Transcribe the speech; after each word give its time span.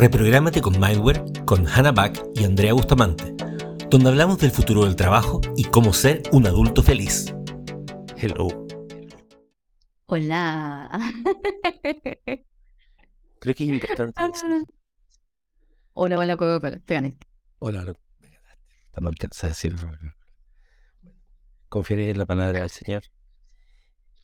Reprográmate 0.00 0.62
con 0.62 0.80
Mindware 0.80 1.22
con 1.44 1.68
Hannah 1.68 1.92
Back 1.92 2.18
y 2.34 2.44
Andrea 2.44 2.72
Bustamante, 2.72 3.34
donde 3.90 4.08
hablamos 4.08 4.38
del 4.38 4.50
futuro 4.50 4.86
del 4.86 4.96
trabajo 4.96 5.42
y 5.58 5.64
cómo 5.64 5.92
ser 5.92 6.22
un 6.32 6.46
adulto 6.46 6.82
feliz. 6.82 7.34
Hello. 8.16 8.48
Hola. 10.06 10.88
Creo 13.40 13.54
que 13.54 13.64
es 13.64 13.70
importante. 13.70 14.18
Hola, 15.92 16.18
hola, 16.18 16.34
hola, 16.34 16.80
te 16.82 16.94
gané. 16.94 17.18
Hola, 17.58 17.82
hola. 17.82 17.92
No 18.96 19.02
me 19.02 19.08
alcanza 19.08 19.48
a 19.48 19.50
decirlo. 19.50 19.86
Confiaré 21.68 22.08
en 22.08 22.16
la 22.16 22.24
palabra 22.24 22.60
del 22.60 22.70
Señor 22.70 23.02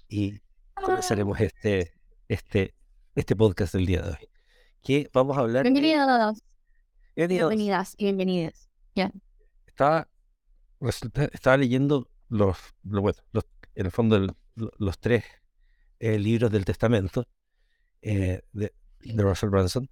y 0.08 0.40
comenzaremos 0.72 1.38
este, 1.38 1.92
este, 2.28 2.74
este 3.14 3.36
podcast 3.36 3.74
del 3.74 3.84
día 3.84 4.00
de 4.00 4.12
hoy. 4.12 4.35
Que 4.86 5.10
vamos 5.12 5.36
a 5.36 5.40
hablar. 5.40 5.64
Bienvenidos. 5.64 6.44
Bienvenidos. 7.16 7.50
Bienvenidas 7.50 7.94
y 7.98 8.04
bienvenidas. 8.04 8.70
Ya. 8.94 9.10
Estaba, 9.66 10.08
resulta- 10.78 11.24
estaba 11.32 11.56
leyendo 11.56 12.08
los, 12.28 12.56
lo- 12.84 13.02
bueno, 13.02 13.18
los- 13.32 13.46
en 13.74 13.86
el 13.86 13.90
fondo, 13.90 14.14
el- 14.14 14.30
lo- 14.54 14.70
los 14.78 15.00
tres 15.00 15.24
eh, 15.98 16.20
libros 16.20 16.52
del 16.52 16.64
Testamento 16.64 17.26
eh, 18.00 18.42
de, 18.52 18.72
de 19.00 19.22
Russell 19.24 19.48
Brunson 19.48 19.90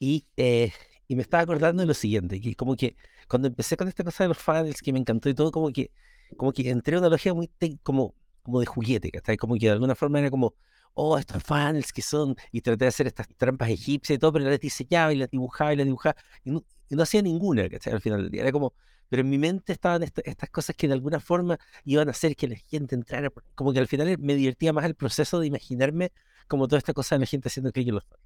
y, 0.00 0.26
eh, 0.36 0.72
y 1.06 1.14
me 1.14 1.22
estaba 1.22 1.44
acordando 1.44 1.82
de 1.82 1.86
lo 1.86 1.94
siguiente, 1.94 2.40
que 2.40 2.56
como 2.56 2.74
que 2.74 2.96
cuando 3.28 3.46
empecé 3.46 3.76
con 3.76 3.86
esta 3.86 4.02
cosa 4.02 4.24
de 4.24 4.28
los 4.28 4.38
funnels 4.38 4.82
que 4.82 4.92
me 4.92 4.98
encantó 4.98 5.28
y 5.28 5.34
todo, 5.34 5.52
como 5.52 5.70
que, 5.70 5.92
como 6.36 6.52
que 6.52 6.68
entré 6.68 6.96
a 6.96 6.98
una 6.98 7.08
lógica 7.10 7.32
muy 7.32 7.48
como, 7.84 8.16
como 8.42 8.58
de 8.58 8.66
juguete, 8.66 9.12
¿cachai? 9.12 9.36
Como 9.36 9.54
que 9.54 9.66
de 9.66 9.72
alguna 9.72 9.94
forma 9.94 10.18
era 10.18 10.30
como, 10.30 10.56
oh, 10.94 11.18
estos 11.18 11.42
funnels 11.42 11.92
que 11.92 12.02
son, 12.02 12.36
y 12.50 12.60
traté 12.60 12.84
de 12.84 12.88
hacer 12.88 13.06
estas 13.06 13.28
trampas 13.36 13.70
egipcias 13.70 14.16
y 14.16 14.18
todo, 14.18 14.32
pero 14.32 14.44
las 14.48 14.60
diseñaba 14.60 15.12
y 15.12 15.16
las 15.16 15.30
dibujaba 15.30 15.72
y 15.72 15.76
las 15.76 15.86
dibujaba, 15.86 16.16
y 16.44 16.50
no, 16.50 16.64
y 16.88 16.94
no 16.96 17.02
hacía 17.02 17.22
ninguna, 17.22 17.68
¿cachai? 17.68 17.92
Al 17.94 18.00
final 18.00 18.22
del 18.22 18.30
día, 18.30 18.42
era 18.42 18.52
como, 18.52 18.74
pero 19.08 19.22
en 19.22 19.30
mi 19.30 19.38
mente 19.38 19.72
estaban 19.72 20.02
esta- 20.02 20.22
estas 20.24 20.50
cosas 20.50 20.76
que 20.76 20.88
de 20.88 20.94
alguna 20.94 21.20
forma 21.20 21.58
iban 21.84 22.08
a 22.08 22.10
hacer 22.12 22.36
que 22.36 22.48
la 22.48 22.56
gente 22.56 22.94
entrara, 22.94 23.30
como 23.54 23.72
que 23.72 23.78
al 23.78 23.88
final 23.88 24.16
me 24.18 24.34
divertía 24.34 24.72
más 24.72 24.84
el 24.84 24.94
proceso 24.94 25.40
de 25.40 25.46
imaginarme 25.48 26.12
como 26.48 26.68
toda 26.68 26.78
esta 26.78 26.92
cosa 26.94 27.14
de 27.16 27.20
la 27.20 27.26
gente 27.26 27.48
haciendo 27.48 27.72
clic 27.72 27.88
en 27.88 27.94
los 27.96 28.04
funnels. 28.04 28.22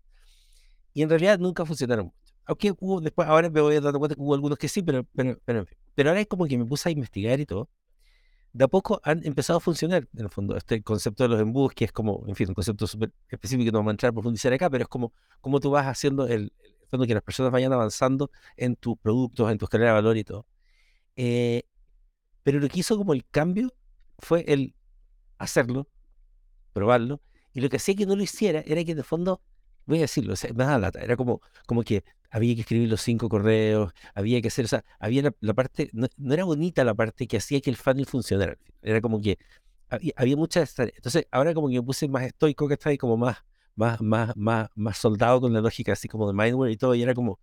Y 0.95 1.03
en 1.03 1.09
realidad 1.11 1.39
nunca 1.39 1.65
funcionaron 1.67 2.07
mucho. 2.07 2.35
Aunque 2.47 2.73
hubo 2.81 3.01
después, 3.01 3.29
ahora 3.29 3.51
me 3.51 3.61
voy 3.61 3.75
dando 3.81 3.99
cuenta 3.99 4.15
que 4.15 4.21
hubo 4.23 4.35
algunos 4.35 4.59
que 4.59 4.69
sí, 4.69 4.83
pero, 4.83 5.05
pero, 5.15 5.39
pero. 5.45 5.67
Pero 5.95 6.11
ahora 6.11 6.21
es 6.21 6.27
como 6.27 6.47
que 6.47 6.57
me 6.59 6.65
puse 6.65 6.89
a 6.89 6.93
investigar 6.93 7.41
y 7.41 7.47
todo. 7.47 7.69
De 8.57 8.65
a 8.65 8.69
poco 8.69 9.03
han 9.05 9.21
empezado 9.27 9.59
a 9.59 9.61
funcionar, 9.61 10.09
en 10.17 10.25
el 10.25 10.31
fondo, 10.31 10.57
este 10.57 10.83
concepto 10.83 11.25
de 11.25 11.29
los 11.29 11.41
embudos, 11.43 11.75
que 11.75 11.85
es 11.85 11.93
como, 11.93 12.25
en 12.27 12.35
fin, 12.35 12.49
un 12.49 12.55
concepto 12.55 12.87
súper 12.87 13.13
específico 13.29 13.67
que 13.67 13.73
no 13.73 13.81
vamos 13.81 13.91
a 13.91 13.93
entrar 13.93 14.11
a 14.11 14.13
profundizar 14.15 14.51
acá, 14.51 14.71
pero 14.71 14.85
es 14.85 14.89
como, 14.89 15.13
como 15.43 15.61
tú 15.61 15.71
vas 15.71 15.87
haciendo 15.87 16.27
el, 16.27 16.33
el 16.33 16.53
en 16.65 16.75
el 16.81 16.89
fondo 16.89 17.07
que 17.07 17.13
las 17.13 17.23
personas 17.23 17.53
vayan 17.53 17.75
avanzando 17.75 18.31
en 18.57 18.77
tus 18.77 18.97
productos, 18.97 19.53
en 19.53 19.59
tu 19.59 19.67
escalera 19.67 19.91
de 19.91 19.95
valor 19.97 20.17
y 20.17 20.25
todo. 20.25 20.47
Eh, 21.17 21.65
pero 22.45 22.59
lo 22.59 22.69
que 22.69 22.81
hizo 22.81 22.97
como 22.97 23.13
el 23.13 23.27
cambio 23.27 23.75
fue 24.21 24.43
el 24.49 24.75
hacerlo, 25.37 25.87
probarlo, 26.73 27.21
y 27.53 27.61
lo 27.61 27.69
que 27.69 27.77
hacía 27.77 27.95
que 27.95 28.07
no 28.07 28.17
lo 28.17 28.23
hiciera 28.23 28.63
era 28.67 28.83
que 28.85 28.95
de 28.95 29.03
fondo, 29.03 29.43
voy 29.87 29.99
a 29.99 30.03
decirlo, 30.03 30.35
o 30.35 30.37
sea, 30.37 30.53
me 30.53 30.65
daba 30.65 30.79
lata, 30.79 31.01
era 31.01 31.17
como, 31.17 31.41
como 31.67 31.83
que 31.83 32.05
había 32.31 32.55
que 32.55 32.63
escribir 32.63 32.89
los 32.89 33.01
cinco 33.03 33.29
correos, 33.29 33.93
había 34.15 34.41
que 34.43 34.49
hacer, 34.49 34.65
o 34.65 34.69
sea, 34.69 34.85
había 34.99 35.23
la, 35.23 35.35
la 35.41 35.55
parte, 35.55 35.91
no, 35.93 36.09
no 36.17 36.35
era 36.35 36.45
bonita 36.45 36.85
la 36.85 36.95
parte 36.95 37.27
que 37.27 37.37
hacía 37.39 37.61
que 37.61 37.71
el 37.71 37.77
funnel 37.77 38.07
funcionara, 38.07 38.59
era 38.83 39.01
como 39.01 39.21
que 39.21 39.39
había, 39.89 40.13
había 40.17 40.37
muchas 40.37 40.75
tareas. 40.75 40.97
Entonces, 40.97 41.27
ahora 41.31 41.55
como 41.55 41.69
que 41.69 41.75
me 41.77 41.83
puse 41.83 42.09
más 42.09 42.25
estoico, 42.25 42.69
que 42.69 42.75
está 42.75 42.91
ahí 42.91 42.99
como 42.99 43.17
más, 43.17 43.39
más, 43.77 44.01
más, 44.01 44.37
más, 44.37 44.69
más 44.75 44.99
soldado 44.99 45.41
con 45.41 45.53
la 45.53 45.61
lógica 45.61 45.93
así 45.93 46.09
como 46.09 46.27
de 46.27 46.35
mindware 46.35 46.73
y 46.73 46.77
todo, 46.77 46.95
y 46.95 47.03
era 47.03 47.15
como, 47.15 47.39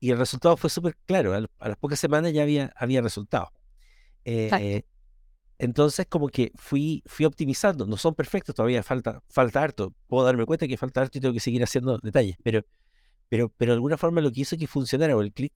y 0.00 0.10
el 0.10 0.18
resultado 0.18 0.56
fue 0.56 0.70
súper 0.70 0.96
claro, 1.06 1.34
a, 1.34 1.38
a 1.58 1.68
las 1.68 1.76
pocas 1.78 1.98
semanas 1.98 2.32
ya 2.32 2.42
había, 2.42 2.72
había 2.76 3.00
resultados. 3.02 3.50
Eh, 4.24 4.82
entonces, 5.58 6.06
como 6.06 6.28
que 6.28 6.52
fui, 6.56 7.02
fui 7.06 7.24
optimizando. 7.26 7.86
No 7.86 7.96
son 7.96 8.14
perfectos, 8.14 8.54
todavía 8.54 8.82
falta, 8.82 9.22
falta 9.28 9.62
harto. 9.62 9.94
Puedo 10.06 10.24
darme 10.24 10.44
cuenta 10.44 10.68
que 10.68 10.76
falta 10.76 11.02
harto 11.02 11.18
y 11.18 11.20
tengo 11.20 11.34
que 11.34 11.40
seguir 11.40 11.62
haciendo 11.62 11.98
detalles. 11.98 12.36
Pero, 12.42 12.62
pero, 13.28 13.50
pero 13.56 13.72
de 13.72 13.76
alguna 13.76 13.96
forma 13.96 14.20
lo 14.20 14.30
que 14.32 14.42
hizo 14.42 14.56
que 14.56 14.66
funcionara 14.66 15.16
o 15.16 15.22
el 15.22 15.32
clic 15.32 15.52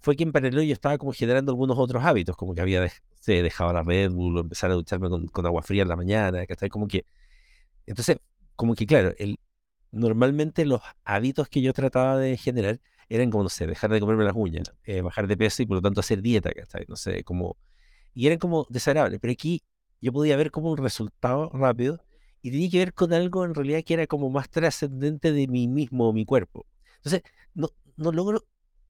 fue 0.00 0.16
que 0.16 0.22
en 0.24 0.32
paralelo 0.32 0.62
yo 0.62 0.72
estaba 0.74 0.98
como 0.98 1.12
generando 1.12 1.52
algunos 1.52 1.78
otros 1.78 2.04
hábitos, 2.04 2.36
como 2.36 2.54
que 2.54 2.60
había 2.60 2.86
se 3.20 3.42
dejaba 3.42 3.72
la 3.72 3.82
Red 3.82 4.12
Bull, 4.12 4.38
empezar 4.38 4.70
a 4.70 4.74
ducharme 4.74 5.08
con, 5.08 5.46
agua 5.46 5.62
fría 5.62 5.82
en 5.82 5.88
la 5.88 5.96
mañana, 5.96 6.46
¿cachai? 6.46 6.68
Como 6.68 6.86
que, 6.88 7.06
entonces, 7.86 8.18
como 8.56 8.74
que 8.74 8.86
claro, 8.86 9.14
normalmente 9.92 10.66
los 10.66 10.82
hábitos 11.04 11.48
que 11.48 11.62
yo 11.62 11.72
trataba 11.72 12.18
de 12.18 12.36
generar 12.36 12.80
eran 13.08 13.30
como, 13.30 13.44
no 13.44 13.48
sé, 13.48 13.66
dejar 13.66 13.90
de 13.92 14.00
comerme 14.00 14.24
las 14.24 14.34
uñas, 14.36 14.74
eh, 14.84 15.00
bajar 15.00 15.26
de 15.26 15.36
peso 15.38 15.62
y 15.62 15.66
por 15.66 15.76
lo 15.78 15.82
tanto 15.82 16.00
hacer 16.00 16.20
dieta, 16.22 16.52
¿cachai? 16.52 16.84
No 16.88 16.96
sé, 16.96 17.24
como 17.24 17.56
y 18.14 18.26
eran 18.26 18.38
como 18.38 18.66
desagradables. 18.70 19.20
Pero 19.20 19.32
aquí 19.32 19.62
yo 20.00 20.12
podía 20.12 20.36
ver 20.36 20.50
como 20.50 20.70
un 20.72 20.78
resultado 20.78 21.50
rápido 21.52 22.00
y 22.42 22.50
tenía 22.50 22.70
que 22.70 22.78
ver 22.78 22.94
con 22.94 23.12
algo 23.12 23.44
en 23.44 23.54
realidad 23.54 23.82
que 23.84 23.94
era 23.94 24.06
como 24.06 24.30
más 24.30 24.50
trascendente 24.50 25.32
de 25.32 25.46
mí 25.48 25.68
mismo, 25.68 26.12
mi 26.12 26.24
cuerpo. 26.26 26.66
Entonces, 26.96 27.22
no, 27.54 27.68
no 27.96 28.12
logro, 28.12 28.44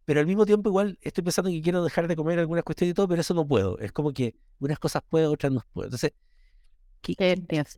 pero 0.05 0.21
al 0.21 0.27
mismo 0.27 0.45
tiempo 0.47 0.69
igual 0.71 0.99
estoy 1.03 1.25
pensando 1.25 1.51
que 1.51 1.63
quiero 1.63 1.85
dejar 1.85 2.09
de 2.09 2.17
comer 2.17 2.39
algunas 2.39 2.65
cuestiones 2.65 2.93
y 2.93 2.95
todo, 2.95 3.09
pero 3.09 3.21
eso 3.21 3.35
no 3.35 3.47
puedo. 3.47 3.79
Es 3.79 3.93
como 3.93 4.13
que 4.13 4.35
unas 4.59 4.79
cosas 4.79 5.03
puedo, 5.09 5.33
otras 5.33 5.53
no 5.53 5.63
puedo. 5.73 5.87
Entonces, 5.89 6.13
¿qué, 7.03 7.19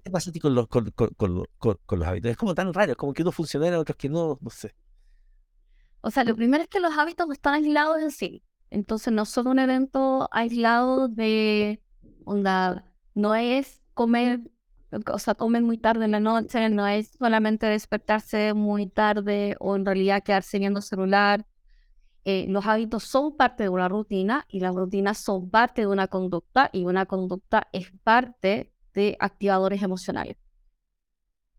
Qué 0.04 0.10
pasa 0.10 0.30
a 0.30 0.32
ti 0.32 0.40
con 0.40 0.54
los, 0.54 0.68
con, 0.68 0.90
con- 0.92 1.10
con 1.16 1.34
los- 1.34 1.46
con- 1.58 1.78
con 1.86 1.98
los 1.98 2.08
hábitos? 2.08 2.30
Es 2.32 2.36
como 2.36 2.54
tan 2.54 2.72
raro, 2.74 2.92
es 2.92 2.98
como 2.98 3.12
que 3.14 3.22
unos 3.22 3.34
funcionan, 3.34 3.74
otros 3.74 3.96
que 3.96 4.08
no, 4.08 4.38
no 4.40 4.50
sé. 4.50 4.74
O 6.00 6.10
sea, 6.10 6.24
lo 6.24 6.34
primero 6.36 6.62
es 6.62 6.68
que 6.70 6.80
los 6.80 6.96
hábitos 6.96 7.26
no 7.26 7.32
están 7.34 7.54
aislados 7.54 8.00
en 8.00 8.10
sí. 8.10 8.42
Entonces, 8.70 9.12
no 9.12 9.24
son 9.24 9.48
un 9.48 9.58
evento 9.58 10.28
aislado 10.32 11.08
de 11.08 11.82
onda. 12.24 12.84
No 13.14 13.34
es 13.34 13.82
comer, 13.94 14.40
o 15.12 15.18
sea, 15.18 15.34
comer 15.34 15.62
muy 15.62 15.78
tarde 15.78 16.04
en 16.04 16.12
la 16.12 16.20
noche, 16.20 16.68
no 16.70 16.86
es 16.86 17.12
solamente 17.18 17.66
despertarse 17.66 18.54
muy 18.54 18.88
tarde 18.88 19.56
o 19.60 19.76
en 19.76 19.86
realidad 19.86 20.22
quedarse 20.22 20.58
viendo 20.58 20.82
celular. 20.82 21.46
Eh, 22.24 22.46
los 22.48 22.66
hábitos 22.66 23.04
son 23.04 23.36
parte 23.36 23.62
de 23.64 23.68
una 23.68 23.88
rutina 23.88 24.46
y 24.48 24.60
las 24.60 24.74
rutinas 24.74 25.18
son 25.18 25.48
parte 25.50 25.82
de 25.82 25.86
una 25.86 26.08
conducta 26.08 26.70
y 26.72 26.84
una 26.84 27.06
conducta 27.06 27.68
es 27.72 27.92
parte 28.02 28.72
de 28.94 29.16
activadores 29.20 29.82
emocionales. 29.82 30.36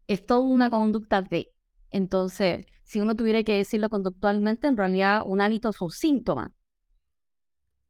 Es 0.07 0.25
toda 0.25 0.41
una 0.41 0.69
conducta 0.69 1.21
de. 1.21 1.53
Entonces, 1.89 2.65
si 2.83 2.99
uno 2.99 3.15
tuviera 3.15 3.43
que 3.43 3.53
decirlo 3.57 3.89
conductualmente, 3.89 4.67
en 4.67 4.77
realidad 4.77 5.23
un 5.25 5.41
hábito 5.41 5.69
es 5.69 5.81
un 5.81 5.91
síntoma 5.91 6.53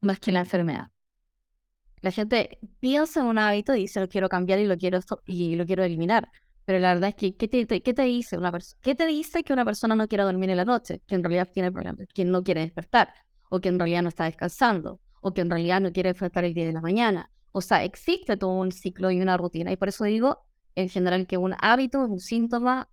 más 0.02 0.20
que 0.20 0.32
la 0.32 0.40
enfermedad. 0.42 0.92
La 2.02 2.12
gente 2.12 2.60
piensa 2.80 3.22
en 3.22 3.26
un 3.28 3.38
hábito 3.40 3.76
y 3.76 3.82
dice 3.82 4.00
lo 4.00 4.08
quiero 4.08 4.30
cambiar 4.30 4.60
y 4.60 4.66
lo 4.66 4.78
quiero 4.78 5.00
y 5.26 5.56
lo 5.56 5.66
quiero 5.66 5.84
eliminar. 5.84 6.30
Pero 6.66 6.80
la 6.80 6.94
verdad 6.94 7.10
es 7.10 7.16
que, 7.16 7.36
¿qué 7.36 7.48
te, 7.48 7.66
te- 7.66 7.82
qué 7.82 7.94
te 7.94 8.04
dice 8.04 8.38
una 8.38 8.52
persona? 8.52 8.80
¿Qué 8.82 8.94
te 8.96 9.06
dice 9.08 9.44
que 9.44 9.54
una 9.54 9.66
persona 9.66 9.96
no 9.96 10.08
quiera 10.08 10.26
dormir 10.26 10.50
en 10.50 10.58
la 10.58 10.66
noche? 10.66 11.02
Que 11.08 11.16
en 11.16 11.24
realidad 11.24 11.50
tiene 11.54 11.72
problemas, 11.72 12.08
que 12.14 12.26
no 12.26 12.44
quiere 12.44 12.62
despertar, 12.62 13.14
o 13.50 13.60
que 13.62 13.70
en 13.70 13.80
realidad 13.80 14.02
no 14.04 14.10
está 14.10 14.26
descansando, 14.26 15.00
o 15.22 15.34
que 15.34 15.42
en 15.42 15.50
realidad 15.50 15.80
no 15.82 15.92
quiere 15.94 16.10
enfrentar 16.10 16.44
el 16.44 16.54
día 16.54 16.66
de 16.66 16.74
la 16.74 16.82
mañana. 16.82 17.32
O 17.54 17.62
sea, 17.62 17.84
existe 17.84 18.38
todo 18.38 18.52
un 18.52 18.72
ciclo 18.72 19.10
y 19.12 19.22
una 19.22 19.38
rutina. 19.38 19.72
Y 19.72 19.78
por 19.78 19.88
eso 19.90 20.04
digo, 20.04 20.46
en 20.76 20.90
general, 20.90 21.26
que 21.26 21.38
un 21.38 21.56
hábito 21.60 22.02
un 22.02 22.20
síntoma, 22.20 22.90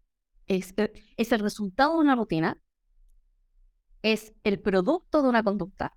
es, 0.46 0.72
es 1.16 1.32
el 1.32 1.40
resultado 1.40 1.94
de 1.94 1.98
una 2.00 2.14
rutina, 2.16 2.58
es 4.02 4.32
el 4.44 4.60
producto 4.60 5.22
de 5.22 5.28
una 5.28 5.42
conducta 5.42 5.96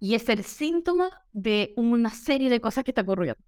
y 0.00 0.14
es 0.14 0.28
el 0.28 0.44
síntoma 0.44 1.10
de 1.32 1.72
una 1.76 2.10
serie 2.10 2.50
de 2.50 2.60
cosas 2.60 2.84
que 2.84 2.90
está 2.90 3.02
ocurriendo. 3.02 3.42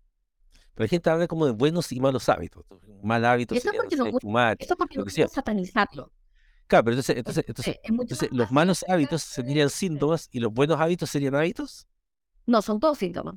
Pero 0.75 0.85
la 0.85 0.89
gente 0.89 1.11
habla 1.11 1.27
como 1.27 1.47
de 1.47 1.53
buenos 1.53 1.91
y 1.93 2.01
malos 2.01 2.29
hábitos. 2.29 2.65
Mal 3.03 3.25
hábito 3.25 3.55
eso 3.55 3.65
sería, 3.65 3.81
porque 3.81 3.97
no 3.97 4.05
gusta- 4.07 4.21
fumar, 4.21 4.57
Esto 4.59 4.77
porque 4.77 4.99
lo 4.99 5.05
que 5.05 5.29
satanizarlo. 5.29 6.13
Claro, 6.67 6.85
pero 6.85 6.95
entonces, 6.95 7.17
entonces, 7.17 7.45
entonces, 7.49 7.75
Eh, 7.75 7.81
es 7.83 7.91
mucho 7.91 8.03
entonces 8.15 8.29
los 8.33 8.53
malos 8.53 8.85
hábitos 8.89 9.23
serían 9.23 9.71
síntomas 9.71 10.29
y 10.31 10.39
los 10.39 10.53
buenos 10.53 10.79
hábitos 10.81 11.11
serían 11.11 11.35
hábitos. 11.35 11.87
No, 12.47 12.63
son 12.63 12.79
todos 12.79 12.99
síntomas. 12.99 13.35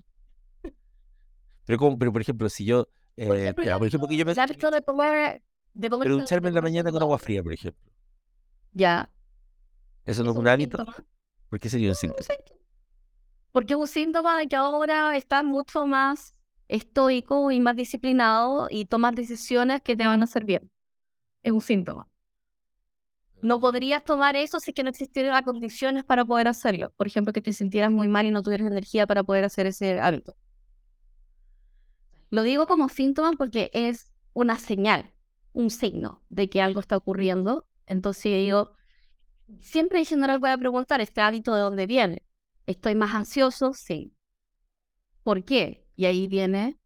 Pero, 1.66 1.80
como, 1.80 1.98
pero 1.98 2.12
por 2.12 2.22
ejemplo, 2.22 2.50
si 2.50 2.66
yo, 2.66 2.88
eh, 3.16 3.28
Por 3.28 3.38
ejemplo, 3.38 3.64
ya, 3.64 3.78
por 3.78 3.88
ejemplo, 3.88 4.08
que 4.08 4.18
yo 4.18 4.26
me, 4.26 4.34
de 4.34 4.82
comer, 4.84 5.42
de 5.74 5.90
comer 5.90 6.06
pero 6.06 6.18
ducharme 6.18 6.50
en 6.50 6.56
la 6.56 6.62
mañana 6.62 6.92
con 6.92 7.02
agua 7.02 7.18
fría, 7.18 7.42
por 7.42 7.54
ejemplo. 7.54 7.92
Ya. 8.74 9.10
¿Eso 10.06 10.24
no 10.24 10.32
es 10.32 10.36
¿es 10.36 10.40
un 10.40 10.48
hábito? 10.48 10.86
¿Por 11.50 11.60
qué 11.60 11.70
sería 11.70 11.90
un 11.90 11.96
síntoma? 11.96 12.26
Porque 13.54 13.74
es 13.76 13.80
un 13.80 13.88
síntoma 13.88 14.38
de 14.38 14.48
que 14.48 14.56
ahora 14.58 15.16
estás 15.16 15.44
mucho 15.46 15.86
más 15.88 16.36
estoico 16.68 17.52
y 17.52 17.60
más 17.60 17.76
disciplinado 17.76 18.68
y 18.70 18.86
tomas 18.86 19.16
decisiones 19.16 19.82
que 19.82 19.96
te 19.96 20.06
van 20.08 20.22
a 20.22 20.24
hacer 20.26 20.44
bien. 20.44 20.72
Es 21.44 21.52
un 21.54 21.62
síntoma. 21.62 22.10
No 23.44 23.60
podrías 23.60 24.04
tomar 24.04 24.36
eso 24.36 24.60
si 24.60 24.72
es 24.72 24.76
que 24.76 24.84
no 24.84 24.90
existieran 24.90 25.34
las 25.34 25.44
condiciones 25.44 26.04
para 26.04 26.26
poder 26.26 26.48
hacerlo. 26.48 26.94
Por 26.98 27.06
ejemplo, 27.06 27.32
que 27.32 27.42
te 27.42 27.54
sintieras 27.54 27.92
muy 27.92 28.08
mal 28.08 28.26
y 28.26 28.32
no 28.32 28.42
tuvieras 28.42 28.66
energía 28.68 29.06
para 29.06 29.24
poder 29.24 29.44
hacer 29.44 29.68
ese 29.68 30.00
hábito. 30.00 30.36
Lo 32.32 32.42
digo 32.42 32.66
como 32.66 32.90
síntoma 32.90 33.34
porque 33.34 33.70
es 33.74 34.12
una 34.34 34.58
señal, 34.58 35.14
un 35.52 35.70
signo 35.70 36.24
de 36.30 36.50
que 36.50 36.60
algo 36.60 36.80
está 36.80 36.98
ocurriendo. 36.98 37.68
Entonces 37.86 38.48
yo 38.48 38.72
siempre 39.62 40.00
en 40.00 40.06
general 40.06 40.40
voy 40.40 40.50
a 40.50 40.58
preguntar, 40.58 41.02
¿este 41.02 41.22
hábito 41.22 41.54
de 41.54 41.62
dónde 41.62 41.86
viene? 41.86 42.24
¿Estoy 42.66 42.96
más 42.96 43.16
ansioso? 43.16 43.74
Sí. 43.74 44.14
¿Por 45.24 45.44
qué? 45.46 45.86
Y 45.96 46.06
ahí 46.06 46.28
viene, 46.28 46.78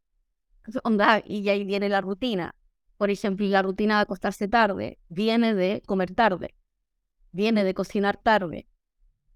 onda, 0.83 1.24
y 1.25 1.47
ahí 1.50 1.63
viene 1.65 1.89
la 1.89 2.01
rutina. 2.01 2.56
Por 2.97 3.09
ejemplo, 3.12 3.45
la 3.47 3.62
rutina 3.63 3.97
de 3.97 4.01
acostarse 4.03 4.47
tarde 4.47 5.00
viene 5.09 5.56
de 5.56 5.83
comer 5.88 6.13
tarde, 6.15 6.56
viene 7.31 7.63
de 7.63 7.74
cocinar 7.75 8.18
tarde, 8.18 8.68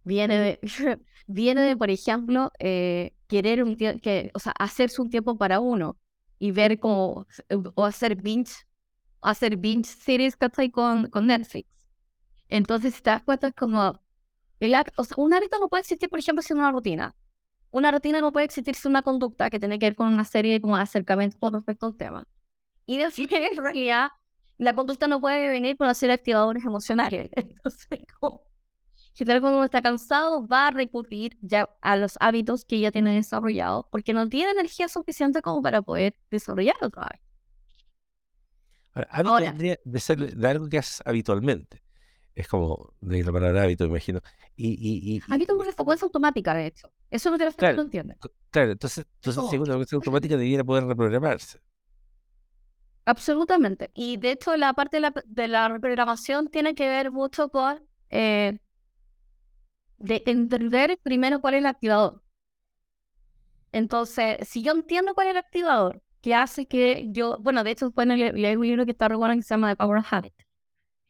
viene 0.03 0.39
de, 0.39 0.59
viene 1.27 1.61
de 1.63 1.77
por 1.77 1.91
ejemplo, 1.91 2.51
eh, 2.59 3.13
querer 3.27 3.63
un 3.63 3.75
que, 3.77 4.31
o 4.35 4.39
sea, 4.39 4.53
hacerse 4.59 5.01
un 5.01 5.09
tiempo 5.09 5.37
para 5.37 5.59
uno 5.61 5.97
y 6.39 6.51
ver 6.51 6.79
cómo, 6.79 7.27
o 7.75 7.85
hacer 7.85 8.15
binge, 8.17 8.53
hacer 9.21 9.57
binge 9.57 9.85
series, 9.89 10.37
Con, 10.73 11.09
con 11.09 11.27
Netflix. 11.27 11.69
Entonces, 12.49 12.95
si 12.95 13.01
te 13.01 13.09
das 13.11 13.23
cuenta, 13.23 13.47
es 13.47 13.53
como, 13.55 13.99
el, 14.61 14.75
o 14.95 15.03
sea, 15.03 15.15
un 15.17 15.33
hábito 15.33 15.59
no 15.59 15.69
puede 15.69 15.81
existir, 15.81 16.09
por 16.09 16.19
ejemplo, 16.19 16.41
sin 16.41 16.57
una 16.57 16.71
rutina. 16.71 17.15
Una 17.71 17.91
rutina 17.91 18.21
no 18.21 18.31
puede 18.31 18.45
existir 18.45 18.75
sin 18.75 18.91
una 18.91 19.01
conducta 19.01 19.49
que 19.49 19.59
tiene 19.59 19.79
que 19.79 19.87
ver 19.87 19.95
con 19.95 20.07
una 20.07 20.25
serie 20.25 20.61
como 20.61 20.75
acercamientos 20.75 21.39
con 21.39 21.53
respecto 21.53 21.87
al 21.87 21.95
tema. 21.95 22.27
Y 22.85 22.97
de 22.97 23.05
en 23.51 23.57
realidad, 23.57 24.09
la 24.57 24.75
conducta 24.75 25.07
no 25.07 25.19
puede 25.19 25.49
venir 25.49 25.77
con 25.77 25.87
hacer 25.87 26.11
activadores 26.11 26.63
emocionales. 26.63 27.29
Entonces, 27.35 27.99
como, 28.19 28.43
si 29.13 29.25
tal 29.25 29.43
uno 29.43 29.63
está 29.63 29.81
cansado, 29.81 30.47
va 30.47 30.67
a 30.67 30.71
recurrir 30.71 31.37
ya 31.41 31.69
a 31.81 31.97
los 31.97 32.17
hábitos 32.19 32.63
que 32.63 32.79
ya 32.79 32.91
tiene 32.91 33.15
desarrollados, 33.15 33.85
porque 33.89 34.13
no 34.13 34.29
tiene 34.29 34.51
energía 34.51 34.87
suficiente 34.87 35.41
como 35.41 35.61
para 35.61 35.81
poder 35.81 36.15
desarrollar 36.29 36.75
otra 36.81 37.09
vez. 37.11 37.21
Ahora, 39.09 39.51
tendría 39.51 39.79
de 39.83 39.99
ser 39.99 40.35
de 40.35 40.47
algo 40.47 40.67
que 40.67 40.77
haces 40.77 41.01
habitualmente. 41.05 41.81
Es 42.33 42.47
como 42.47 42.93
de 43.01 43.23
la 43.23 43.31
palabra 43.31 43.63
hábito, 43.63 43.85
imagino. 43.85 44.21
Y, 44.55 44.69
y, 44.69 45.15
y, 45.15 45.21
hábito 45.29 45.61
es 45.63 45.75
una 45.77 45.95
automática, 46.01 46.53
de 46.53 46.67
hecho. 46.67 46.91
Eso 47.09 47.29
no 47.29 47.37
te 47.37 47.45
lo 47.45 47.51
claro, 47.51 47.81
entiendes. 47.81 48.17
Claro, 48.49 48.71
entonces, 48.71 49.05
entonces 49.15 49.43
según 49.49 49.67
la 49.67 49.75
automática 49.75 50.37
debiera 50.37 50.63
poder 50.63 50.85
reprogramarse. 50.85 51.59
Absolutamente. 53.05 53.91
Y 53.93 54.17
de 54.17 54.31
hecho, 54.31 54.55
la 54.55 54.73
parte 54.73 54.97
de 54.97 55.01
la, 55.01 55.13
de 55.25 55.47
la 55.47 55.67
reprogramación 55.67 56.47
tiene 56.47 56.75
que 56.75 56.87
ver 56.87 57.11
mucho 57.11 57.49
con 57.49 57.83
eh, 58.09 58.59
de 59.97 60.23
entender 60.25 60.99
primero 61.01 61.41
cuál 61.41 61.55
es 61.55 61.59
el 61.59 61.65
activador. 61.65 62.21
Entonces, 63.71 64.47
si 64.47 64.61
yo 64.63 64.73
entiendo 64.73 65.13
cuál 65.13 65.27
es 65.27 65.31
el 65.31 65.37
activador, 65.37 66.01
que 66.21 66.35
hace 66.35 66.67
que 66.67 67.07
yo, 67.11 67.37
bueno, 67.39 67.63
de 67.63 67.71
hecho, 67.71 67.85
después 67.85 68.07
hay 68.09 68.55
un 68.55 68.67
libro 68.67 68.85
que 68.85 68.91
está 68.91 69.07
bueno 69.09 69.35
que 69.35 69.41
se 69.41 69.53
llama 69.53 69.71
The 69.71 69.75
Power 69.77 69.99
of 69.99 70.13
Habit. 70.13 70.33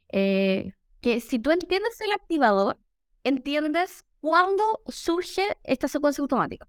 Eh, 0.10 0.74
que 1.02 1.20
si 1.20 1.40
tú 1.40 1.52
entiendes 1.52 2.00
el 2.02 2.12
activador, 2.12 2.80
entiendes 3.24 4.06
cuándo 4.20 4.82
surge 4.88 5.58
esta 5.64 5.88
secuencia 5.88 6.22
automática. 6.22 6.68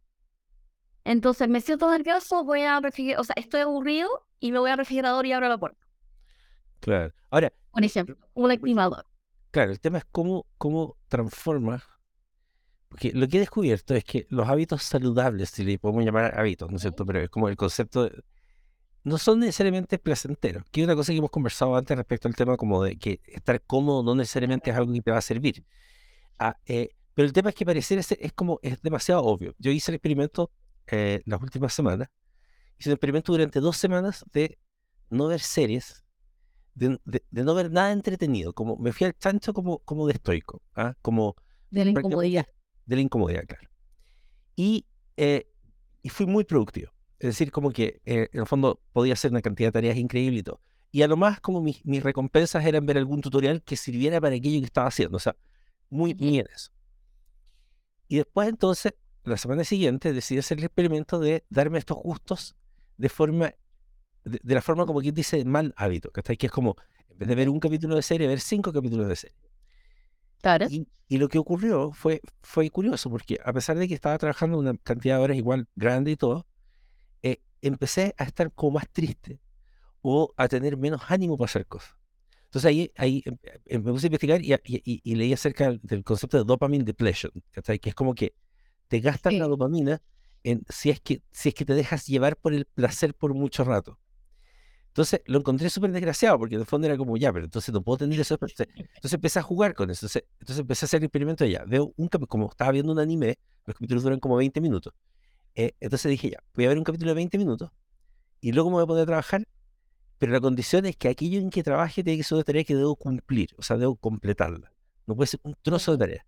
Entonces, 1.05 1.49
me 1.49 1.61
siento 1.61 1.91
nervioso, 1.91 2.45
voy 2.45 2.63
a 2.63 2.81
refrigerar, 2.81 3.21
o 3.21 3.25
sea, 3.25 3.35
estoy 3.37 3.61
aburrido 3.61 4.27
y 4.41 4.53
me 4.53 4.59
voy 4.59 4.71
al 4.71 4.79
refrigerador 4.79 5.27
y 5.27 5.33
abro 5.33 5.49
la 5.49 5.59
puerta. 5.59 5.87
Claro. 6.81 7.13
Ahora. 7.31 7.53
Por 7.73 7.85
ejemplo, 7.85 8.17
un 8.35 8.51
activador. 8.51 9.07
Claro, 9.51 9.73
el 9.73 9.81
tema 9.81 9.99
es 9.99 10.05
cómo, 10.11 10.47
cómo 10.59 10.97
transforma 11.09 11.83
porque 12.93 13.11
lo 13.15 13.27
que 13.27 13.39
he 13.39 13.41
descubierto 13.41 13.95
es 13.95 14.05
que 14.05 14.27
los 14.29 14.47
hábitos 14.47 14.83
saludables, 14.83 15.49
si 15.49 15.65
le 15.65 15.79
podemos 15.79 16.05
llamar 16.05 16.39
hábitos, 16.39 16.69
¿no 16.69 16.77
es 16.77 16.83
cierto? 16.83 17.07
Pero 17.07 17.21
es 17.21 17.31
como 17.31 17.49
el 17.49 17.57
concepto, 17.57 18.11
no 19.05 19.19
son 19.19 19.41
necesariamente 19.41 19.99
placenteros. 19.99 20.65
Que 20.71 20.81
es 20.81 20.87
una 20.87 20.95
cosa 20.95 21.13
que 21.13 21.19
hemos 21.19 21.31
conversado 21.31 21.77
antes 21.77 21.97
respecto 21.97 22.29
al 22.29 22.35
tema 22.35 22.57
como 22.57 22.83
de 22.83 22.97
que 22.97 23.21
estar 23.27 23.61
cómodo 23.63 24.03
no 24.03 24.15
necesariamente 24.15 24.71
es 24.71 24.77
algo 24.77 24.93
que 24.93 25.01
te 25.01 25.11
va 25.11 25.19
a 25.19 25.23
servir. 25.23 25.65
Ah, 26.39 26.57
eh, 26.67 26.91
pero 27.15 27.27
el 27.27 27.33
tema 27.33 27.51
es 27.51 27.55
que 27.55 27.67
pareciera 27.67 28.03
ser, 28.03 28.19
es 28.21 28.33
como, 28.33 28.59
es 28.63 28.81
demasiado 28.83 29.23
obvio. 29.23 29.55
Yo 29.59 29.71
hice 29.71 29.91
el 29.91 29.97
experimento 29.97 30.51
eh, 30.87 31.23
las 31.27 31.43
últimas 31.43 31.75
semanas, 31.75 32.09
hice 32.79 32.89
un 32.91 32.95
experimento 32.95 33.33
durante 33.33 33.61
dos 33.61 33.77
semanas 33.77 34.25
de 34.33 34.59
no 35.11 35.29
ver 35.29 35.41
series, 35.41 36.05
de, 36.75 36.99
no 37.31 37.55
ver 37.55 37.71
nada 37.71 37.93
entretenido, 37.93 38.55
como 38.55 38.77
me 38.77 38.93
fui 38.93 39.07
al 39.07 39.15
chancho 39.19 39.53
como, 39.53 39.81
como 39.81 40.07
de 40.07 40.15
estoico, 40.15 40.63
¿ah? 40.75 40.95
como... 41.03 41.37
De 41.71 41.85
la 41.85 41.91
incomodidad 41.91 42.47
de 42.87 42.97
la 42.97 43.03
incomodidad, 43.03 43.45
claro. 43.47 43.69
Y, 44.57 44.87
eh, 45.17 45.47
y 46.03 46.09
fui 46.09 46.27
muy 46.27 46.45
productivo. 46.45 46.93
Es 47.23 47.29
decir, 47.29 47.53
como 47.53 47.71
que 47.71 48.01
eh, 48.05 48.29
en 48.33 48.41
el 48.41 48.47
fondo 48.49 48.81
podía 48.93 49.13
hacer 49.13 49.31
una 49.31 49.43
cantidad 49.43 49.69
de 49.69 49.73
tareas 49.73 49.97
increíble 49.97 50.41
y 50.41 50.43
todo. 50.43 50.61
Y 50.91 51.03
a 51.03 51.07
lo 51.07 51.17
más 51.17 51.41
como 51.41 51.61
mis, 51.61 51.85
mis 51.87 52.03
recompensas 52.03 52.67
eran 52.67 52.85
ver 52.85 52.99
algún 52.99 53.21
tutorial 53.21 53.63
que 53.63 53.77
sirviera 53.77 54.21
para 54.21 54.35
aquello 54.35 54.59
que 54.59 54.67
estaba 54.67 54.89
haciendo. 54.89 55.19
O 55.19 55.21
sea, 55.21 55.37
muy 55.89 56.15
bien 56.15 56.47
eso. 56.53 56.73
Y 58.09 58.17
después 58.17 58.49
entonces, 58.49 58.95
la 59.23 59.37
semana 59.37 59.63
siguiente, 59.63 60.13
decidí 60.13 60.41
hacer 60.41 60.59
el 60.59 60.65
experimento 60.65 61.21
de 61.21 61.45
darme 61.49 61.79
estos 61.79 61.97
gustos 61.97 62.57
de 62.97 63.09
forma, 63.09 63.55
de, 64.25 64.55
la 64.55 64.61
forma 64.61 64.85
como 64.85 65.01
quien 65.01 65.15
dice 65.15 65.45
mal 65.45 65.73
hábito, 65.77 66.11
que 66.11 66.37
es 66.41 66.51
como, 66.51 66.75
en 67.09 67.19
vez 67.19 67.29
de 67.29 67.35
ver 67.37 67.49
un 67.49 67.61
capítulo 67.61 67.95
de 67.95 68.03
serie, 68.03 68.27
ver 68.27 68.41
cinco 68.41 68.73
capítulos 68.73 69.07
de 69.07 69.15
serie. 69.15 69.39
Y, 70.69 71.19
lo 71.19 71.29
que 71.29 71.39
ocurrió 71.39 71.93
fue, 71.93 72.21
fue 72.41 72.69
curioso, 72.71 73.11
porque 73.11 73.39
a 73.45 73.53
pesar 73.53 73.79
de 73.79 73.87
que 73.87 73.95
estaba 73.95 74.19
trabajando 74.19 74.59
una 74.59 74.77
cantidad 74.77 75.19
de 75.19 75.23
horas 75.23 75.37
igual 75.37 75.69
grande 75.77 76.11
y 76.11 76.17
todo, 76.17 76.47
empecé 77.63 78.15
a 78.19 78.25
estar 78.25 78.53
como 78.53 78.73
más 78.73 78.89
triste 78.91 79.41
o 80.03 80.33
a 80.37 80.49
tener 80.49 80.77
menos 80.77 81.01
ánimo 81.09 81.37
para 81.39 81.47
hacer 81.47 81.67
cosas. 81.67 81.97
Entonces 82.45 82.69
ahí, 82.69 82.93
ahí 82.97 83.23
em, 83.25 83.39
em, 83.67 83.83
me 83.83 83.93
puse 83.93 84.07
a 84.07 84.09
investigar 84.09 84.41
y, 84.43 85.15
leí 85.15 85.33
acerca 85.33 85.73
del 85.83 86.05
concepto 86.05 86.37
de 86.37 86.45
dopamine 86.45 86.85
depletion, 86.85 87.33
que 87.53 87.89
es 87.89 87.95
como 87.95 88.15
que 88.15 88.35
te 88.89 89.01
gastas 89.01 89.33
la 89.33 89.47
dopamina 89.47 90.03
en, 90.45 90.65
si, 90.69 90.91
es 90.91 91.01
que, 91.01 91.23
si 91.31 91.51
es 91.51 91.55
que 91.55 91.65
te 91.65 91.75
dejas 91.75 92.07
llevar 92.07 92.37
por 92.37 92.53
el 92.53 92.67
placer 92.67 93.15
por 93.15 93.33
mucho 93.33 93.65
rato. 93.65 93.99
Entonces 94.89 95.23
lo 95.25 95.39
encontré 95.39 95.71
súper 95.71 95.91
desgraciado 95.91 96.39
porque 96.39 96.57
en 96.57 96.61
el 96.61 96.67
fondo 96.67 96.87
era 96.87 96.99
como, 96.99 97.17
ya, 97.17 97.33
pero 97.33 97.47
entonces 97.47 97.73
no 97.73 97.83
puedo 97.83 97.97
tener 97.97 98.21
eso. 98.21 98.35
Entonces, 98.43 99.13
empecé 99.15 99.39
a 99.39 99.43
jugar 99.43 99.73
con 99.75 99.91
eso. 99.91 100.07
Entonces, 100.07 100.59
empecé 100.59 100.85
a 100.85 100.87
hacer 100.87 100.99
el 100.99 101.05
experimento 101.05 101.47
ya. 101.47 101.65
Veo 101.65 101.95
un 101.97 102.09
como 102.09 102.51
estaba 102.51 102.73
viendo 102.73 102.93
un 102.93 102.99
anime, 102.99 103.39
los 103.65 103.75
capítulos 103.75 104.03
duran 104.03 104.21
como 104.21 104.37
20 104.37 104.61
minutos. 104.61 104.93
Eh, 105.55 105.73
entonces 105.81 106.11
dije, 106.11 106.31
ya, 106.31 106.39
voy 106.55 106.65
a 106.65 106.69
ver 106.69 106.79
un 106.79 106.85
capítulo 106.85 107.11
de 107.11 107.15
20 107.17 107.39
minutos 107.39 107.71
y 108.41 108.53
luego 108.53 108.71
me 108.71 108.75
voy 108.75 108.85
a 108.85 108.87
poder 108.87 109.07
trabajar. 109.07 109.47
Pero 110.19 110.33
la 110.33 110.41
condición 110.41 110.87
es 110.87 110.97
que 110.97 111.09
aquello 111.09 111.41
en 111.41 111.51
que 111.51 111.63
trabaje 111.63 112.05
tiene 112.05 112.19
que 112.19 112.25
ser 112.25 112.37
una 112.37 112.45
tarea 112.45 112.65
que 112.65 112.77
debo 112.77 112.95
cumplir, 112.95 113.51
o 113.57 113.63
sea, 113.63 113.77
debo 113.77 113.97
completarla. 113.97 114.73
No 115.07 115.17
puede 115.17 115.27
ser 115.27 115.41
un 115.43 115.57
trozo 115.63 115.93
de 115.93 115.99
tarea. 115.99 116.27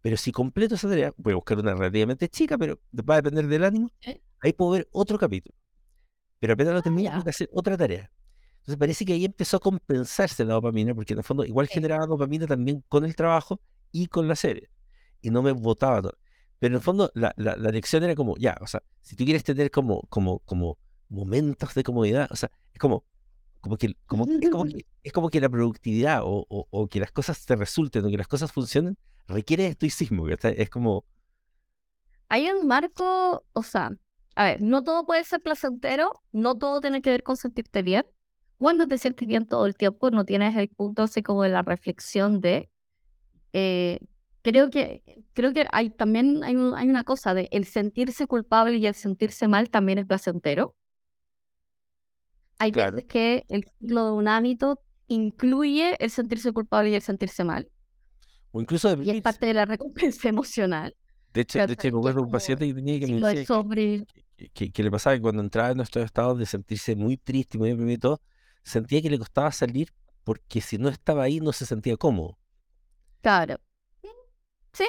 Pero 0.00 0.16
si 0.16 0.32
completo 0.32 0.74
esa 0.74 0.88
tarea, 0.88 1.12
voy 1.18 1.32
a 1.32 1.36
buscar 1.36 1.58
una 1.58 1.74
relativamente 1.74 2.28
chica, 2.28 2.56
pero 2.56 2.80
va 2.96 3.14
a 3.14 3.16
depender 3.18 3.46
del 3.46 3.64
ánimo. 3.64 3.90
Ahí 4.40 4.52
puedo 4.54 4.70
ver 4.70 4.88
otro 4.92 5.18
capítulo. 5.18 5.54
Pero 6.38 6.54
apenas 6.54 6.72
lo 6.72 6.78
ah, 6.78 6.82
terminé, 6.82 7.10
tengo 7.10 7.24
que 7.24 7.30
hacer 7.30 7.50
otra 7.52 7.76
tarea. 7.76 8.10
Entonces 8.60 8.78
parece 8.78 9.04
que 9.04 9.12
ahí 9.12 9.26
empezó 9.26 9.58
a 9.58 9.60
compensarse 9.60 10.44
la 10.44 10.54
dopamina, 10.54 10.94
porque 10.94 11.12
en 11.12 11.18
el 11.18 11.24
fondo 11.24 11.44
igual 11.44 11.66
generaba 11.68 12.06
dopamina 12.06 12.46
también 12.46 12.82
con 12.88 13.04
el 13.04 13.14
trabajo 13.14 13.60
y 13.92 14.06
con 14.06 14.26
la 14.28 14.36
serie. 14.36 14.70
Y 15.20 15.30
no 15.30 15.42
me 15.42 15.52
botaba 15.52 16.00
todo. 16.00 16.16
Pero 16.60 16.74
en 16.74 16.76
el 16.76 16.82
fondo 16.82 17.10
la, 17.14 17.32
la, 17.36 17.56
lección 17.56 18.04
era 18.04 18.14
como, 18.14 18.36
ya, 18.36 18.56
o 18.60 18.66
sea, 18.66 18.82
si 19.00 19.16
tú 19.16 19.24
quieres 19.24 19.42
tener 19.42 19.70
como, 19.70 20.02
como, 20.10 20.40
como 20.40 20.76
momentos 21.08 21.74
de 21.74 21.82
comodidad, 21.82 22.28
o 22.30 22.36
sea, 22.36 22.50
es 22.74 22.78
como, 22.78 23.02
como 23.62 23.78
que, 23.78 23.96
como, 24.04 24.26
es, 24.26 24.50
como 24.50 24.64
que, 24.66 24.84
es 25.02 25.12
como 25.12 25.30
que 25.30 25.40
la 25.40 25.48
productividad 25.48 26.20
o, 26.22 26.46
o, 26.48 26.88
que 26.88 27.00
las 27.00 27.12
cosas 27.12 27.46
te 27.46 27.56
resulten 27.56 28.04
o 28.04 28.10
que 28.10 28.18
las 28.18 28.28
cosas 28.28 28.52
funcionen 28.52 28.98
requiere 29.26 29.66
estoicismo. 29.68 30.28
Es 30.28 30.68
como... 30.68 31.06
Hay 32.28 32.48
un 32.50 32.66
marco, 32.66 33.42
o 33.54 33.62
sea, 33.62 33.92
a 34.34 34.44
ver, 34.44 34.60
no 34.60 34.84
todo 34.84 35.06
puede 35.06 35.24
ser 35.24 35.40
placentero, 35.40 36.22
no 36.30 36.58
todo 36.58 36.82
tiene 36.82 37.00
que 37.00 37.10
ver 37.10 37.22
con 37.22 37.38
sentirte 37.38 37.82
bien. 37.82 38.04
Cuando 38.58 38.86
te 38.86 38.98
sientes 38.98 39.26
bien 39.26 39.46
todo 39.46 39.64
el 39.64 39.74
tiempo, 39.76 40.10
no 40.10 40.26
tienes 40.26 40.54
el 40.56 40.68
punto 40.68 41.04
así 41.04 41.22
como 41.22 41.42
de 41.42 41.48
la 41.48 41.62
reflexión 41.62 42.42
de... 42.42 42.68
Eh, 43.54 43.98
creo 44.42 44.70
que, 44.70 45.02
creo 45.32 45.52
que 45.52 45.66
hay, 45.72 45.90
también 45.90 46.42
hay, 46.44 46.54
hay 46.76 46.88
una 46.88 47.04
cosa 47.04 47.34
de 47.34 47.48
el 47.50 47.64
sentirse 47.64 48.26
culpable 48.26 48.76
y 48.76 48.86
el 48.86 48.94
sentirse 48.94 49.48
mal 49.48 49.70
también 49.70 49.98
es 49.98 50.06
placentero. 50.06 50.74
Hay 52.58 52.72
veces 52.72 53.04
que 53.04 53.44
el 53.48 53.64
ciclo 53.64 54.06
de 54.06 54.12
un 54.12 54.28
hábito 54.28 54.80
incluye 55.06 55.96
el 55.98 56.10
sentirse 56.10 56.52
culpable 56.52 56.90
y 56.90 56.94
el 56.94 57.02
sentirse 57.02 57.42
mal. 57.42 57.70
O 58.52 58.60
incluso 58.60 59.00
y 59.02 59.10
es 59.10 59.22
parte 59.22 59.46
de 59.46 59.54
la 59.54 59.64
recompensa 59.64 60.28
emocional. 60.28 60.94
De 61.32 61.42
hecho, 61.42 61.64
de 61.64 61.72
hecho 61.72 61.90
me 61.92 62.10
un 62.12 62.30
paciente 62.30 62.66
que 62.66 62.74
tenía 62.74 62.98
que 62.98 63.06
me 63.06 63.20
decía 63.20 63.46
sobre 63.46 64.04
que, 64.52 64.82
le 64.82 64.90
pasaba 64.90 65.14
que 65.16 65.22
cuando 65.22 65.42
entraba 65.42 65.70
en 65.70 65.76
nuestro 65.76 66.02
estado 66.02 66.34
de 66.34 66.44
sentirse 66.44 66.96
muy 66.96 67.16
triste 67.16 67.56
y 67.56 67.60
muy 67.60 67.70
deprimido, 67.70 68.20
sentía 68.64 69.00
que 69.00 69.10
le 69.10 69.18
costaba 69.18 69.52
salir 69.52 69.92
porque 70.24 70.60
si 70.60 70.76
no 70.76 70.88
estaba 70.88 71.22
ahí 71.22 71.40
no 71.40 71.52
se 71.52 71.66
sentía 71.66 71.96
cómodo. 71.96 72.36
Claro. 73.20 73.60
Sí. 74.72 74.86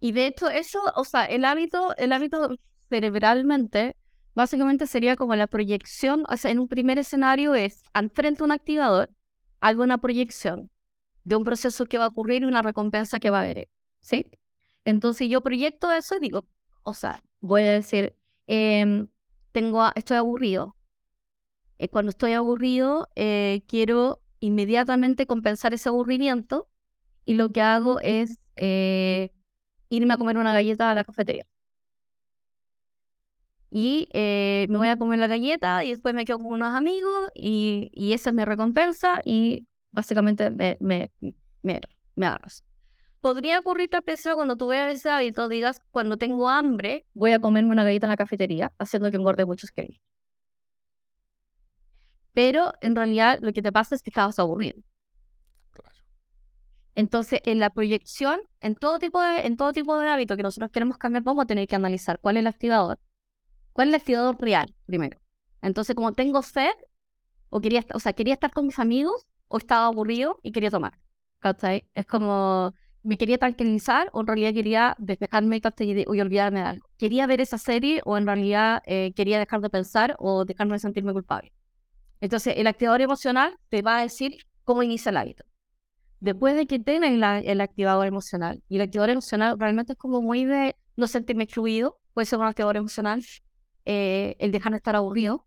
Y 0.00 0.12
de 0.12 0.26
hecho, 0.26 0.48
eso, 0.48 0.80
o 0.94 1.04
sea, 1.04 1.24
el 1.24 1.44
hábito, 1.44 1.96
el 1.96 2.12
hábito 2.12 2.56
cerebralmente, 2.88 3.96
básicamente 4.34 4.86
sería 4.86 5.16
como 5.16 5.34
la 5.34 5.46
proyección, 5.46 6.24
o 6.28 6.36
sea, 6.36 6.50
en 6.50 6.58
un 6.58 6.68
primer 6.68 6.98
escenario 6.98 7.54
es, 7.54 7.82
al 7.94 8.10
frente 8.10 8.44
un 8.44 8.52
activador, 8.52 9.10
hago 9.60 9.82
una 9.82 9.98
proyección 9.98 10.70
de 11.24 11.36
un 11.36 11.44
proceso 11.44 11.86
que 11.86 11.98
va 11.98 12.04
a 12.04 12.08
ocurrir 12.08 12.42
y 12.42 12.46
una 12.46 12.62
recompensa 12.62 13.18
que 13.18 13.30
va 13.30 13.38
a 13.38 13.42
haber, 13.42 13.68
¿sí? 14.00 14.26
Entonces 14.84 15.28
yo 15.28 15.40
proyecto 15.40 15.90
eso 15.90 16.16
y 16.16 16.20
digo, 16.20 16.46
o 16.82 16.94
sea, 16.94 17.22
voy 17.40 17.62
a 17.62 17.72
decir, 17.72 18.14
em, 18.46 19.08
tengo, 19.52 19.90
estoy 19.96 20.18
aburrido. 20.18 20.76
Eh, 21.78 21.88
cuando 21.88 22.10
estoy 22.10 22.32
aburrido, 22.32 23.08
eh, 23.16 23.62
quiero 23.66 24.20
inmediatamente 24.40 25.26
compensar 25.26 25.74
ese 25.74 25.88
aburrimiento 25.88 26.68
y 27.24 27.34
lo 27.34 27.50
que 27.50 27.62
hago 27.62 28.00
es 28.00 28.38
eh, 28.56 29.30
irme 29.90 30.14
a 30.14 30.18
comer 30.18 30.38
una 30.38 30.52
galleta 30.54 30.90
a 30.90 30.94
la 30.94 31.04
cafetería. 31.04 31.46
Y 33.70 34.08
me 34.12 34.78
voy 34.78 34.88
a 34.88 34.96
comer 34.96 35.18
la 35.18 35.26
galleta 35.26 35.84
y 35.84 35.90
después 35.90 36.14
me 36.14 36.24
quedo 36.24 36.38
con 36.38 36.46
unos 36.46 36.74
amigos 36.74 37.30
y, 37.34 37.90
y 37.92 38.12
esa 38.14 38.30
es 38.30 38.36
mi 38.36 38.44
recompensa 38.44 39.20
y 39.24 39.66
básicamente 39.90 40.50
me, 40.50 40.76
me, 40.80 41.10
me, 41.62 41.80
me 42.14 42.26
agarras. 42.26 42.64
Podría 43.20 43.58
ocurrir 43.58 43.90
tal 43.90 44.02
vez 44.06 44.22
cuando 44.34 44.56
tú 44.56 44.68
veas 44.68 44.94
ese 44.94 45.10
hábito, 45.10 45.48
digas, 45.48 45.82
cuando 45.90 46.16
tengo 46.16 46.48
hambre, 46.48 47.06
voy 47.14 47.32
a 47.32 47.40
comerme 47.40 47.72
una 47.72 47.84
galleta 47.84 48.06
en 48.06 48.10
la 48.10 48.16
cafetería, 48.16 48.72
haciendo 48.78 49.10
que 49.10 49.16
engorde 49.16 49.44
muchos 49.44 49.72
kilos. 49.72 50.00
Pero 52.34 52.72
en 52.82 52.94
realidad 52.94 53.38
lo 53.40 53.52
que 53.52 53.62
te 53.62 53.72
pasa 53.72 53.94
es 53.96 54.02
que 54.02 54.10
estabas 54.10 54.38
aburrido. 54.38 54.80
Entonces, 56.96 57.40
en 57.44 57.60
la 57.60 57.70
proyección, 57.70 58.40
en 58.60 58.74
todo 58.74 58.98
tipo 58.98 59.22
de, 59.22 59.46
en 59.46 59.56
todo 59.56 59.72
tipo 59.72 59.96
de 59.98 60.08
hábito 60.08 60.36
que 60.36 60.42
nosotros 60.42 60.72
queremos 60.72 60.98
cambiar, 60.98 61.22
vamos 61.22 61.44
a 61.44 61.46
tener 61.46 61.68
que 61.68 61.76
analizar 61.76 62.18
cuál 62.20 62.36
es 62.36 62.40
el 62.40 62.46
activador. 62.48 62.98
¿Cuál 63.72 63.88
es 63.88 63.94
el 63.94 64.00
activador 64.00 64.40
real 64.40 64.74
primero? 64.86 65.20
Entonces, 65.62 65.94
como 65.94 66.12
tengo 66.12 66.42
sed, 66.42 66.72
o 67.50 67.60
quería, 67.60 67.84
o 67.94 68.00
sea, 68.00 68.12
quería 68.14 68.34
estar 68.34 68.50
con 68.50 68.66
mis 68.66 68.78
amigos, 68.78 69.26
o 69.48 69.58
estaba 69.58 69.86
aburrido 69.86 70.40
y 70.42 70.50
quería 70.52 70.70
tomar. 70.70 70.98
¿Cachai? 71.38 71.86
Es 71.94 72.06
como 72.06 72.74
me 73.06 73.16
quería 73.16 73.38
tranquilizar 73.38 74.10
o 74.12 74.20
en 74.22 74.26
realidad 74.26 74.52
quería 74.52 74.96
despejarme 74.98 75.60
y 75.86 76.20
olvidarme 76.20 76.60
de 76.60 76.66
algo. 76.66 76.88
Quería 76.98 77.26
ver 77.28 77.40
esa 77.40 77.56
serie 77.56 78.00
o 78.04 78.16
en 78.16 78.26
realidad 78.26 78.82
eh, 78.84 79.12
quería 79.14 79.38
dejar 79.38 79.60
de 79.60 79.70
pensar 79.70 80.16
o 80.18 80.44
dejarme 80.44 80.72
de 80.72 80.78
sentirme 80.80 81.12
culpable. 81.12 81.52
Entonces, 82.20 82.54
el 82.56 82.66
activador 82.66 83.02
emocional 83.02 83.56
te 83.68 83.82
va 83.82 83.98
a 83.98 84.02
decir 84.02 84.38
cómo 84.64 84.82
inicia 84.82 85.10
el 85.10 85.18
hábito. 85.18 85.44
Después 86.20 86.56
de 86.56 86.66
que 86.66 86.78
tengas 86.78 87.42
el 87.44 87.60
activador 87.60 88.06
emocional, 88.06 88.62
y 88.68 88.76
el 88.76 88.82
activador 88.82 89.10
emocional 89.10 89.58
realmente 89.58 89.92
es 89.92 89.98
como 89.98 90.22
muy 90.22 90.44
de 90.44 90.76
no 90.96 91.06
sentirme 91.06 91.44
excluido, 91.44 91.98
puede 92.14 92.26
ser 92.26 92.38
un 92.38 92.46
activador 92.46 92.76
emocional, 92.76 93.22
eh, 93.84 94.36
el 94.38 94.50
dejar 94.50 94.72
de 94.72 94.78
estar 94.78 94.96
aburrido. 94.96 95.46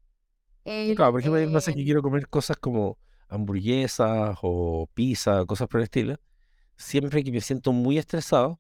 claro, 0.63 1.11
por 1.11 1.19
ejemplo, 1.19 1.45
no 1.49 1.61
sé 1.61 1.73
que 1.73 1.83
quiero 1.83 2.01
comer 2.01 2.27
cosas 2.27 2.57
como 2.57 2.97
hamburguesas 3.27 4.37
o 4.41 4.87
pizza, 4.93 5.45
cosas 5.45 5.67
por 5.67 5.79
el 5.79 5.85
estilo 5.85 6.19
siempre 6.79 7.23
que 7.23 7.31
me 7.31 7.41
siento 7.41 7.73
muy 7.73 7.97
estresado 7.97 8.59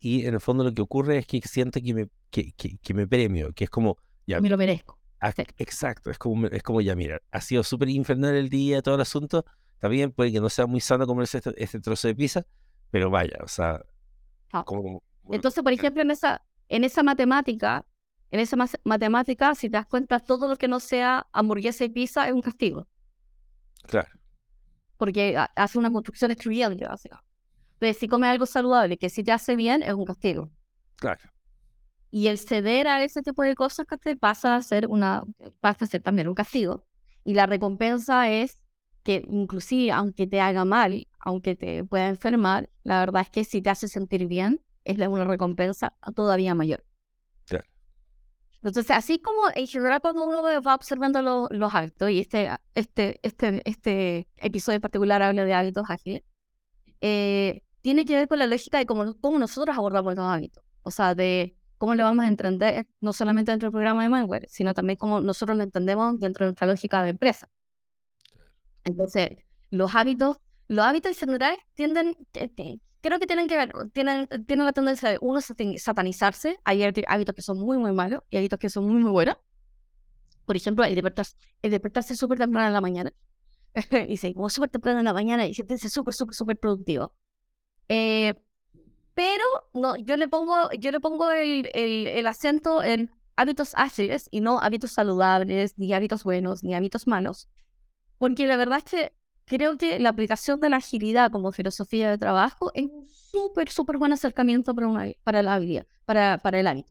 y 0.00 0.26
en 0.26 0.34
el 0.34 0.40
fondo 0.40 0.64
lo 0.64 0.72
que 0.72 0.82
ocurre 0.82 1.18
es 1.18 1.26
que 1.26 1.40
siento 1.42 1.80
que 1.80 1.94
me, 1.94 2.08
que, 2.30 2.52
que, 2.52 2.94
me 2.94 3.06
premio, 3.06 3.52
que 3.52 3.64
es 3.64 3.70
como... 3.70 3.98
Ya, 4.26 4.40
me 4.40 4.48
lo 4.48 4.56
merezco. 4.56 4.98
Exacto, 5.58 6.10
es 6.10 6.18
como, 6.18 6.46
es 6.48 6.62
como 6.62 6.80
ya, 6.80 6.96
mira, 6.96 7.20
ha 7.30 7.40
sido 7.40 7.62
súper 7.62 7.88
infernal 7.90 8.34
el 8.34 8.48
día, 8.48 8.82
todo 8.82 8.96
el 8.96 9.00
asunto, 9.02 9.44
está 9.74 9.88
bien, 9.88 10.12
puede 10.12 10.32
que 10.32 10.40
no 10.40 10.48
sea 10.48 10.66
muy 10.66 10.80
sano 10.80 11.06
comerse 11.06 11.38
este, 11.38 11.52
este 11.62 11.80
trozo 11.80 12.08
de 12.08 12.14
pizza, 12.14 12.46
pero 12.90 13.10
vaya, 13.10 13.38
o 13.42 13.48
sea... 13.48 13.84
Ah. 14.52 14.64
Entonces, 15.30 15.62
por 15.62 15.72
ejemplo, 15.72 16.02
en 16.02 16.10
esa, 16.10 16.42
en 16.68 16.84
esa 16.84 17.02
matemática, 17.02 17.84
en 18.30 18.40
esa 18.40 18.56
matemática, 18.84 19.54
si 19.54 19.68
te 19.68 19.76
das 19.76 19.86
cuenta, 19.86 20.20
todo 20.20 20.48
lo 20.48 20.56
que 20.56 20.68
no 20.68 20.80
sea 20.80 21.26
hamburguesa 21.32 21.84
y 21.84 21.88
pizza 21.88 22.26
es 22.26 22.32
un 22.32 22.42
castigo. 22.42 22.86
Claro. 23.82 24.08
Porque 24.96 25.36
hace 25.56 25.78
una 25.78 25.90
construcción 25.90 26.30
excluyente, 26.30 26.86
básicamente 26.86 27.34
si 27.92 28.08
comes 28.08 28.30
algo 28.30 28.46
saludable 28.46 28.96
que 28.96 29.10
si 29.10 29.22
te 29.22 29.32
hace 29.32 29.56
bien, 29.56 29.82
es 29.82 29.92
un 29.92 30.06
castigo. 30.06 30.50
Claro. 30.96 31.20
Y 32.10 32.28
el 32.28 32.38
ceder 32.38 32.86
a 32.86 33.02
ese 33.04 33.22
tipo 33.22 33.42
de 33.42 33.54
cosas 33.54 33.86
te 34.00 34.16
pasa 34.16 34.56
a 34.56 34.62
ser 34.62 34.86
una, 34.86 35.24
pasa 35.60 35.84
a 35.84 35.88
ser 35.88 36.00
también 36.00 36.28
un 36.28 36.34
castigo. 36.34 36.86
Y 37.24 37.34
la 37.34 37.46
recompensa 37.46 38.30
es 38.30 38.58
que 39.04 39.24
inclusive 39.28 39.92
aunque 39.92 40.26
te 40.26 40.40
haga 40.40 40.64
mal, 40.64 41.06
aunque 41.20 41.54
te 41.54 41.84
pueda 41.84 42.08
enfermar, 42.08 42.68
la 42.82 43.00
verdad 43.00 43.22
es 43.22 43.30
que 43.30 43.44
si 43.44 43.62
te 43.62 43.70
hace 43.70 43.86
sentir 43.86 44.26
bien, 44.26 44.60
es 44.84 44.98
una 44.98 45.24
recompensa 45.24 45.94
todavía 46.14 46.54
mayor. 46.54 46.84
Entonces, 48.62 48.90
así 48.96 49.18
como 49.18 49.42
en 49.54 49.66
general 49.66 50.00
cuando 50.00 50.24
uno 50.24 50.42
va 50.42 50.74
observando 50.74 51.20
los 51.50 51.74
hábitos, 51.74 52.08
y 52.08 52.20
este, 52.20 52.50
este, 52.74 53.20
este, 53.22 53.60
este 53.68 54.26
episodio 54.38 54.76
en 54.76 54.80
particular 54.80 55.20
habla 55.20 55.44
de 55.44 55.52
hábitos 55.52 55.84
ágiles, 55.90 56.22
eh, 57.02 57.60
tiene 57.82 58.06
que 58.06 58.14
ver 58.14 58.26
con 58.26 58.38
la 58.38 58.46
lógica 58.46 58.78
de 58.78 58.86
cómo, 58.86 59.14
cómo 59.20 59.38
nosotros 59.38 59.76
abordamos 59.76 60.14
los 60.14 60.24
hábitos. 60.24 60.64
O 60.82 60.90
sea, 60.90 61.14
de 61.14 61.58
cómo 61.76 61.94
lo 61.94 62.04
vamos 62.04 62.24
a 62.24 62.28
entender, 62.28 62.86
no 63.02 63.12
solamente 63.12 63.52
dentro 63.52 63.66
del 63.66 63.72
programa 63.72 64.04
de 64.04 64.08
Mindware, 64.08 64.46
sino 64.48 64.72
también 64.72 64.96
cómo 64.96 65.20
nosotros 65.20 65.58
lo 65.58 65.62
entendemos 65.62 66.18
dentro 66.18 66.46
de 66.46 66.52
nuestra 66.52 66.66
lógica 66.66 67.02
de 67.02 67.10
empresa. 67.10 67.50
Entonces, 68.84 69.30
los 69.70 69.94
hábitos, 69.94 70.38
los 70.68 70.84
hábitos 70.84 71.18
general 71.18 71.56
tienden, 71.74 72.16
creo 73.00 73.18
que 73.18 73.26
tienen 73.26 73.48
que 73.48 73.56
ver, 73.56 73.72
tienen, 73.92 74.28
tienen 74.46 74.66
la 74.66 74.72
tendencia 74.72 75.10
de 75.10 75.18
uno 75.20 75.40
satanizarse, 75.40 76.58
hay 76.64 76.82
hábitos 76.82 77.34
que 77.34 77.42
son 77.42 77.58
muy, 77.58 77.78
muy 77.78 77.92
malos 77.92 78.22
y 78.30 78.36
hábitos 78.36 78.58
que 78.58 78.70
son 78.70 78.86
muy, 78.86 79.02
muy 79.02 79.10
buenos. 79.10 79.36
Por 80.44 80.56
ejemplo, 80.56 80.84
el 80.84 80.94
despertarse, 80.94 81.36
el 81.62 81.70
despertarse 81.70 82.16
súper 82.16 82.38
temprano 82.38 82.66
en 82.66 82.72
la 82.74 82.80
mañana. 82.80 83.12
y 84.08 84.16
se 84.16 84.32
como 84.34 84.48
súper 84.50 84.70
temprano 84.70 85.00
en 85.00 85.04
la 85.04 85.12
mañana 85.12 85.46
y 85.46 85.54
siéntense 85.54 85.88
súper, 85.88 86.14
súper, 86.14 86.34
súper 86.34 86.58
productivo. 86.58 87.12
Eh, 87.88 88.34
pero 89.14 89.44
no, 89.72 89.96
yo 89.96 90.16
le 90.16 90.28
pongo, 90.28 90.70
yo 90.78 90.90
le 90.90 91.00
pongo 91.00 91.30
el, 91.30 91.70
el, 91.72 92.26
acento 92.26 92.82
en 92.82 93.10
hábitos 93.36 93.72
ágiles 93.74 94.28
y 94.30 94.40
no 94.40 94.60
hábitos 94.60 94.92
saludables, 94.92 95.78
ni 95.78 95.92
hábitos 95.92 96.24
buenos, 96.24 96.64
ni 96.64 96.74
hábitos 96.74 97.06
malos. 97.06 97.48
Porque 98.24 98.46
la 98.46 98.56
verdad 98.56 98.78
es 98.78 98.84
que 98.84 99.12
creo 99.44 99.76
que 99.76 99.98
la 99.98 100.08
aplicación 100.08 100.58
de 100.58 100.70
la 100.70 100.78
agilidad 100.78 101.30
como 101.30 101.52
filosofía 101.52 102.08
de 102.08 102.16
trabajo 102.16 102.72
es 102.72 102.86
un 102.86 103.06
súper, 103.06 103.68
súper 103.68 103.98
buen 103.98 104.14
acercamiento 104.14 104.74
para, 104.74 104.88
una, 104.88 105.12
para 105.24 105.42
la 105.42 105.56
habilidad, 105.56 105.86
para, 106.06 106.38
para 106.38 106.58
el 106.58 106.66
hábito. 106.66 106.88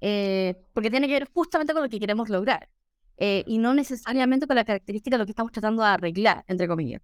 Eh, 0.00 0.54
porque 0.72 0.88
tiene 0.88 1.08
que 1.08 1.14
ver 1.14 1.28
justamente 1.34 1.72
con 1.72 1.82
lo 1.82 1.88
que 1.88 1.98
queremos 1.98 2.28
lograr. 2.28 2.68
Eh, 3.16 3.42
y 3.48 3.58
no 3.58 3.74
necesariamente 3.74 4.46
con 4.46 4.54
la 4.54 4.64
característica 4.64 5.16
de 5.16 5.18
lo 5.18 5.26
que 5.26 5.32
estamos 5.32 5.50
tratando 5.50 5.82
de 5.82 5.88
arreglar, 5.88 6.44
entre 6.46 6.68
comillas. 6.68 7.02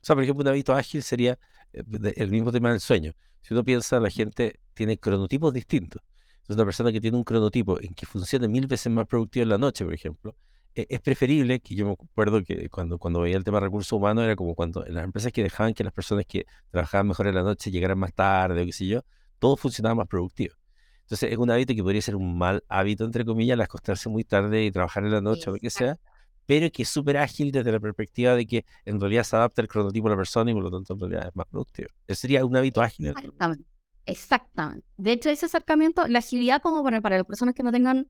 O 0.00 0.04
sea, 0.04 0.14
por 0.14 0.22
ejemplo, 0.22 0.42
un 0.42 0.48
hábito 0.50 0.72
ágil 0.72 1.02
sería 1.02 1.36
eh, 1.72 1.82
el 2.14 2.30
mismo 2.30 2.52
tema 2.52 2.70
del 2.70 2.78
sueño. 2.78 3.14
Si 3.40 3.52
uno 3.52 3.64
piensa, 3.64 3.98
la 3.98 4.10
gente 4.10 4.60
tiene 4.74 4.96
cronotipos 4.96 5.52
distintos. 5.52 6.00
Entonces, 6.34 6.54
una 6.54 6.66
persona 6.66 6.92
que 6.92 7.00
tiene 7.00 7.16
un 7.16 7.24
cronotipo 7.24 7.80
en 7.80 7.94
que 7.94 8.06
funcione 8.06 8.46
mil 8.46 8.68
veces 8.68 8.92
más 8.92 9.08
productivo 9.08 9.42
en 9.42 9.48
la 9.48 9.58
noche, 9.58 9.84
por 9.84 9.92
ejemplo, 9.92 10.36
es 10.74 11.00
preferible, 11.00 11.60
que 11.60 11.74
yo 11.74 11.86
me 11.86 11.92
acuerdo 11.92 12.42
que 12.42 12.68
cuando, 12.68 12.98
cuando 12.98 13.20
veía 13.20 13.36
el 13.36 13.44
tema 13.44 13.58
de 13.58 13.66
recursos 13.66 13.92
humanos, 13.92 14.24
era 14.24 14.36
como 14.36 14.54
cuando 14.54 14.86
en 14.86 14.94
las 14.94 15.04
empresas 15.04 15.32
que 15.32 15.42
dejaban 15.42 15.74
que 15.74 15.84
las 15.84 15.92
personas 15.92 16.24
que 16.26 16.46
trabajaban 16.70 17.08
mejor 17.08 17.26
en 17.26 17.34
la 17.34 17.42
noche 17.42 17.70
llegaran 17.70 17.98
más 17.98 18.14
tarde 18.14 18.62
o 18.62 18.64
qué 18.64 18.72
sé 18.72 18.86
yo, 18.86 19.02
todo 19.38 19.56
funcionaba 19.56 19.94
más 19.94 20.08
productivo. 20.08 20.54
Entonces, 21.02 21.32
es 21.32 21.38
un 21.38 21.50
hábito 21.50 21.74
que 21.74 21.82
podría 21.82 22.00
ser 22.00 22.16
un 22.16 22.38
mal 22.38 22.64
hábito, 22.68 23.04
entre 23.04 23.24
comillas, 23.24 23.54
el 23.54 23.60
acostarse 23.60 24.08
muy 24.08 24.24
tarde 24.24 24.64
y 24.64 24.70
trabajar 24.70 25.04
en 25.04 25.12
la 25.12 25.20
noche 25.20 25.50
o 25.50 25.54
lo 25.54 25.58
que 25.58 25.68
sea, 25.68 25.98
pero 26.46 26.70
que 26.70 26.82
es 26.82 26.88
súper 26.88 27.18
ágil 27.18 27.52
desde 27.52 27.70
la 27.70 27.80
perspectiva 27.80 28.34
de 28.34 28.46
que 28.46 28.64
en 28.84 29.00
realidad 29.00 29.24
se 29.24 29.36
adapta 29.36 29.62
el 29.62 29.68
cronotipo 29.68 30.08
a 30.08 30.10
la 30.10 30.16
persona 30.16 30.50
y 30.50 30.54
por 30.54 30.62
lo 30.62 30.70
tanto 30.70 30.94
en 30.94 31.00
realidad 31.00 31.28
es 31.28 31.36
más 31.36 31.46
productivo. 31.46 31.88
Ese 32.06 32.22
sería 32.22 32.44
un 32.44 32.56
hábito 32.56 32.80
ágil. 32.80 33.08
Exactamente. 33.08 33.64
Exactamente. 34.04 34.86
De 34.96 35.12
hecho, 35.12 35.30
ese 35.30 35.46
acercamiento, 35.46 36.06
la 36.08 36.18
agilidad 36.18 36.60
como 36.60 36.82
para, 36.82 37.00
para 37.00 37.18
las 37.18 37.26
personas 37.26 37.54
que 37.54 37.62
no 37.62 37.70
tengan, 37.70 38.08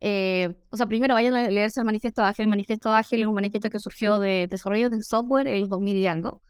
eh, 0.00 0.54
o 0.70 0.76
sea, 0.76 0.86
primero 0.86 1.14
vayan 1.14 1.34
a 1.34 1.48
leerse 1.48 1.80
el 1.80 1.86
manifiesto 1.86 2.22
ágil. 2.22 2.44
El 2.44 2.50
manifiesto 2.50 2.90
ágil 2.92 3.22
es 3.22 3.26
un 3.26 3.34
manifiesto 3.34 3.70
que 3.70 3.78
surgió 3.78 4.18
de 4.18 4.46
desarrollo 4.48 4.90
de 4.90 5.02
software 5.02 5.46
en 5.48 5.68
2000 5.68 5.96
y 5.96 6.06
algo. 6.06 6.42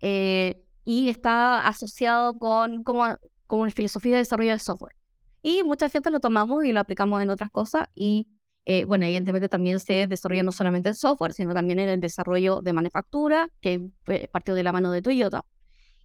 Eh, 0.00 0.62
y 0.84 1.08
está 1.08 1.66
asociado 1.66 2.38
con 2.38 2.82
como, 2.84 3.16
como 3.46 3.62
una 3.62 3.70
filosofía 3.70 4.12
de 4.12 4.18
desarrollo 4.18 4.52
de 4.52 4.58
software. 4.58 4.94
Y 5.42 5.62
mucha 5.62 5.88
gente 5.88 6.10
lo 6.10 6.20
tomamos 6.20 6.64
y 6.64 6.72
lo 6.72 6.80
aplicamos 6.80 7.22
en 7.22 7.30
otras 7.30 7.50
cosas 7.50 7.88
y 7.94 8.26
eh, 8.66 8.84
bueno, 8.86 9.04
evidentemente 9.04 9.48
también 9.48 9.78
se 9.78 10.06
desarrolla 10.06 10.42
no 10.42 10.52
solamente 10.52 10.88
el 10.88 10.94
software, 10.94 11.34
sino 11.34 11.52
también 11.52 11.78
en 11.80 11.88
el 11.90 12.00
desarrollo 12.00 12.62
de 12.62 12.72
manufactura, 12.72 13.50
que 13.60 13.90
partió 14.32 14.54
de 14.54 14.62
la 14.62 14.72
mano 14.72 14.90
de 14.90 15.02
Toyota, 15.02 15.44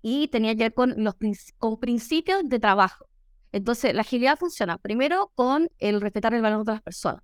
y 0.02 0.28
tenía 0.28 0.56
que 0.56 0.64
ver 0.64 0.74
con 0.74 1.04
los 1.04 1.16
con 1.58 1.80
principios 1.80 2.42
de 2.44 2.60
trabajo. 2.60 3.09
Entonces, 3.52 3.94
la 3.94 4.02
agilidad 4.02 4.38
funciona 4.38 4.78
primero 4.78 5.32
con 5.36 5.70
el 5.80 6.02
respetar 6.02 6.34
el 6.34 6.42
valor 6.42 6.66
de 6.66 6.74
las 6.74 6.82
personas, 6.82 7.24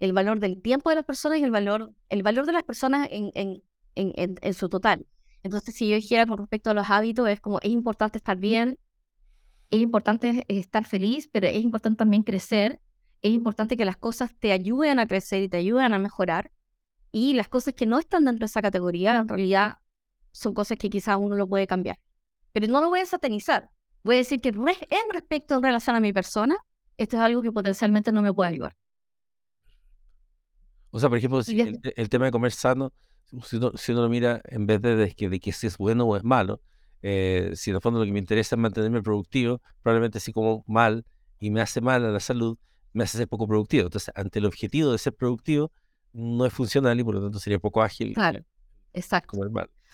el 0.00 0.12
valor 0.12 0.40
del 0.40 0.60
tiempo 0.62 0.90
de 0.90 0.96
las 0.96 1.04
personas 1.04 1.38
y 1.38 1.44
el 1.44 1.50
valor, 1.50 1.92
el 2.08 2.22
valor 2.22 2.46
de 2.46 2.52
las 2.52 2.62
personas 2.62 3.08
en, 3.10 3.30
en, 3.34 3.62
en, 3.94 4.36
en 4.40 4.54
su 4.54 4.68
total. 4.68 5.06
Entonces, 5.42 5.74
si 5.74 5.88
yo 5.88 5.96
dijera 5.96 6.26
con 6.26 6.38
respecto 6.38 6.70
a 6.70 6.74
los 6.74 6.90
hábitos, 6.90 7.28
es 7.28 7.40
como 7.40 7.58
es 7.60 7.70
importante 7.70 8.18
estar 8.18 8.36
bien, 8.36 8.78
es 9.70 9.80
importante 9.80 10.44
estar 10.48 10.84
feliz, 10.84 11.28
pero 11.30 11.46
es 11.46 11.62
importante 11.62 11.98
también 11.98 12.22
crecer 12.22 12.80
es 13.22 13.32
importante 13.32 13.76
que 13.76 13.84
las 13.84 13.96
cosas 13.96 14.34
te 14.38 14.52
ayuden 14.52 14.98
a 14.98 15.06
crecer 15.06 15.42
y 15.42 15.48
te 15.48 15.56
ayuden 15.56 15.92
a 15.92 15.98
mejorar. 15.98 16.52
Y 17.12 17.34
las 17.34 17.48
cosas 17.48 17.74
que 17.74 17.86
no 17.86 17.98
están 17.98 18.24
dentro 18.24 18.40
de 18.40 18.46
esa 18.46 18.62
categoría, 18.62 19.16
en 19.16 19.28
realidad, 19.28 19.78
son 20.32 20.54
cosas 20.54 20.78
que 20.78 20.90
quizás 20.90 21.16
uno 21.18 21.34
lo 21.36 21.48
puede 21.48 21.66
cambiar. 21.66 21.98
Pero 22.52 22.68
no 22.68 22.80
lo 22.80 22.88
voy 22.88 23.00
a 23.00 23.06
satanizar. 23.06 23.70
Voy 24.06 24.14
a 24.14 24.18
decir 24.18 24.40
que 24.40 24.50
en 24.50 25.12
respecto 25.12 25.56
en 25.56 25.62
relación 25.64 25.96
a 25.96 26.00
mi 26.00 26.12
persona, 26.12 26.56
esto 26.96 27.16
es 27.16 27.22
algo 27.22 27.42
que 27.42 27.50
potencialmente 27.50 28.12
no 28.12 28.22
me 28.22 28.32
puede 28.32 28.50
ayudar. 28.50 28.76
O 30.92 31.00
sea, 31.00 31.08
por 31.08 31.18
ejemplo, 31.18 31.40
el, 31.44 32.08
tema 32.08 32.26
de 32.26 32.30
comer 32.30 32.52
sano, 32.52 32.92
si 33.42 33.56
uno, 33.56 34.02
lo 34.02 34.08
mira 34.08 34.40
en 34.44 34.64
vez 34.64 34.80
de, 34.80 35.12
que, 35.12 35.28
de 35.28 35.40
que 35.40 35.50
si 35.50 35.66
es 35.66 35.76
bueno 35.76 36.04
o 36.04 36.16
es 36.16 36.22
malo, 36.22 36.60
eh, 37.02 37.50
si 37.56 37.70
en 37.70 37.76
el 37.76 37.82
fondo 37.82 37.98
lo 37.98 38.06
que 38.06 38.12
me 38.12 38.20
interesa 38.20 38.54
es 38.54 38.60
mantenerme 38.60 39.02
productivo, 39.02 39.60
probablemente 39.82 40.20
si 40.20 40.32
como 40.32 40.62
mal 40.68 41.04
y 41.40 41.50
me 41.50 41.60
hace 41.60 41.80
mal 41.80 42.04
a 42.04 42.10
la 42.12 42.20
salud, 42.20 42.56
me 42.92 43.02
hace 43.02 43.18
ser 43.18 43.26
poco 43.26 43.48
productivo. 43.48 43.86
Entonces, 43.86 44.14
ante 44.14 44.38
el 44.38 44.46
objetivo 44.46 44.92
de 44.92 44.98
ser 44.98 45.16
productivo, 45.16 45.72
no 46.12 46.46
es 46.46 46.52
funcional 46.52 46.98
y 47.00 47.02
por 47.02 47.16
lo 47.16 47.22
tanto 47.22 47.40
sería 47.40 47.58
poco 47.58 47.82
ágil. 47.82 48.14
Claro, 48.14 48.44
exacto. 48.92 49.36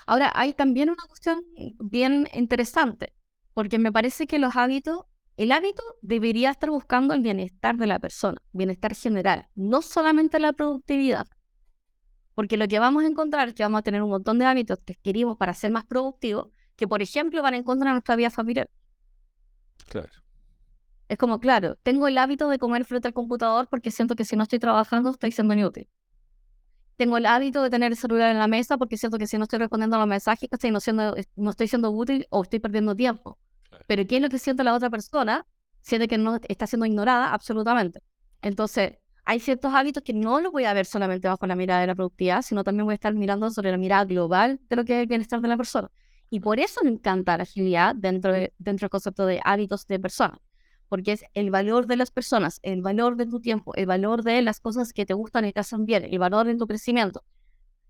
Ahora, 0.04 0.30
hay 0.34 0.52
también 0.52 0.90
una 0.90 1.02
cuestión 1.08 1.42
bien 1.80 2.28
interesante, 2.34 3.14
porque 3.54 3.78
me 3.78 3.92
parece 3.92 4.26
que 4.26 4.38
los 4.38 4.56
hábitos 4.56 5.04
el 5.36 5.50
hábito 5.50 5.82
debería 6.02 6.50
estar 6.50 6.70
buscando 6.70 7.14
el 7.14 7.22
bienestar 7.22 7.76
de 7.76 7.86
la 7.86 7.98
persona, 7.98 8.40
bienestar 8.52 8.94
general, 8.94 9.48
no 9.54 9.80
solamente 9.80 10.38
la 10.38 10.52
productividad. 10.52 11.26
Porque 12.34 12.56
lo 12.56 12.68
que 12.68 12.78
vamos 12.78 13.04
a 13.04 13.06
encontrar 13.06 13.48
es 13.48 13.54
que 13.54 13.62
vamos 13.62 13.80
a 13.80 13.82
tener 13.82 14.02
un 14.02 14.10
montón 14.10 14.38
de 14.38 14.44
hábitos 14.44 14.78
que 14.84 14.94
queremos 14.96 15.36
para 15.38 15.54
ser 15.54 15.70
más 15.70 15.84
productivos, 15.84 16.48
que 16.76 16.86
por 16.86 17.02
ejemplo 17.02 17.42
van 17.42 17.54
en 17.54 17.64
contra 17.64 17.88
de 17.88 17.94
nuestra 17.94 18.16
vida 18.16 18.30
familiar. 18.30 18.68
Claro. 19.88 20.10
Es 21.08 21.18
como, 21.18 21.40
claro, 21.40 21.76
tengo 21.82 22.08
el 22.08 22.16
hábito 22.18 22.48
de 22.48 22.58
comer 22.58 22.84
frente 22.84 23.08
al 23.08 23.14
computador 23.14 23.68
porque 23.68 23.90
siento 23.90 24.16
que 24.16 24.24
si 24.24 24.36
no 24.36 24.44
estoy 24.44 24.58
trabajando 24.58 25.10
estoy 25.10 25.32
siendo 25.32 25.54
inútil. 25.54 25.88
Tengo 26.96 27.16
el 27.16 27.26
hábito 27.26 27.62
de 27.62 27.70
tener 27.70 27.92
el 27.92 27.98
celular 27.98 28.30
en 28.30 28.38
la 28.38 28.46
mesa 28.48 28.76
porque 28.78 28.96
siento 28.96 29.18
que 29.18 29.26
si 29.26 29.38
no 29.38 29.44
estoy 29.44 29.58
respondiendo 29.58 29.96
a 29.96 29.98
los 29.98 30.08
mensajes 30.08 30.48
estoy 30.50 30.70
no, 30.70 30.80
siendo, 30.80 31.14
no 31.36 31.50
estoy 31.50 31.68
siendo 31.68 31.90
útil 31.90 32.26
o 32.30 32.42
estoy 32.42 32.60
perdiendo 32.60 32.94
tiempo. 32.94 33.38
Pero 33.86 34.06
¿qué 34.06 34.16
es 34.16 34.22
lo 34.22 34.28
que 34.28 34.38
siente 34.38 34.64
la 34.64 34.74
otra 34.74 34.90
persona? 34.90 35.46
Siente 35.80 36.08
que 36.08 36.18
no 36.18 36.38
está 36.48 36.66
siendo 36.66 36.86
ignorada 36.86 37.32
absolutamente. 37.32 38.02
Entonces, 38.40 38.98
hay 39.24 39.40
ciertos 39.40 39.72
hábitos 39.72 40.02
que 40.02 40.12
no 40.12 40.40
los 40.40 40.52
voy 40.52 40.64
a 40.64 40.72
ver 40.74 40.86
solamente 40.86 41.28
bajo 41.28 41.46
la 41.46 41.54
mirada 41.54 41.80
de 41.80 41.86
la 41.86 41.94
productividad, 41.94 42.42
sino 42.42 42.64
también 42.64 42.86
voy 42.86 42.92
a 42.92 42.94
estar 42.96 43.14
mirando 43.14 43.50
sobre 43.50 43.70
la 43.70 43.76
mirada 43.76 44.04
global 44.04 44.60
de 44.68 44.76
lo 44.76 44.84
que 44.84 44.94
es 44.94 45.02
el 45.02 45.06
bienestar 45.06 45.40
de 45.40 45.48
la 45.48 45.56
persona. 45.56 45.90
Y 46.28 46.40
por 46.40 46.58
eso 46.58 46.80
me 46.82 46.90
encanta 46.90 47.36
la 47.36 47.44
agilidad 47.44 47.94
dentro, 47.94 48.32
de, 48.32 48.52
dentro 48.58 48.86
del 48.86 48.90
concepto 48.90 49.26
de 49.26 49.40
hábitos 49.44 49.86
de 49.86 50.00
persona, 50.00 50.40
porque 50.88 51.12
es 51.12 51.24
el 51.34 51.50
valor 51.50 51.86
de 51.86 51.96
las 51.96 52.10
personas, 52.10 52.58
el 52.62 52.82
valor 52.82 53.16
de 53.16 53.26
tu 53.26 53.40
tiempo, 53.40 53.74
el 53.74 53.86
valor 53.86 54.22
de 54.22 54.42
las 54.42 54.58
cosas 54.58 54.92
que 54.92 55.06
te 55.06 55.14
gustan 55.14 55.44
y 55.44 55.52
te 55.52 55.60
hacen 55.60 55.84
bien, 55.84 56.04
el 56.04 56.18
valor 56.18 56.46
de 56.46 56.56
tu 56.56 56.66
crecimiento 56.66 57.22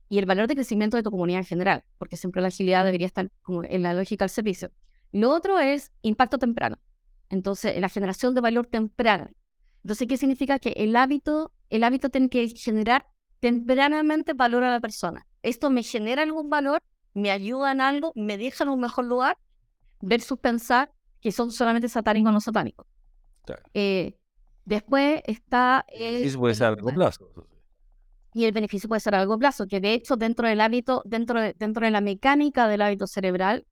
y 0.09 0.19
el 0.19 0.27
valor 0.27 0.49
de 0.49 0.55
crecimiento 0.55 0.97
de 0.97 1.03
tu 1.03 1.11
comunidad 1.11 1.39
en 1.39 1.47
general, 1.47 1.85
porque 1.97 2.17
siempre 2.17 2.43
la 2.43 2.49
agilidad 2.49 2.85
debería 2.85 3.07
estar 3.07 3.31
como 3.43 3.65
en 3.65 3.83
la 3.83 3.95
lógica 3.95 4.25
del 4.25 4.31
servicio. 4.31 4.71
Lo 5.13 5.31
otro 5.31 5.59
es 5.59 5.93
impacto 6.03 6.39
temprano. 6.39 6.79
Entonces, 7.29 7.79
la 7.81 7.89
generación 7.89 8.35
de 8.35 8.41
valor 8.41 8.67
temprano. 8.67 9.31
Entonces, 9.85 10.09
¿qué 10.09 10.17
significa? 10.17 10.59
Que 10.59 10.71
el 10.71 10.97
hábito, 10.97 11.53
el 11.71 11.85
hábito 11.85 12.09
tiene 12.09 12.29
que 12.29 12.49
generar 12.49 13.07
tempranamente 13.41 14.35
valor 14.35 14.65
a 14.65 14.71
la 14.71 14.81
persona. 14.81 15.27
Esto 15.43 15.71
me 15.71 15.83
genera 15.83 16.23
algún 16.23 16.49
valor, 16.49 16.83
me 17.15 17.31
ayuda 17.31 17.73
en 17.73 17.81
algo, 17.81 18.13
me 18.15 18.39
deja 18.39 18.65
en 18.65 18.71
un 18.71 18.81
mejor 18.81 19.05
lugar, 19.05 19.37
versus 20.01 20.39
pensar 20.39 20.93
que 21.21 21.33
son 21.33 21.51
solamente 21.51 21.89
satánicos 21.89 22.31
o 22.31 22.33
no 22.33 22.41
satánicos. 22.41 22.87
Eh, 23.75 24.17
después 24.65 25.23
está... 25.27 25.85
El, 25.89 26.25
Eso 26.25 26.39
puede 26.39 26.55
ser 26.55 26.67
a 26.67 26.71
largo 26.71 26.91
plazo. 26.91 27.29
Y 28.35 28.45
el 28.45 28.53
beneficio 28.53 28.89
puede 28.89 29.01
ser 29.01 29.15
a 29.15 29.19
largo 29.19 29.39
plazo, 29.39 29.67
que 29.67 29.81
de 29.81 29.95
hecho 29.95 30.17
dentro 30.17 30.49
del 30.49 30.61
hábito, 30.61 31.03
dentro 31.05 31.41
dentro 31.41 31.85
de 31.85 31.91
la 31.91 32.01
mecánica 32.01 32.67
del 32.67 32.83
hábito 32.83 33.07
cerebral, 33.07 33.67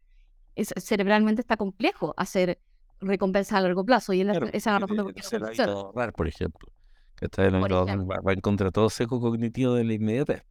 cerebralmente 0.57 1.41
está 1.41 1.57
complejo 1.57 2.15
hacer 2.17 2.61
recompensas 3.01 3.59
a 3.59 3.61
largo 3.63 3.85
plazo. 3.85 4.13
Y 4.13 4.21
esa 4.21 4.33
es 4.33 4.67
la 4.67 4.79
razón 4.79 4.97
por 4.97 5.15
qué 5.15 5.63
ahorrar, 5.63 6.13
por 6.13 6.29
ejemplo. 6.29 6.69
Que 7.17 7.27
está 7.27 7.45
en 7.45 7.55
va, 7.55 8.21
va 8.21 8.33
en 8.33 8.41
contra 8.41 8.71
todo 8.71 8.89
seco 8.89 9.21
cognitivo 9.21 9.75
de 9.75 9.85
la 9.85 9.93
inmediatez. 9.93 10.43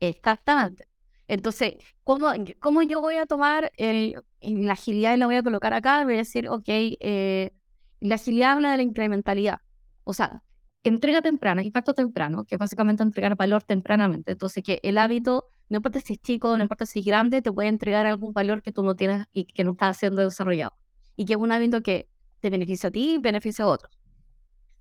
Exactamente. 0.00 0.88
Entonces, 1.28 1.74
¿cómo, 2.04 2.32
¿cómo, 2.58 2.82
yo 2.82 3.00
voy 3.00 3.16
a 3.16 3.26
tomar 3.26 3.70
el, 3.76 4.22
la 4.40 4.72
agilidad 4.72 5.14
y 5.14 5.18
la 5.18 5.26
voy 5.26 5.36
a 5.36 5.42
colocar 5.42 5.74
acá? 5.74 6.02
Voy 6.04 6.14
a 6.14 6.18
decir, 6.18 6.48
ok, 6.48 6.64
eh, 6.66 7.52
la 8.00 8.14
agilidad 8.14 8.52
habla 8.52 8.70
de 8.70 8.78
la 8.78 8.82
incrementalidad. 8.82 9.60
O 10.04 10.14
sea, 10.14 10.42
entrega 10.84 11.20
temprana, 11.20 11.62
impacto 11.62 11.92
temprano, 11.92 12.44
que 12.44 12.54
es 12.54 12.58
básicamente 12.58 13.02
entregar 13.02 13.36
valor 13.36 13.62
tempranamente. 13.62 14.32
Entonces, 14.32 14.64
que 14.64 14.80
el 14.82 14.96
hábito 14.96 15.50
no 15.68 15.76
importa 15.76 16.00
si 16.00 16.14
es 16.14 16.20
chico, 16.20 16.56
no 16.56 16.62
importa 16.62 16.86
si 16.86 17.00
es 17.00 17.04
grande, 17.04 17.42
te 17.42 17.52
puede 17.52 17.68
entregar 17.68 18.06
algún 18.06 18.32
valor 18.32 18.62
que 18.62 18.72
tú 18.72 18.82
no 18.82 18.96
tienes 18.96 19.26
y 19.32 19.44
que 19.44 19.64
no 19.64 19.72
está 19.72 19.92
siendo 19.94 20.22
desarrollado. 20.22 20.74
Y 21.16 21.24
que 21.26 21.34
es 21.34 21.38
un 21.38 21.52
hábito 21.52 21.82
que 21.82 22.08
te 22.40 22.50
beneficia 22.50 22.88
a 22.88 22.92
ti 22.92 23.14
y 23.14 23.18
beneficia 23.18 23.64
a 23.64 23.68
otros. 23.68 23.98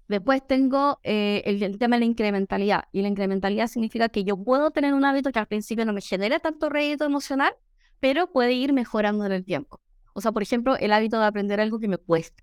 Después 0.07 0.45
tengo 0.47 0.99
eh, 1.03 1.41
el, 1.45 1.77
tema 1.77 1.97
de 1.97 2.01
la 2.01 2.05
incrementalidad. 2.05 2.85
Y 2.93 3.01
la 3.01 3.09
incrementalidad 3.09 3.67
significa 3.67 4.07
que 4.07 4.23
yo 4.23 4.37
puedo 4.37 4.71
tener 4.71 4.93
un 4.93 5.03
hábito 5.03 5.31
que 5.31 5.39
al 5.39 5.47
principio 5.47 5.85
no 5.85 5.91
me 5.91 6.01
genere 6.01 6.39
tanto 6.39 6.69
rédito 6.69 7.03
emocional, 7.03 7.53
pero 7.99 8.31
puede 8.31 8.53
ir 8.53 8.71
mejorando 8.71 9.25
en 9.25 9.33
el 9.33 9.43
tiempo. 9.43 9.81
O 10.13 10.21
sea, 10.21 10.31
por 10.31 10.43
ejemplo, 10.43 10.77
el 10.77 10.93
hábito 10.93 11.19
de 11.19 11.25
aprender 11.25 11.59
algo 11.59 11.79
que 11.79 11.89
me 11.89 11.97
cuesta. 11.97 12.41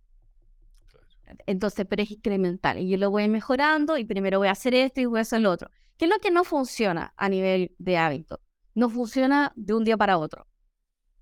Entonces, 1.46 1.86
pero 1.88 2.02
es 2.02 2.10
incremental. 2.10 2.78
Y 2.78 2.88
yo 2.90 2.98
lo 2.98 3.10
voy 3.10 3.28
mejorando 3.28 3.96
y 3.96 4.04
primero 4.04 4.38
voy 4.38 4.48
a 4.48 4.52
hacer 4.52 4.74
esto 4.74 5.00
y 5.00 5.06
voy 5.06 5.18
a 5.18 5.22
hacer 5.22 5.40
lo 5.40 5.50
otro. 5.50 5.70
¿Qué 5.96 6.06
es 6.06 6.10
lo 6.10 6.18
que 6.18 6.30
no 6.30 6.44
funciona 6.44 7.12
a 7.16 7.28
nivel 7.28 7.74
de 7.78 7.96
hábito? 7.96 8.40
No 8.74 8.90
funciona 8.90 9.52
de 9.56 9.74
un 9.74 9.84
día 9.84 9.96
para 9.96 10.18
otro. 10.18 10.46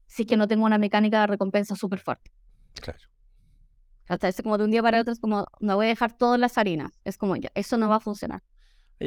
Si 0.07 0.25
que 0.25 0.37
no 0.37 0.49
tengo 0.49 0.65
una 0.65 0.79
mecánica 0.79 1.21
de 1.21 1.27
recompensa 1.27 1.77
súper 1.77 2.01
fuerte. 2.01 2.33
Claro. 2.81 2.99
Hasta 4.09 4.29
ese 4.29 4.43
como 4.43 4.59
de 4.59 4.65
un 4.65 4.71
día 4.71 4.83
para 4.83 5.01
otro 5.01 5.13
es 5.13 5.21
como, 5.21 5.47
no 5.61 5.77
voy 5.77 5.87
a 5.87 5.89
dejar 5.91 6.17
todas 6.17 6.39
las 6.39 6.59
harinas. 6.59 6.93
Es 7.05 7.17
como, 7.19 7.37
ya, 7.37 7.51
eso 7.55 7.77
no 7.77 7.89
va 7.89 7.97
a 7.97 8.01
funcionar. 8.01 8.43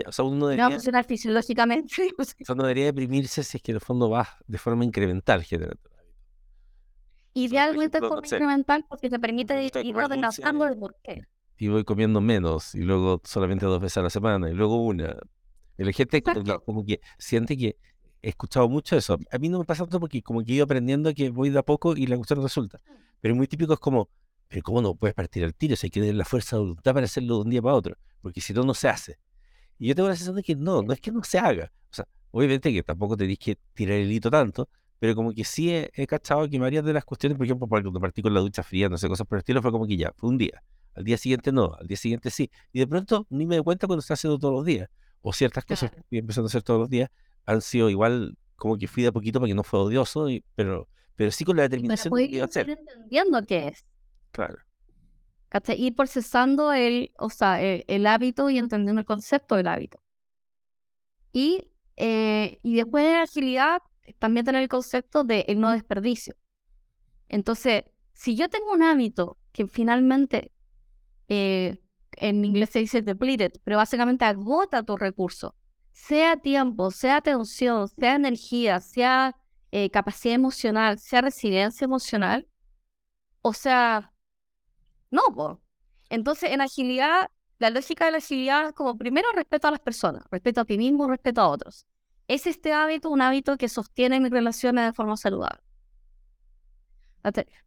O 0.07 0.11
sea, 0.11 0.25
uno 0.25 0.47
debería, 0.47 0.63
no 0.63 0.69
va 0.69 0.75
a 0.75 0.77
funcionar 0.77 1.05
fisiológicamente. 1.05 2.09
o 2.17 2.23
sea, 2.23 2.55
no 2.55 2.63
debería 2.63 2.85
deprimirse 2.85 3.43
si 3.43 3.57
es 3.57 3.63
que 3.63 3.71
en 3.71 3.75
el 3.75 3.81
fondo 3.81 4.09
va 4.09 4.27
de 4.45 4.57
forma 4.57 4.83
incremental 4.83 5.43
generando 5.43 5.89
Idealmente 7.33 7.99
de 7.99 8.07
forma 8.07 8.25
incremental 8.25 8.85
porque 8.87 9.09
te 9.09 9.19
permite 9.19 9.61
ir 9.83 9.95
ordenando 9.95 10.65
el 10.65 10.77
por 10.77 10.95
qué. 11.03 11.23
Y 11.57 11.67
voy 11.67 11.83
comiendo 11.83 12.21
menos 12.21 12.73
y 12.75 12.79
luego 12.79 13.21
solamente 13.25 13.65
dos 13.65 13.81
veces 13.81 13.97
a 13.97 14.01
la 14.03 14.09
semana 14.09 14.49
y 14.49 14.53
luego 14.53 14.77
una 14.77 15.17
la 15.77 15.91
gente 15.91 16.23
como 16.65 16.85
que 16.85 17.01
siente 17.17 17.57
que 17.57 17.77
he 18.21 18.29
escuchado 18.29 18.67
mucho 18.67 18.97
eso. 18.97 19.17
A 19.31 19.37
mí 19.37 19.49
no 19.49 19.59
me 19.59 19.65
pasa 19.65 19.83
tanto 19.83 19.99
porque 19.99 20.21
como 20.21 20.43
que 20.43 20.51
he 20.51 20.55
ido 20.55 20.63
aprendiendo 20.63 21.13
que 21.13 21.29
voy 21.29 21.49
de 21.49 21.59
a 21.59 21.63
poco 21.63 21.95
y 21.95 22.07
la 22.07 22.15
cuestión 22.15 22.41
resulta. 22.41 22.79
Mm. 22.79 22.93
Pero 23.21 23.35
muy 23.35 23.47
típico 23.47 23.73
es 23.73 23.79
como, 23.79 24.09
pero 24.47 24.63
¿cómo 24.63 24.81
no 24.81 24.95
puedes 24.95 25.13
partir 25.13 25.43
al 25.43 25.53
tiro? 25.53 25.75
Si 25.75 25.87
hay 25.87 25.91
que 25.91 25.99
tener 25.99 26.15
la 26.15 26.25
fuerza 26.25 26.55
de 26.55 26.61
voluntad 26.61 26.93
para 26.93 27.05
hacerlo 27.05 27.35
de 27.35 27.41
un 27.41 27.49
día 27.49 27.61
para 27.61 27.75
otro, 27.75 27.95
porque 28.21 28.41
si 28.41 28.53
no, 28.53 28.63
no 28.63 28.73
se 28.73 28.87
hace. 28.87 29.19
Y 29.77 29.87
yo 29.87 29.95
tengo 29.95 30.09
la 30.09 30.15
sensación 30.15 30.37
de 30.37 30.43
que 30.43 30.55
no, 30.55 30.81
no 30.81 30.93
es 30.93 31.01
que 31.01 31.11
no 31.11 31.23
se 31.23 31.37
haga. 31.37 31.71
O 31.91 31.93
sea, 31.93 32.07
obviamente 32.31 32.71
que 32.73 32.81
tampoco 32.81 33.15
tenéis 33.17 33.39
que 33.39 33.57
tirar 33.73 33.97
el 33.97 34.11
hito 34.11 34.31
tanto, 34.31 34.69
pero 34.97 35.13
como 35.13 35.31
que 35.33 35.43
sí 35.43 35.71
he, 35.71 36.07
cachado 36.07 36.49
que 36.49 36.57
varias 36.57 36.83
de 36.85 36.93
las 36.93 37.05
cuestiones, 37.05 37.37
por 37.37 37.45
ejemplo, 37.45 37.67
cuando 37.67 37.99
partí 37.99 38.21
con 38.21 38.33
la 38.33 38.39
ducha 38.39 38.63
fría, 38.63 38.89
no 38.89 38.97
sé, 38.97 39.07
cosas 39.07 39.27
por 39.27 39.37
el 39.37 39.39
estilo, 39.41 39.61
fue 39.61 39.71
como 39.71 39.85
que 39.85 39.97
ya, 39.97 40.13
fue 40.15 40.29
un 40.29 40.37
día. 40.37 40.63
Al 40.95 41.03
día 41.03 41.17
siguiente 41.17 41.51
no, 41.51 41.73
al 41.79 41.85
día 41.85 41.97
siguiente 41.97 42.31
sí. 42.31 42.49
Y 42.71 42.79
de 42.79 42.87
pronto 42.87 43.27
ni 43.29 43.45
me 43.45 43.55
doy 43.57 43.63
cuenta 43.63 43.85
cuando 43.85 43.99
está 43.99 44.13
haciendo 44.15 44.39
todos 44.39 44.53
los 44.53 44.65
días 44.65 44.89
o 45.27 45.33
ciertas 45.33 45.65
cosas 45.65 45.89
que 45.89 46.01
estoy 46.01 46.19
empezando 46.19 46.45
a 46.45 46.49
hacer 46.49 46.61
todos 46.61 46.79
los 46.81 46.89
días 46.89 47.09
han 47.45 47.59
sido 47.59 47.89
igual 47.89 48.37
como 48.55 48.77
que 48.77 48.87
fui 48.87 49.01
de 49.01 49.09
a 49.09 49.11
poquito 49.11 49.39
para 49.39 49.47
que 49.49 49.55
no 49.55 49.63
fue 49.63 49.79
odioso, 49.79 50.29
y, 50.29 50.45
pero, 50.53 50.87
pero 51.15 51.31
sí 51.31 51.43
con 51.43 51.57
la 51.57 51.63
determinación 51.63 52.13
de 52.13 52.29
que 52.29 52.35
iba 52.35 52.45
a 52.45 52.47
hacer. 52.47 52.69
entendiendo 52.69 53.43
qué 53.43 53.69
es. 53.69 53.85
Claro. 54.31 54.59
Ir 55.77 55.95
procesando 55.95 56.73
el, 56.73 57.11
o 57.17 57.31
sea, 57.31 57.59
el, 57.59 58.05
hábito 58.05 58.51
y 58.51 58.59
entendiendo 58.59 58.99
el 58.99 59.05
concepto 59.05 59.55
del 59.55 59.67
hábito. 59.67 59.99
Y, 61.31 61.71
eh, 61.95 62.59
y 62.61 62.75
después 62.75 63.03
de 63.03 63.13
la 63.13 63.23
agilidad, 63.23 63.81
también 64.19 64.45
tener 64.45 64.61
el 64.61 64.69
concepto 64.69 65.23
de 65.23 65.45
el 65.47 65.59
no 65.59 65.71
desperdicio. 65.71 66.35
Entonces, 67.29 67.85
si 68.13 68.35
yo 68.35 68.47
tengo 68.47 68.71
un 68.73 68.83
hábito 68.83 69.39
que 69.51 69.65
finalmente 69.65 70.51
eh, 71.29 71.79
en 72.17 72.45
inglés 72.45 72.69
se 72.71 72.79
dice 72.79 73.01
depleted, 73.01 73.53
pero 73.63 73.77
básicamente 73.77 74.25
agota 74.25 74.83
tu 74.83 74.97
recurso. 74.97 75.55
Sea 75.91 76.37
tiempo, 76.37 76.91
sea 76.91 77.17
atención, 77.17 77.87
sea 77.87 78.15
energía, 78.15 78.79
sea 78.81 79.35
eh, 79.71 79.89
capacidad 79.89 80.35
emocional, 80.35 80.99
sea 80.99 81.21
resiliencia 81.21 81.85
emocional, 81.85 82.47
o 83.41 83.53
sea, 83.53 84.11
no, 85.11 85.61
Entonces, 86.09 86.51
en 86.51 86.61
agilidad, 86.61 87.29
la 87.59 87.69
lógica 87.69 88.05
de 88.05 88.11
la 88.11 88.17
agilidad 88.17 88.67
es 88.67 88.73
como 88.73 88.97
primero 88.97 89.27
respeto 89.33 89.67
a 89.67 89.71
las 89.71 89.79
personas, 89.79 90.23
respeto 90.31 90.61
a 90.61 90.65
ti 90.65 90.77
mismo, 90.77 91.07
respeto 91.07 91.41
a 91.41 91.49
otros. 91.49 91.85
Es 92.27 92.47
este 92.47 92.73
hábito 92.73 93.09
un 93.09 93.21
hábito 93.21 93.57
que 93.57 93.69
sostiene 93.69 94.19
mis 94.19 94.31
relaciones 94.31 94.85
de 94.85 94.93
forma 94.93 95.17
saludable. 95.17 95.61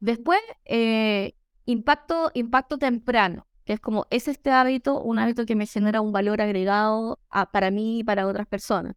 Después, 0.00 0.40
eh, 0.66 1.34
impacto, 1.64 2.30
impacto 2.34 2.78
temprano 2.78 3.47
es 3.68 3.80
como, 3.80 4.06
¿es 4.10 4.28
este 4.28 4.50
hábito 4.50 5.00
un 5.00 5.18
hábito 5.18 5.44
que 5.44 5.54
me 5.54 5.66
genera 5.66 6.00
un 6.00 6.10
valor 6.10 6.40
agregado 6.40 7.20
para 7.52 7.70
mí 7.70 8.00
y 8.00 8.04
para 8.04 8.26
otras 8.26 8.46
personas? 8.46 8.96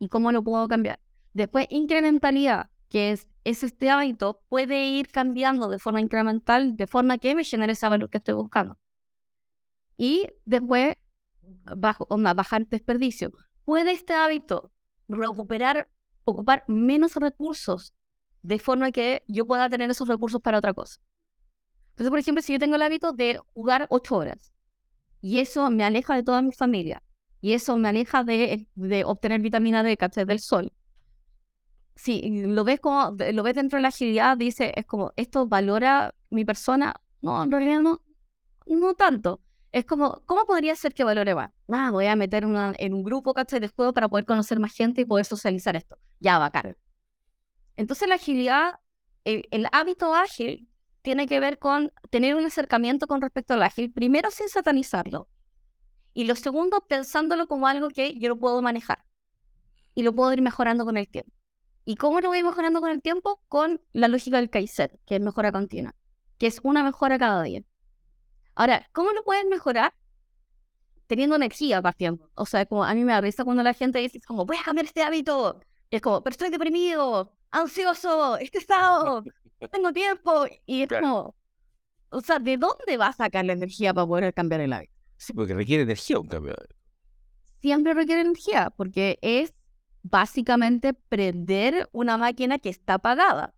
¿Y 0.00 0.08
cómo 0.08 0.32
lo 0.32 0.42
puedo 0.42 0.66
cambiar? 0.66 0.98
Después, 1.32 1.66
incrementalidad, 1.70 2.70
que 2.88 3.12
es, 3.12 3.28
es 3.44 3.62
este 3.62 3.88
hábito, 3.88 4.42
puede 4.48 4.88
ir 4.88 5.08
cambiando 5.08 5.68
de 5.68 5.78
forma 5.78 6.00
incremental, 6.00 6.76
de 6.76 6.88
forma 6.88 7.18
que 7.18 7.36
me 7.36 7.44
genere 7.44 7.74
ese 7.74 7.88
valor 7.88 8.10
que 8.10 8.18
estoy 8.18 8.34
buscando. 8.34 8.78
Y 9.96 10.26
después, 10.44 10.96
bajo, 11.76 12.06
onda, 12.10 12.34
bajar 12.34 12.66
desperdicio. 12.66 13.30
¿Puede 13.64 13.92
este 13.92 14.14
hábito 14.14 14.72
recuperar, 15.06 15.88
ocupar 16.24 16.64
menos 16.66 17.14
recursos 17.14 17.94
de 18.42 18.58
forma 18.58 18.90
que 18.90 19.22
yo 19.28 19.46
pueda 19.46 19.68
tener 19.68 19.88
esos 19.88 20.08
recursos 20.08 20.40
para 20.40 20.58
otra 20.58 20.74
cosa? 20.74 21.00
Entonces, 22.00 22.12
por 22.12 22.18
ejemplo, 22.18 22.42
si 22.42 22.54
yo 22.54 22.58
tengo 22.58 22.76
el 22.76 22.82
hábito 22.82 23.12
de 23.12 23.38
jugar 23.52 23.86
ocho 23.90 24.16
horas 24.16 24.54
y 25.20 25.38
eso 25.40 25.68
me 25.70 25.84
aleja 25.84 26.14
de 26.14 26.22
toda 26.22 26.40
mi 26.40 26.50
familia 26.50 27.02
y 27.42 27.52
eso 27.52 27.76
me 27.76 27.90
aleja 27.90 28.24
de, 28.24 28.66
de 28.74 29.04
obtener 29.04 29.42
vitamina 29.42 29.82
D, 29.82 29.98
¿cachai? 29.98 30.24
Del 30.24 30.40
sol. 30.40 30.72
Si 31.96 32.46
lo 32.46 32.64
ves 32.64 32.80
como, 32.80 33.14
lo 33.34 33.42
ves 33.42 33.54
dentro 33.54 33.76
de 33.76 33.82
la 33.82 33.88
agilidad, 33.88 34.38
dice, 34.38 34.72
es 34.76 34.86
como, 34.86 35.12
¿esto 35.16 35.46
valora 35.46 36.14
mi 36.30 36.46
persona? 36.46 36.94
No, 37.20 37.42
en 37.42 37.50
realidad 37.50 37.80
no, 37.80 38.00
no 38.64 38.94
tanto. 38.94 39.42
Es 39.70 39.84
como, 39.84 40.22
¿cómo 40.24 40.46
podría 40.46 40.76
ser 40.76 40.94
que 40.94 41.04
valore 41.04 41.34
más? 41.34 41.50
Ah, 41.68 41.90
voy 41.90 42.06
a 42.06 42.16
meter 42.16 42.46
una, 42.46 42.72
en 42.78 42.94
un 42.94 43.04
grupo, 43.04 43.34
¿cachai? 43.34 43.60
De 43.60 43.68
juego 43.68 43.92
para 43.92 44.08
poder 44.08 44.24
conocer 44.24 44.58
más 44.58 44.72
gente 44.72 45.02
y 45.02 45.04
poder 45.04 45.26
socializar 45.26 45.76
esto. 45.76 45.98
Ya, 46.18 46.38
bacán. 46.38 46.78
Entonces 47.76 48.08
la 48.08 48.14
agilidad, 48.14 48.80
el, 49.24 49.46
el 49.50 49.66
hábito 49.70 50.14
ágil 50.14 50.69
tiene 51.02 51.26
que 51.26 51.40
ver 51.40 51.58
con 51.58 51.92
tener 52.10 52.34
un 52.34 52.44
acercamiento 52.44 53.06
con 53.06 53.20
respecto 53.20 53.54
al 53.54 53.62
ágil, 53.62 53.92
primero 53.92 54.30
sin 54.30 54.48
satanizarlo, 54.48 55.28
y 56.12 56.24
lo 56.24 56.34
segundo 56.34 56.84
pensándolo 56.88 57.46
como 57.46 57.66
algo 57.66 57.88
que 57.88 58.18
yo 58.18 58.28
lo 58.28 58.38
puedo 58.38 58.60
manejar 58.62 59.04
y 59.94 60.02
lo 60.02 60.14
puedo 60.14 60.32
ir 60.32 60.42
mejorando 60.42 60.84
con 60.84 60.96
el 60.96 61.08
tiempo. 61.08 61.32
¿Y 61.84 61.96
cómo 61.96 62.20
lo 62.20 62.28
voy 62.28 62.42
mejorando 62.42 62.80
con 62.80 62.90
el 62.90 63.02
tiempo? 63.02 63.42
Con 63.48 63.80
la 63.92 64.08
lógica 64.08 64.36
del 64.36 64.50
Kaizen, 64.50 64.90
que 65.06 65.16
es 65.16 65.20
mejora 65.20 65.50
continua, 65.50 65.94
que 66.38 66.46
es 66.46 66.60
una 66.62 66.82
mejora 66.82 67.18
cada 67.18 67.42
día. 67.42 67.62
Ahora, 68.54 68.88
¿cómo 68.92 69.12
lo 69.12 69.24
puedes 69.24 69.46
mejorar? 69.46 69.94
Teniendo 71.06 71.36
energía 71.36 71.80
partiendo. 71.82 72.30
O 72.34 72.46
sea, 72.46 72.66
como 72.66 72.84
a 72.84 72.94
mí 72.94 73.04
me 73.04 73.12
da 73.12 73.20
risa 73.20 73.44
cuando 73.44 73.62
la 73.62 73.74
gente 73.74 73.98
dice, 73.98 74.20
como, 74.20 74.44
voy 74.44 74.56
a 74.58 74.62
cambiar 74.62 74.86
este 74.86 75.02
hábito. 75.02 75.60
Y 75.90 75.96
es 75.96 76.02
como, 76.02 76.22
pero 76.22 76.32
estoy 76.32 76.50
deprimido, 76.50 77.32
ansioso, 77.50 78.36
estresado, 78.38 79.24
no 79.60 79.68
tengo 79.68 79.92
tiempo. 79.92 80.46
Y 80.66 80.82
es 80.82 80.88
como, 80.88 81.34
o 82.10 82.20
sea, 82.20 82.38
¿de 82.38 82.56
dónde 82.56 82.96
va 82.96 83.08
a 83.08 83.12
sacar 83.12 83.44
la 83.44 83.52
energía 83.52 83.92
para 83.92 84.06
poder 84.06 84.32
cambiar 84.32 84.60
el 84.60 84.72
hábito? 84.72 84.92
Sí, 85.16 85.32
porque 85.32 85.54
requiere 85.54 85.82
energía 85.82 86.18
un 86.18 86.28
cambio. 86.28 86.54
Siempre 87.60 87.92
requiere 87.92 88.22
energía, 88.22 88.70
porque 88.76 89.18
es 89.20 89.52
básicamente 90.02 90.94
prender 90.94 91.88
una 91.92 92.16
máquina 92.16 92.58
que 92.58 92.70
está 92.70 92.94
apagada. 92.94 93.54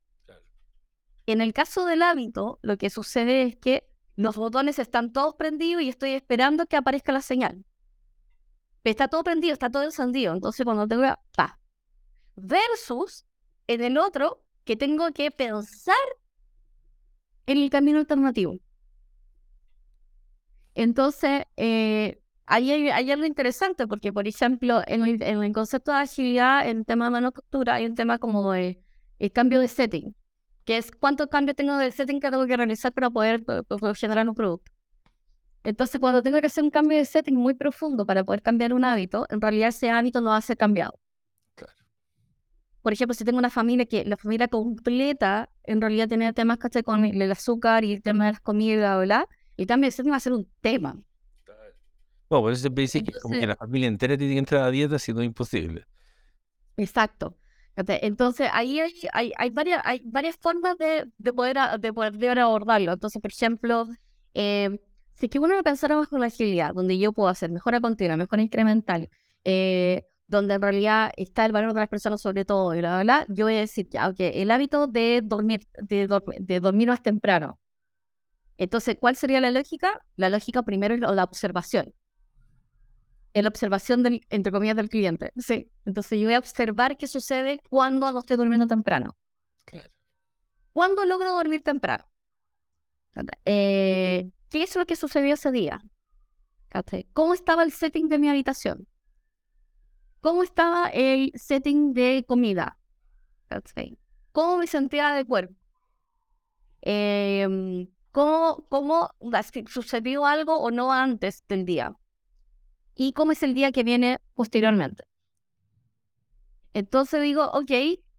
En 1.26 1.40
el 1.40 1.52
caso 1.52 1.86
del 1.86 2.02
hábito, 2.02 2.58
lo 2.62 2.76
que 2.78 2.90
sucede 2.90 3.42
es 3.42 3.56
que 3.56 3.88
los 4.16 4.36
botones 4.36 4.78
están 4.78 5.12
todos 5.12 5.34
prendidos 5.36 5.82
y 5.82 5.88
estoy 5.88 6.12
esperando 6.12 6.66
que 6.66 6.76
aparezca 6.76 7.12
la 7.12 7.22
señal. 7.22 7.64
Está 8.84 9.06
todo 9.06 9.22
prendido, 9.22 9.52
está 9.52 9.70
todo 9.70 9.84
encendido. 9.84 10.34
Entonces, 10.34 10.64
cuando 10.64 10.88
tengo, 10.88 11.04
pa. 11.36 11.60
Versus 12.36 13.24
en 13.66 13.82
el 13.82 13.98
otro, 13.98 14.42
que 14.64 14.76
tengo 14.76 15.10
que 15.12 15.30
pensar 15.30 15.96
en 17.46 17.58
el 17.58 17.70
camino 17.70 17.98
alternativo. 17.98 18.58
Entonces, 20.74 21.44
eh, 21.56 22.20
ahí 22.46 22.70
hay, 22.90 23.10
algo 23.10 23.26
interesante, 23.26 23.86
porque, 23.86 24.12
por 24.12 24.26
ejemplo, 24.26 24.82
en 24.86 25.02
el, 25.22 25.52
concepto 25.52 25.92
de 25.92 25.98
agilidad, 25.98 26.68
en 26.68 26.78
el 26.78 26.86
tema 26.86 27.06
de 27.06 27.10
manufactura, 27.10 27.74
hay 27.74 27.86
un 27.86 27.94
tema 27.94 28.18
como 28.18 28.52
de 28.52 28.82
el 29.18 29.32
cambio 29.32 29.60
de 29.60 29.68
setting, 29.68 30.14
que 30.64 30.78
es 30.78 30.90
cuánto 30.90 31.28
cambio 31.28 31.54
tengo 31.54 31.76
de 31.76 31.92
setting 31.92 32.20
que 32.20 32.30
tengo 32.30 32.46
que 32.46 32.56
realizar 32.56 32.92
para 32.92 33.10
poder, 33.10 33.44
generar 33.96 34.28
un 34.28 34.34
producto. 34.34 34.72
Entonces, 35.64 36.00
cuando 36.00 36.22
tengo 36.22 36.40
que 36.40 36.46
hacer 36.46 36.64
un 36.64 36.70
cambio 36.70 36.98
de 36.98 37.04
setting 37.04 37.36
muy 37.36 37.54
profundo 37.54 38.04
para 38.06 38.24
poder 38.24 38.42
cambiar 38.42 38.72
un 38.72 38.84
hábito, 38.84 39.26
en 39.30 39.40
realidad 39.40 39.68
ese 39.68 39.90
hábito 39.90 40.20
no 40.20 40.30
va 40.30 40.38
a 40.38 40.40
ser 40.40 40.56
cambiado. 40.56 40.98
Por 42.82 42.92
ejemplo, 42.92 43.14
si 43.14 43.24
tengo 43.24 43.38
una 43.38 43.50
familia 43.50 43.86
que 43.86 44.04
la 44.04 44.16
familia 44.16 44.48
completa 44.48 45.50
en 45.64 45.80
realidad 45.80 46.08
tiene 46.08 46.32
temas 46.32 46.58
con 46.84 47.04
el 47.04 47.32
azúcar 47.32 47.84
y 47.84 47.92
el 47.92 48.02
tema 48.02 48.26
de 48.26 48.32
las 48.32 48.40
comidas, 48.40 48.98
¿verdad? 48.98 49.24
Y 49.56 49.66
también 49.66 49.88
ese 49.88 50.02
va 50.02 50.16
a 50.16 50.20
ser 50.20 50.32
un 50.32 50.48
tema. 50.60 51.00
Bueno, 52.28 52.42
por 52.42 52.52
eso 52.52 52.62
siempre 52.62 52.82
dice 52.82 53.04
que 53.04 53.12
como 53.12 53.38
que 53.38 53.46
la 53.46 53.56
familia 53.56 53.88
entera 53.88 54.16
tiene 54.16 54.32
que 54.34 54.38
entrar 54.38 54.62
a 54.62 54.70
dieta, 54.70 54.98
si 54.98 55.12
no 55.12 55.20
es 55.20 55.26
imposible. 55.26 55.84
Exacto. 56.76 57.36
Entonces, 57.76 58.48
ahí 58.52 58.80
hay, 58.80 58.92
hay, 59.12 59.32
hay, 59.36 59.50
varias, 59.50 59.80
hay 59.84 60.02
varias 60.04 60.36
formas 60.36 60.76
de, 60.78 61.10
de, 61.18 61.32
poder, 61.32 61.56
de 61.78 61.92
poder 61.92 62.38
abordarlo. 62.38 62.92
Entonces, 62.92 63.20
por 63.20 63.30
ejemplo, 63.30 63.86
eh, 64.34 64.78
si 65.14 65.26
es 65.26 65.30
que 65.30 65.38
uno 65.38 65.54
lo 65.54 65.62
pensara 65.62 65.96
bajo 65.96 66.18
la 66.18 66.26
agilidad, 66.26 66.74
donde 66.74 66.98
yo 66.98 67.12
puedo 67.12 67.28
hacer 67.28 67.50
mejora 67.50 67.80
continua, 67.80 68.16
mejora 68.16 68.42
incremental, 68.42 69.08
eh, 69.44 70.04
donde 70.32 70.54
en 70.54 70.62
realidad 70.62 71.12
está 71.16 71.46
el 71.46 71.52
valor 71.52 71.74
de 71.74 71.80
las 71.80 71.88
personas 71.88 72.20
sobre 72.20 72.44
todo, 72.44 72.74
y 72.74 72.80
la 72.80 72.96
verdad, 72.96 73.26
yo 73.28 73.44
voy 73.44 73.54
a 73.54 73.60
decir, 73.60 73.88
ya, 73.88 74.08
ok, 74.08 74.16
el 74.18 74.50
hábito 74.50 74.88
de 74.88 75.20
dormir, 75.22 75.68
de, 75.74 76.08
de 76.40 76.60
dormir 76.60 76.88
más 76.88 77.02
temprano, 77.02 77.60
entonces, 78.62 78.96
¿cuál 79.00 79.16
sería 79.16 79.40
la 79.40 79.50
lógica? 79.50 80.04
La 80.16 80.28
lógica 80.28 80.62
primero 80.62 80.94
es 80.94 81.00
la 81.00 81.24
observación. 81.24 81.92
Es 83.32 83.42
la 83.42 83.48
observación, 83.48 84.02
del, 84.02 84.24
entre 84.30 84.52
comillas, 84.52 84.76
del 84.76 84.88
cliente. 84.88 85.32
Sí. 85.36 85.70
Entonces, 85.84 86.20
yo 86.20 86.26
voy 86.26 86.34
a 86.34 86.38
observar 86.38 86.96
qué 86.96 87.08
sucede 87.08 87.60
cuando 87.70 88.12
no 88.12 88.20
estoy 88.20 88.36
durmiendo 88.36 88.66
temprano. 88.66 89.16
¿Cuándo 90.72 91.04
logro 91.04 91.32
dormir 91.32 91.62
temprano? 91.62 92.04
Eh, 93.44 94.30
¿Qué 94.48 94.62
es 94.62 94.76
lo 94.76 94.86
que 94.86 94.96
sucedió 94.96 95.34
ese 95.34 95.50
día? 95.50 95.82
¿Cómo 97.12 97.34
estaba 97.34 97.62
el 97.62 97.72
setting 97.72 98.08
de 98.08 98.18
mi 98.18 98.28
habitación? 98.28 98.86
¿Cómo 100.22 100.44
estaba 100.44 100.86
el 100.86 101.32
setting 101.34 101.94
de 101.94 102.24
comida? 102.28 102.78
¿Cómo 104.30 104.58
me 104.58 104.68
sentía 104.68 105.10
de 105.10 105.24
cuerpo? 105.24 105.52
Eh, 106.82 107.88
cómo, 108.12 108.64
cómo 108.68 109.10
sucedió 109.66 110.24
algo 110.24 110.58
o 110.58 110.70
no 110.70 110.92
antes 110.92 111.42
del 111.48 111.64
día 111.64 111.96
y 112.94 113.12
cómo 113.14 113.32
es 113.32 113.42
el 113.42 113.52
día 113.52 113.72
que 113.72 113.82
viene 113.82 114.20
posteriormente. 114.34 115.02
Entonces 116.72 117.20
digo, 117.20 117.50
ok, 117.52 117.70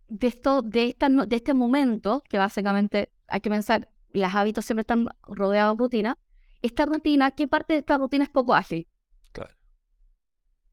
de, 0.09 0.27
esto, 0.27 0.61
de, 0.61 0.89
esta, 0.89 1.07
de 1.07 1.35
este 1.37 1.53
momento, 1.53 2.21
que 2.27 2.37
básicamente 2.37 3.13
hay 3.27 3.39
que 3.39 3.49
pensar, 3.49 3.89
los 4.11 4.35
hábitos 4.35 4.65
siempre 4.65 4.81
están 4.81 5.07
rodeados 5.23 5.77
de 5.77 5.83
rutina, 5.83 6.17
esta 6.61 6.85
rutina, 6.85 7.31
¿qué 7.31 7.47
parte 7.47 7.73
de 7.73 7.79
esta 7.79 7.97
rutina 7.97 8.25
es 8.25 8.29
poco 8.29 8.53
ágil? 8.53 8.89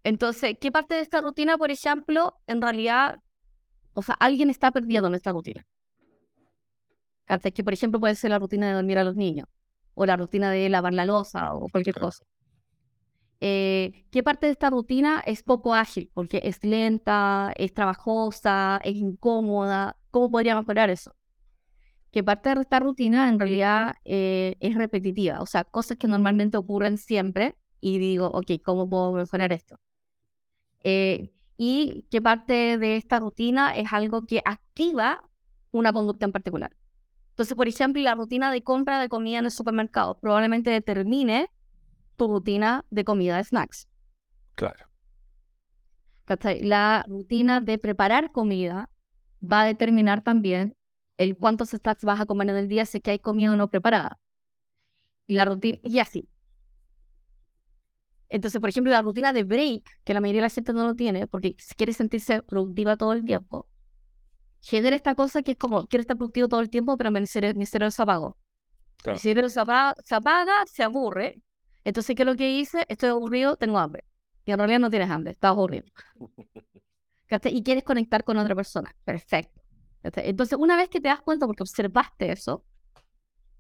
Claro. 0.03 0.15
Entonces, 0.15 0.57
¿qué 0.61 0.73
parte 0.73 0.95
de 0.95 1.01
esta 1.03 1.21
rutina, 1.21 1.59
por 1.59 1.71
ejemplo, 1.71 2.35
en 2.47 2.63
realidad, 2.63 3.21
o 3.95 4.03
sea, 4.03 4.17
alguien 4.21 4.51
está 4.51 4.71
perdiendo 4.71 5.09
en 5.09 5.15
esta 5.15 5.33
rutina? 5.33 5.65
que, 7.39 7.63
por 7.65 7.73
ejemplo, 7.73 8.01
puede 8.01 8.17
ser 8.17 8.31
la 8.31 8.39
rutina 8.39 8.69
de 8.69 8.75
dormir 8.75 8.99
a 8.99 9.05
los 9.05 9.15
niños, 9.17 9.47
o 9.95 10.05
la 10.05 10.17
rutina 10.17 10.51
de 10.51 10.69
lavar 10.69 10.93
la 10.95 11.07
losa, 11.07 11.55
o 11.55 11.69
cualquier 11.69 11.97
cosa. 11.97 12.25
Eh, 13.41 14.05
¿Qué 14.11 14.23
parte 14.23 14.47
de 14.47 14.53
esta 14.53 14.69
rutina 14.71 15.23
es 15.25 15.43
poco 15.43 15.75
ágil? 15.75 16.11
Porque 16.13 16.41
es 16.45 16.63
lenta, 16.63 17.53
es 17.57 17.73
trabajosa, 17.73 18.81
es 18.85 18.97
incómoda. 18.97 19.97
¿Cómo 20.11 20.31
podría 20.31 20.57
mejorar 20.57 20.91
eso? 20.91 21.15
¿Qué 22.11 22.25
parte 22.25 22.55
de 22.55 22.61
esta 22.61 22.81
rutina 22.81 23.29
en 23.29 23.39
realidad 23.39 23.95
eh, 24.05 24.57
es 24.61 24.75
repetitiva? 24.75 25.41
O 25.41 25.47
sea, 25.47 25.65
cosas 25.65 25.97
que 25.97 26.09
normalmente 26.09 26.57
ocurren 26.57 26.99
siempre 26.99 27.57
y 27.81 27.99
digo, 27.99 28.27
ok, 28.27 28.53
¿cómo 28.65 28.89
puedo 28.89 29.13
mejorar 29.13 29.53
esto? 29.53 29.77
Eh, 30.83 31.31
y 31.57 32.07
qué 32.11 32.23
parte 32.23 32.79
de 32.79 32.97
esta 32.97 33.21
rutina 33.21 33.77
es 33.77 33.93
algo 33.93 34.25
que 34.27 34.41
activa 34.45 35.23
una 35.73 35.93
conducta 35.93 36.25
en 36.25 36.33
particular. 36.33 36.75
Entonces, 37.31 37.57
por 37.57 37.69
ejemplo, 37.69 38.03
la 38.03 38.15
rutina 38.15 38.51
de 38.51 38.63
compra 38.63 39.01
de 39.01 39.09
comida 39.09 39.39
en 39.39 39.45
el 39.47 39.51
supermercado 39.51 40.19
probablemente 40.19 40.71
determine 40.71 41.51
tu 42.17 42.29
rutina 42.29 42.85
de 42.91 43.05
comida 43.05 43.37
de 43.37 43.45
snacks. 43.45 43.89
Claro. 44.55 44.87
La 46.61 47.05
rutina 47.09 47.61
de 47.61 47.79
preparar 47.79 48.31
comida 48.31 48.89
va 49.43 49.63
a 49.63 49.65
determinar 49.65 50.23
también 50.23 50.77
el 51.17 51.37
cuántos 51.37 51.71
snacks 51.71 52.05
vas 52.05 52.21
a 52.21 52.27
comer 52.27 52.51
en 52.51 52.57
el 52.57 52.69
día 52.69 52.87
si 52.87 53.01
que 53.01 53.11
hay 53.11 53.19
comida 53.19 53.53
o 53.53 53.57
no 53.57 53.69
preparada. 53.69 54.19
Y 55.27 55.35
la 55.35 55.45
rutina, 55.45 55.79
y 55.83 55.99
así. 55.99 56.29
Entonces, 58.31 58.61
por 58.61 58.71
ejemplo, 58.71 58.93
la 58.93 59.03
rutina 59.03 59.33
de 59.33 59.43
break, 59.43 59.83
que 60.05 60.15
la 60.15 60.21
mayoría 60.21 60.43
de 60.43 60.47
la 60.47 60.51
gente 60.51 60.73
no 60.73 60.87
lo 60.87 60.95
tiene, 60.95 61.27
porque 61.27 61.57
quiere 61.77 61.93
sentirse 61.93 62.43
productiva 62.43 62.97
todo 62.97 63.13
el 63.13 63.25
tiempo, 63.25 63.67
genera 64.61 64.95
esta 64.95 65.17
cosa 65.17 65.43
que 65.43 65.53
es 65.53 65.59
como, 65.59 65.87
quiero 65.89 66.03
estar 66.03 66.17
productivo 66.17 66.49
todo 66.49 66.61
el 66.61 66.71
tiempo, 66.71 66.97
pero 66.97 67.11
mi 67.11 67.27
cerebro, 67.27 67.91
se 67.91 68.03
apagó. 68.03 68.39
Mi 69.05 69.19
cerebro 69.19 69.49
se 69.49 69.61
apaga, 69.61 70.65
se 70.67 70.83
aburre. 70.85 71.43
Entonces, 71.83 72.15
¿qué 72.15 72.23
es 72.23 72.27
lo 72.27 72.37
que 72.37 72.53
hice? 72.53 72.87
Estoy 72.89 73.09
aburrido, 73.09 73.57
tengo 73.57 73.79
hambre. 73.79 74.05
Y 74.45 74.53
en 74.53 74.59
realidad 74.59 74.79
no 74.79 74.91
tienes 74.91 75.11
hambre, 75.11 75.33
estás 75.33 75.51
aburrido. 75.51 75.87
Y 77.45 77.63
quieres 77.63 77.85
conectar 77.85 78.25
con 78.25 78.39
otra 78.39 78.57
persona. 78.57 78.93
Perfecto. 79.05 79.63
Entonces, 80.03 80.59
una 80.59 80.77
vez 80.77 80.89
que 80.89 81.01
te 81.01 81.07
das 81.07 81.21
cuenta, 81.21 81.47
porque 81.47 81.63
observaste 81.63 82.33
eso, 82.33 82.65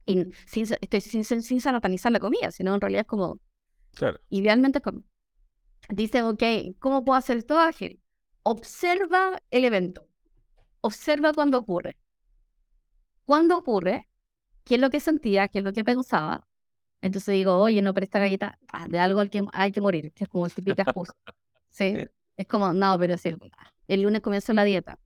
y 0.04 0.24
sin, 0.46 0.66
estoy 0.80 1.00
sin, 1.00 1.24
sin, 1.24 1.40
sin 1.40 1.60
satanizar 1.60 2.10
la 2.10 2.18
comida, 2.18 2.50
sino 2.50 2.74
en 2.74 2.80
realidad 2.80 3.02
es 3.02 3.06
como, 3.06 3.38
Claro. 3.94 4.18
idealmente 4.30 4.80
dice, 5.88 6.22
ok, 6.22 6.42
¿cómo 6.78 7.04
puedo 7.04 7.18
hacer 7.18 7.38
esto 7.38 7.58
ágil? 7.58 8.00
Observa 8.42 9.42
el 9.50 9.64
evento. 9.64 10.06
Observa 10.80 11.32
cuando 11.32 11.58
ocurre. 11.58 11.96
Cuando 13.24 13.58
ocurre, 13.58 14.08
qué 14.64 14.76
es 14.76 14.80
lo 14.80 14.90
que 14.90 15.00
sentía, 15.00 15.48
qué 15.48 15.58
es 15.58 15.64
lo 15.64 15.72
que 15.72 15.84
pensaba. 15.84 16.46
Entonces 17.02 17.34
digo, 17.34 17.56
oye, 17.56 17.82
no, 17.82 17.94
pero 17.94 18.04
esta 18.04 18.18
galleta, 18.18 18.58
ah, 18.68 18.86
de 18.88 18.98
algo 18.98 19.20
hay 19.20 19.28
que, 19.28 19.44
hay 19.52 19.72
que 19.72 19.80
morir, 19.80 20.12
que 20.12 20.24
es 20.24 20.30
como 20.30 20.48
típica 20.48 20.82
excusa. 20.82 21.14
¿Sí? 21.68 21.96
Es 22.36 22.46
como, 22.46 22.72
no, 22.72 22.98
pero 22.98 23.16
sí, 23.18 23.34
el 23.88 24.02
lunes 24.02 24.20
comienzo 24.22 24.52
la 24.52 24.64
dieta. 24.64 24.98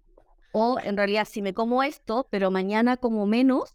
O 0.53 0.79
en 0.79 0.97
realidad, 0.97 1.27
si 1.29 1.43
me 1.43 1.53
como 1.53 1.83
esto, 1.83 2.29
pero 2.31 2.51
mañana 2.51 2.97
como 2.97 3.27
menos, 3.27 3.75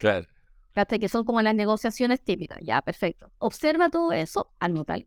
Claro. 0.00 0.26
¿Cachai? 0.72 0.98
que 0.98 1.08
son 1.08 1.24
como 1.24 1.42
las 1.42 1.54
negociaciones 1.54 2.22
típicas. 2.22 2.58
Ya, 2.62 2.82
perfecto. 2.82 3.32
Observa 3.38 3.90
todo 3.90 4.12
eso, 4.12 4.52
anótalo. 4.58 5.06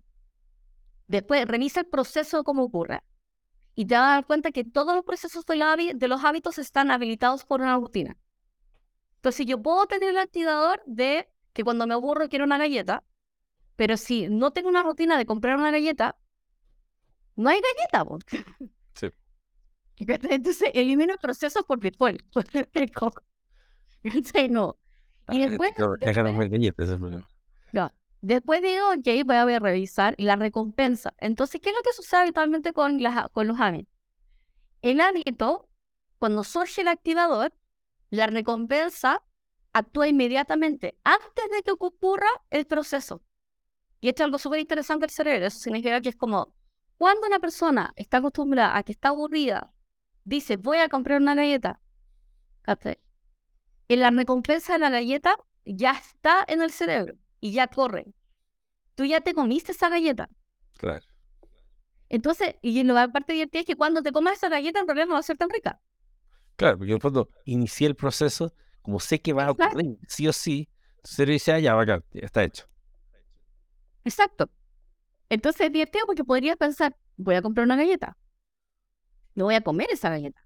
Después, 1.08 1.47
revisa 1.47 1.82
el 1.82 1.88
proceso 1.88 2.43
como 2.43 2.63
ocurre. 2.63 3.02
Y 3.76 3.86
te 3.86 3.95
vas 3.95 4.04
a 4.04 4.13
dar 4.15 4.26
cuenta 4.26 4.52
que 4.52 4.63
todos 4.63 4.95
los 4.95 5.04
procesos 5.04 5.45
de, 5.45 6.08
los 6.08 6.23
hábitos 6.23 6.60
están 6.60 6.91
habilitados 6.91 7.45
por 7.45 7.62
una 7.62 7.78
rutina. 7.78 8.17
Entonces, 9.15 9.45
yo 9.45 9.62
puedo 9.62 9.86
tener 9.88 10.10
el 10.10 10.17
activador 10.17 10.82
de 10.86 11.30
que 11.54 11.63
cuando 11.63 11.88
me 11.88 11.93
aburro 11.93 12.30
quiero 12.30 12.45
una 12.45 12.58
galleta, 12.58 13.04
pero 13.76 13.97
si 13.97 14.28
no 14.28 14.52
tengo 14.52 14.69
una 14.69 14.84
rutina 14.84 15.17
de 15.17 15.26
comprar 15.26 15.58
una 15.58 15.71
galleta, 15.71 16.17
no 17.36 17.49
hay 17.49 17.62
galleta. 17.62 18.06
Sí. 18.95 19.10
Entonces, 19.97 20.69
elimino 20.73 21.13
el 21.13 21.19
proceso 21.19 21.63
por 21.63 21.80
virtual. 21.80 22.23
No. 24.49 24.78
Y 25.29 25.39
después, 25.39 25.73
después- 28.21 28.62
digo, 28.62 28.89
ok, 28.91 29.25
voy 29.25 29.53
a 29.53 29.59
revisar 29.59 30.15
la 30.17 30.36
recompensa. 30.36 31.13
Entonces, 31.17 31.62
¿qué 31.62 31.69
es 31.69 31.75
lo 31.75 31.81
que 31.81 31.93
sucede 31.93 32.21
habitualmente 32.21 32.73
con, 32.73 33.01
las, 33.01 33.29
con 33.31 33.47
los 33.47 33.59
hábitos? 33.59 33.93
El 34.81 35.01
hábito, 35.01 35.69
cuando 36.19 36.43
surge 36.43 36.81
el 36.81 36.88
activador, 36.88 37.53
la 38.09 38.27
recompensa 38.27 39.23
actúa 39.73 40.07
inmediatamente 40.07 40.95
antes 41.03 41.49
de 41.51 41.63
que 41.63 41.71
ocurra 41.71 42.27
el 42.49 42.65
proceso. 42.65 43.21
Y 44.01 44.09
esto 44.09 44.23
es 44.23 44.25
algo 44.25 44.38
súper 44.38 44.59
interesante 44.59 45.03
del 45.03 45.09
cerebro. 45.09 45.47
Eso 45.47 45.59
significa 45.59 45.99
que 46.01 46.09
es 46.09 46.15
como 46.15 46.53
cuando 46.97 47.27
una 47.27 47.39
persona 47.39 47.93
está 47.95 48.17
acostumbrada 48.17 48.77
a 48.77 48.83
que 48.83 48.91
está 48.91 49.09
aburrida, 49.09 49.73
dice, 50.23 50.57
voy 50.57 50.77
a 50.77 50.89
comprar 50.89 51.21
una 51.21 51.36
galleta. 51.36 51.79
Y 53.87 53.95
la 53.95 54.11
recompensa 54.11 54.73
de 54.73 54.79
la 54.79 54.89
galleta 54.89 55.35
ya 55.65 55.91
está 55.91 56.43
en 56.47 56.61
el 56.61 56.71
cerebro 56.71 57.15
y 57.39 57.51
ya 57.51 57.67
corre. 57.67 58.13
Tú 58.95 59.05
ya 59.05 59.21
te 59.21 59.33
comiste 59.33 59.71
esa 59.71 59.89
galleta. 59.89 60.29
Claro. 60.77 61.05
Entonces, 62.09 62.55
y 62.61 62.83
la 62.83 63.07
parte 63.07 63.33
divertida 63.33 63.61
es 63.61 63.65
que 63.65 63.75
cuando 63.75 64.03
te 64.03 64.11
comas 64.11 64.37
esa 64.37 64.49
galleta 64.49 64.79
en 64.79 64.87
realidad 64.87 65.07
no 65.07 65.13
va 65.13 65.19
a 65.19 65.23
ser 65.23 65.37
tan 65.37 65.49
rica. 65.49 65.81
Claro, 66.55 66.77
porque 66.77 66.91
en 66.91 66.97
el 66.97 67.01
fondo 67.01 67.29
inicié 67.45 67.87
el 67.87 67.95
proceso, 67.95 68.53
como 68.81 68.99
sé 68.99 69.19
que 69.19 69.33
va 69.33 69.45
a 69.45 69.51
ocurrir, 69.51 69.97
sí 70.07 70.27
o 70.27 70.33
sí, 70.33 70.69
tu 71.01 71.11
cerebro 71.11 71.33
dice, 71.33 71.53
ah, 71.53 71.59
ya, 71.59 71.73
bacán, 71.73 72.03
ya 72.11 72.25
está 72.25 72.43
hecho. 72.43 72.67
Exacto. 74.05 74.49
Entonces 75.29 75.67
es 75.67 75.73
divertido 75.73 76.05
porque 76.05 76.23
podrías 76.23 76.57
pensar, 76.57 76.95
voy 77.17 77.35
a 77.35 77.41
comprar 77.41 77.65
una 77.65 77.75
galleta. 77.75 78.17
No 79.33 79.45
voy 79.45 79.55
a 79.55 79.61
comer 79.61 79.87
esa 79.91 80.09
galleta. 80.09 80.45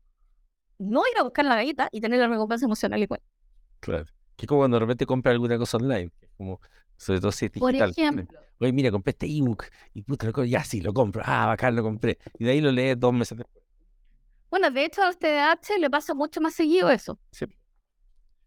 No 0.80 1.02
ir 1.12 1.18
a 1.18 1.24
buscar 1.24 1.46
la 1.46 1.56
galleta 1.56 1.90
y 1.92 2.02
tener 2.02 2.20
la 2.20 2.28
recompensa 2.28 2.66
emocional 2.66 3.02
igual. 3.02 3.22
Claro. 3.80 4.06
Que 4.36 4.46
es 4.46 4.48
como 4.48 4.62
cuando 4.62 4.76
de 4.76 4.82
repente 4.82 5.06
compras 5.06 5.34
alguna 5.34 5.58
cosa 5.58 5.78
online, 5.78 6.12
como, 6.38 6.60
sobre 6.96 7.20
todo 7.20 7.32
si 7.32 7.46
es 7.46 7.52
Por 7.52 7.72
digital. 7.72 7.92
ejemplo, 7.92 8.40
Oye, 8.60 8.72
mira, 8.74 8.90
compré 8.92 9.12
este 9.12 9.28
ebook 9.28 9.66
y 9.94 10.02
puta, 10.02 10.28
lo 10.32 10.44
ya 10.46 10.64
sí, 10.64 10.82
lo 10.82 10.94
compro. 10.94 11.22
Ah, 11.26 11.46
bacán, 11.48 11.76
lo 11.76 11.84
compré. 11.84 12.18
Y 12.40 12.46
de 12.46 12.52
ahí 12.52 12.62
lo 12.62 12.72
lees 12.72 13.00
dos 13.00 13.14
meses 13.14 13.38
después. 13.38 13.64
bueno, 14.50 14.72
de 14.72 14.86
hecho 14.86 15.04
al 15.04 15.18
TDAH 15.18 15.78
le 15.80 15.90
pasa 15.90 16.14
mucho 16.14 16.42
más 16.42 16.54
seguido 16.56 16.90
eso. 16.90 17.20
Sí. 17.32 17.46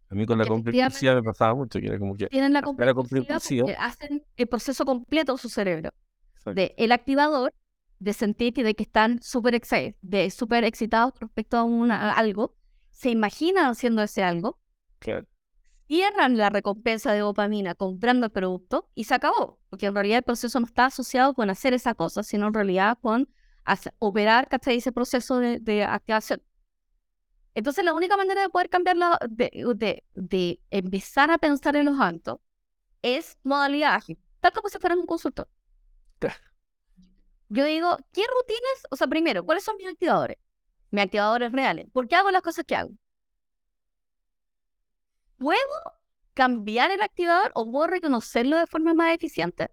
A 0.09 0.15
mí 0.17 0.27
con 0.27 0.39
la 0.39 0.47
compra 0.47 0.75
impulsiva 0.75 1.15
me 1.15 1.23
pasaba 1.23 1.55
mucho, 1.55 1.79
que 1.79 1.87
era 1.87 1.99
como 1.99 2.17
que. 2.17 2.27
Tienen 2.27 2.53
la 2.53 2.63
compra 2.63 2.91
impulsiva. 2.91 3.71
hacen 3.79 4.25
el 4.37 4.49
proceso 4.49 4.85
completo 4.85 5.33
en 5.33 5.39
su 5.39 5.49
cerebro. 5.49 5.91
Exacto. 6.35 6.55
De 6.61 6.75
el 6.79 6.91
activador, 6.91 7.55
de 8.01 8.13
sentir 8.15 8.53
que, 8.53 8.65
de 8.65 8.75
que 8.75 8.83
están 8.83 9.23
súper 9.23 9.61
de 10.01 10.31
súper 10.31 10.65
excitados 10.65 11.13
respecto 11.21 11.59
a, 11.59 11.65
una- 11.65 12.11
a 12.11 12.15
algo, 12.15 12.57
se 12.91 13.11
imaginan 13.11 13.67
haciendo 13.67 14.03
ese 14.03 14.23
algo, 14.25 14.59
Claro. 14.99 15.27
cierran 15.87 16.37
la 16.37 16.51
recompensa 16.51 17.13
de 17.13 17.21
dopamina 17.21 17.75
comprando 17.75 18.27
el 18.27 18.33
producto 18.33 18.89
y 18.95 19.05
se 19.05 19.15
acabó. 19.15 19.61
Porque 19.69 19.87
en 19.87 19.95
realidad 19.95 20.19
el 20.19 20.25
proceso 20.25 20.59
no 20.61 20.67
está 20.67 20.87
asociado 20.87 21.35
con 21.35 21.51
hacer 21.51 21.75
esa 21.75 21.95
cosa, 21.95 22.23
sino 22.23 22.49
en 22.49 22.55
realidad 22.55 22.99
con 23.01 23.29
hacer- 23.65 23.95
operar 23.99 24.49
¿cachai? 24.49 24.79
ese 24.79 24.93
proceso 24.93 25.39
de, 25.39 25.61
de 25.61 25.85
activación. 25.85 26.43
Entonces 27.55 27.85
la 27.85 27.93
única 27.93 28.17
manera 28.17 28.41
de 28.43 28.49
poder 28.49 28.71
cambiarlo, 28.71 29.11
de, 29.29 29.51
de, 29.75 30.05
de 30.15 30.61
empezar 30.71 31.31
a 31.31 31.39
pensar 31.39 31.77
en 31.77 31.85
los 31.87 32.01
hábitos, 32.01 32.39
es 33.03 33.37
modalidad 33.43 33.95
ágil, 33.95 34.19
tal 34.41 34.53
como 34.53 34.69
si 34.69 34.79
fueran 34.79 35.01
un 35.01 35.07
consultor. 35.07 35.49
Claro. 36.19 36.50
Yo 37.51 37.65
digo, 37.65 37.97
¿qué 38.13 38.23
rutinas? 38.23 38.87
O 38.91 38.97
sea, 38.97 39.09
primero, 39.09 39.45
¿cuáles 39.45 39.65
son 39.65 39.77
mis 39.77 39.89
activadores? 39.89 40.37
Mis 40.93 41.03
activadores 41.05 41.51
reales. 41.53 41.87
¿Por 41.93 42.07
qué 42.07 42.15
hago 42.15 42.31
las 42.31 42.43
cosas 42.43 42.65
que 42.65 42.77
hago? 42.77 42.93
¿Puedo 45.37 45.59
cambiar 46.35 46.93
el 46.93 47.03
activador 47.03 47.51
o 47.55 47.71
puedo 47.71 47.89
reconocerlo 47.89 48.57
de 48.57 48.69
forma 48.69 48.95
más 48.95 49.13
eficiente? 49.15 49.69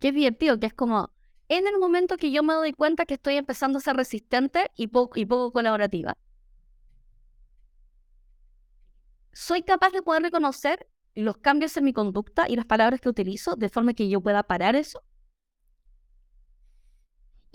Es 0.00 0.12
divertido, 0.14 0.60
que 0.60 0.66
es 0.66 0.74
como 0.74 1.12
en 1.48 1.66
el 1.66 1.78
momento 1.78 2.18
que 2.18 2.30
yo 2.30 2.42
me 2.42 2.52
doy 2.52 2.74
cuenta 2.74 3.06
que 3.06 3.14
estoy 3.14 3.36
empezando 3.36 3.78
a 3.78 3.80
ser 3.80 3.96
resistente 3.96 4.70
y 4.76 4.88
poco, 4.88 5.18
y 5.18 5.24
poco 5.24 5.50
colaborativa. 5.50 6.18
Soy 9.32 9.62
capaz 9.62 9.92
de 9.92 10.02
poder 10.02 10.22
reconocer 10.22 10.86
los 11.14 11.38
cambios 11.38 11.74
en 11.78 11.84
mi 11.84 11.94
conducta 11.94 12.48
y 12.48 12.56
las 12.56 12.66
palabras 12.66 13.00
que 13.00 13.08
utilizo 13.08 13.56
de 13.56 13.70
forma 13.70 13.94
que 13.94 14.10
yo 14.10 14.20
pueda 14.20 14.42
parar 14.42 14.76
eso. 14.76 15.02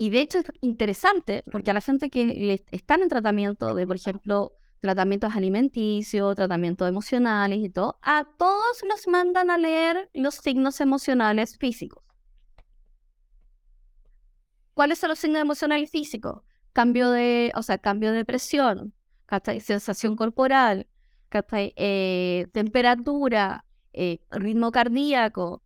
Y 0.00 0.08
de 0.08 0.22
hecho 0.22 0.38
es 0.38 0.46
interesante 0.62 1.44
porque 1.52 1.70
a 1.70 1.74
la 1.74 1.82
gente 1.82 2.08
que 2.08 2.64
están 2.70 3.02
en 3.02 3.10
tratamiento 3.10 3.74
de, 3.74 3.86
por 3.86 3.96
ejemplo, 3.96 4.54
tratamientos 4.80 5.36
alimenticios, 5.36 6.34
tratamientos 6.36 6.88
emocionales 6.88 7.58
y 7.58 7.68
todo, 7.68 7.98
a 8.00 8.26
todos 8.38 8.82
los 8.88 9.06
mandan 9.08 9.50
a 9.50 9.58
leer 9.58 10.08
los 10.14 10.36
signos 10.36 10.80
emocionales 10.80 11.58
físicos. 11.58 12.02
¿Cuáles 14.72 14.98
son 14.98 15.10
los 15.10 15.18
signos 15.18 15.42
emocionales 15.42 15.90
físicos? 15.90 16.44
Cambio 16.72 17.10
de, 17.10 17.52
o 17.54 17.62
sea, 17.62 17.76
cambio 17.76 18.12
de 18.12 18.24
presión, 18.24 18.94
sensación 19.60 20.16
corporal. 20.16 20.86
Eh, 21.52 22.46
temperatura, 22.54 23.66
eh, 23.92 24.20
ritmo 24.30 24.72
cardíaco 24.72 25.62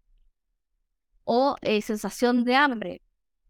o 1.22 1.54
eh, 1.62 1.80
sensación 1.82 2.42
de 2.42 2.56
hambre. 2.56 3.02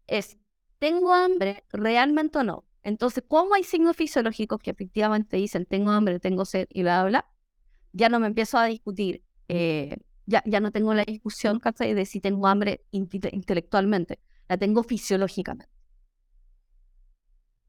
Es, 0.05 0.37
¿tengo 0.85 1.13
hambre 1.13 1.63
realmente 1.71 2.37
o 2.37 2.43
no? 2.43 2.63
Entonces, 2.83 3.23
¿cómo 3.27 3.55
hay 3.55 3.63
signos 3.63 3.95
fisiológicos 3.97 4.59
que 4.61 4.69
efectivamente 4.69 5.37
dicen 5.37 5.65
tengo 5.65 5.89
hambre, 5.89 6.19
tengo 6.19 6.45
sed 6.45 6.67
y 6.69 6.83
bla, 6.83 7.03
bla? 7.05 7.25
Ya 7.93 8.09
no 8.09 8.19
me 8.19 8.27
empiezo 8.27 8.59
a 8.59 8.65
discutir, 8.65 9.23
eh, 9.47 9.97
ya, 10.27 10.43
ya 10.45 10.59
no 10.59 10.71
tengo 10.71 10.93
la 10.93 11.03
discusión, 11.03 11.59
¿cachai? 11.59 11.95
De 11.95 12.05
si 12.05 12.21
tengo 12.21 12.45
hambre 12.45 12.85
inte- 12.91 13.31
intelectualmente, 13.33 14.19
la 14.47 14.57
tengo 14.57 14.83
fisiológicamente. 14.83 15.67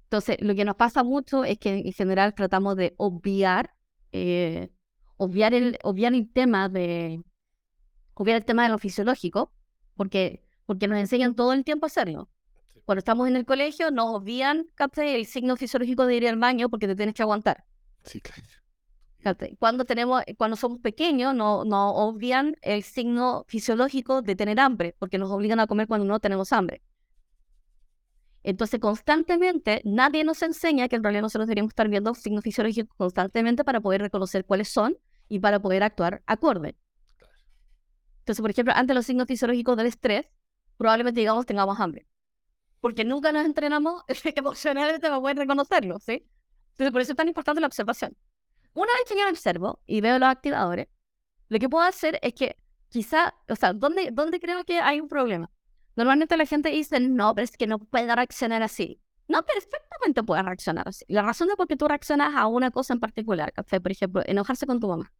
Entonces, 0.04 0.36
lo 0.40 0.54
que 0.54 0.66
nos 0.66 0.76
pasa 0.76 1.02
mucho 1.02 1.44
es 1.44 1.58
que 1.58 1.70
en 1.78 1.92
general 1.94 2.34
tratamos 2.34 2.76
de 2.76 2.94
obviar, 2.98 3.70
eh, 4.12 4.68
obviar, 5.16 5.54
el, 5.54 5.78
obviar 5.84 6.12
el 6.12 6.30
tema 6.30 6.68
de 6.68 7.22
obviar 8.14 8.38
el 8.38 8.44
tema 8.44 8.64
de 8.64 8.70
lo 8.70 8.78
fisiológico, 8.78 9.52
porque, 9.96 10.42
porque 10.66 10.88
nos 10.88 10.98
enseñan 10.98 11.34
todo 11.34 11.52
el 11.54 11.64
tiempo 11.64 11.86
a 11.86 11.88
hacerlo. 11.88 12.30
Cuando 12.86 13.00
estamos 13.00 13.28
en 13.28 13.36
el 13.36 13.44
colegio, 13.44 13.90
nos 13.90 14.14
obvían 14.14 14.66
¿cachai? 14.76 15.14
el 15.16 15.26
signo 15.26 15.56
fisiológico 15.56 16.06
de 16.06 16.16
ir 16.16 16.28
al 16.28 16.36
baño 16.38 16.68
porque 16.70 16.86
te 16.86 16.96
tienes 16.96 17.14
que 17.14 17.22
aguantar. 17.22 17.64
Sí, 18.04 18.20
claro. 18.20 18.42
¿cachai? 19.22 19.56
Cuando, 19.56 19.84
tenemos, 19.84 20.22
cuando 20.38 20.56
somos 20.56 20.78
pequeños, 20.78 21.34
no- 21.34 21.64
nos 21.64 21.92
obvian 21.96 22.56
el 22.62 22.84
signo 22.84 23.44
fisiológico 23.48 24.22
de 24.22 24.36
tener 24.36 24.60
hambre, 24.60 24.94
porque 25.00 25.18
nos 25.18 25.30
obligan 25.32 25.58
a 25.58 25.66
comer 25.66 25.88
cuando 25.88 26.06
no 26.06 26.20
tenemos 26.20 26.52
hambre. 26.52 26.80
Entonces, 28.44 28.78
constantemente, 28.78 29.82
nadie 29.84 30.22
nos 30.22 30.40
enseña 30.42 30.86
que 30.88 30.94
en 30.94 31.02
realidad 31.02 31.22
nosotros 31.22 31.48
deberíamos 31.48 31.72
estar 31.72 31.88
viendo 31.88 32.14
signos 32.14 32.44
fisiológicos 32.44 32.96
constantemente 32.96 33.64
para 33.64 33.80
poder 33.80 34.00
reconocer 34.00 34.44
cuáles 34.44 34.68
son 34.68 34.96
y 35.28 35.40
para 35.40 35.58
poder 35.58 35.82
actuar 35.82 36.22
acorde. 36.26 36.76
Entonces, 38.20 38.40
por 38.40 38.50
ejemplo, 38.50 38.72
ante 38.76 38.94
los 38.94 39.04
signos 39.06 39.26
fisiológicos 39.26 39.76
del 39.76 39.86
estrés, 39.88 40.26
probablemente 40.76 41.18
digamos 41.18 41.44
tengamos 41.46 41.80
hambre. 41.80 42.06
Porque 42.80 43.04
nunca 43.04 43.32
nos 43.32 43.44
entrenamos 43.44 44.02
emocionalmente 44.24 45.08
para 45.08 45.20
poder 45.20 45.36
reconocerlo, 45.36 45.98
¿sí? 45.98 46.26
Entonces, 46.72 46.92
por 46.92 47.00
eso 47.00 47.12
es 47.12 47.16
tan 47.16 47.28
importante 47.28 47.60
la 47.60 47.66
observación. 47.66 48.16
Una 48.74 48.92
vez 48.92 49.04
que 49.08 49.18
yo 49.18 49.28
observo 49.28 49.80
y 49.86 50.00
veo 50.00 50.18
los 50.18 50.28
activadores, 50.28 50.88
lo 51.48 51.58
que 51.58 51.68
puedo 51.68 51.84
hacer 51.84 52.18
es 52.22 52.34
que 52.34 52.56
quizá, 52.88 53.34
o 53.48 53.56
sea, 53.56 53.72
¿dónde, 53.72 54.10
¿dónde 54.12 54.40
creo 54.40 54.64
que 54.64 54.80
hay 54.80 55.00
un 55.00 55.08
problema? 55.08 55.50
Normalmente 55.96 56.36
la 56.36 56.44
gente 56.44 56.68
dice, 56.68 57.00
no, 57.00 57.34
pero 57.34 57.44
es 57.44 57.56
que 57.56 57.66
no 57.66 57.78
puede 57.78 58.14
reaccionar 58.14 58.62
así. 58.62 59.00
No, 59.28 59.42
perfectamente 59.44 60.22
puede 60.22 60.42
reaccionar 60.42 60.86
así. 60.88 61.04
La 61.08 61.22
razón 61.22 61.48
de 61.48 61.56
por 61.56 61.66
qué 61.66 61.76
tú 61.76 61.88
reaccionas 61.88 62.34
a 62.36 62.46
una 62.46 62.70
cosa 62.70 62.92
en 62.92 63.00
particular, 63.00 63.52
¿cachai? 63.52 63.80
Por 63.80 63.92
ejemplo, 63.92 64.22
enojarse 64.26 64.66
con 64.66 64.78
tu 64.78 64.88
mamá, 64.88 65.12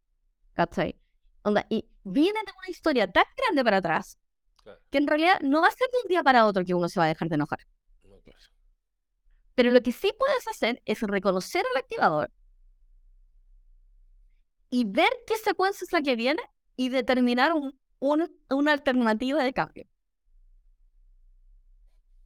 ¿cachai? 0.53 0.95
Y 1.69 1.85
viene 2.03 2.39
de 2.45 2.51
una 2.57 2.69
historia 2.69 3.11
tan 3.11 3.25
grande 3.37 3.63
para 3.63 3.77
atrás 3.77 4.17
que 4.89 4.97
en 4.97 5.07
realidad 5.07 5.39
no 5.41 5.61
va 5.61 5.67
a 5.67 5.71
ser 5.71 5.87
de 5.91 5.97
un 6.03 6.09
día 6.09 6.23
para 6.23 6.45
otro 6.45 6.63
que 6.65 6.73
uno 6.73 6.89
se 6.89 6.99
va 6.99 7.05
a 7.05 7.09
dejar 7.09 7.29
de 7.29 7.35
enojar. 7.35 7.59
Pero 9.55 9.71
lo 9.71 9.81
que 9.81 9.91
sí 9.91 10.13
puedes 10.17 10.47
hacer 10.47 10.81
es 10.85 11.01
reconocer 11.01 11.65
al 11.73 11.81
activador 11.81 12.31
y 14.69 14.85
ver 14.85 15.09
qué 15.25 15.35
secuencia 15.37 15.85
es 15.85 15.91
la 15.91 16.01
que 16.01 16.15
viene 16.15 16.41
y 16.75 16.89
determinar 16.89 17.53
un, 17.53 17.79
una 17.99 18.71
alternativa 18.71 19.43
de 19.43 19.53
cambio. 19.53 19.87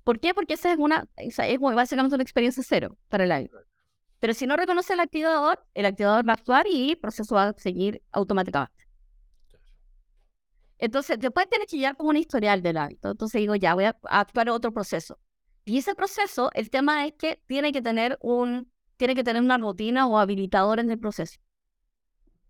¿Por 0.03 0.19
qué? 0.19 0.33
Porque 0.33 0.55
esa 0.55 0.73
es 0.73 0.79
una, 0.79 1.07
es 1.15 1.37
básicamente 1.59 2.15
una 2.15 2.23
experiencia 2.23 2.63
cero 2.67 2.97
para 3.07 3.23
el 3.23 3.31
aire. 3.31 3.51
Pero 4.19 4.33
si 4.33 4.45
no 4.45 4.55
reconoce 4.55 4.93
el 4.93 4.99
activador, 4.99 5.63
el 5.73 5.85
activador 5.85 6.27
va 6.27 6.33
a 6.33 6.35
actuar 6.35 6.67
y 6.67 6.91
el 6.91 6.97
proceso 6.97 7.35
va 7.35 7.49
a 7.49 7.53
seguir 7.53 8.01
automáticamente. 8.11 8.80
Entonces, 10.81 11.19
después 11.19 11.47
tienes 11.47 11.67
que 11.67 11.77
llevar 11.77 11.95
como 11.95 12.09
un 12.09 12.17
historial 12.17 12.63
del 12.63 12.75
hábito. 12.77 13.11
Entonces 13.11 13.39
digo, 13.39 13.55
ya, 13.55 13.75
voy 13.75 13.85
a 13.85 13.95
actuar 14.03 14.49
otro 14.49 14.73
proceso. 14.73 15.19
Y 15.63 15.77
ese 15.77 15.93
proceso, 15.93 16.49
el 16.55 16.71
tema 16.71 17.05
es 17.05 17.13
que 17.13 17.39
tiene 17.45 17.71
que 17.71 17.83
tener 17.83 18.17
un, 18.19 18.71
tiene 18.97 19.13
que 19.13 19.23
tener 19.23 19.43
una 19.43 19.59
rutina 19.59 20.07
o 20.07 20.17
habilitador 20.17 20.79
en 20.79 20.89
el 20.89 20.97
proceso. 20.97 21.39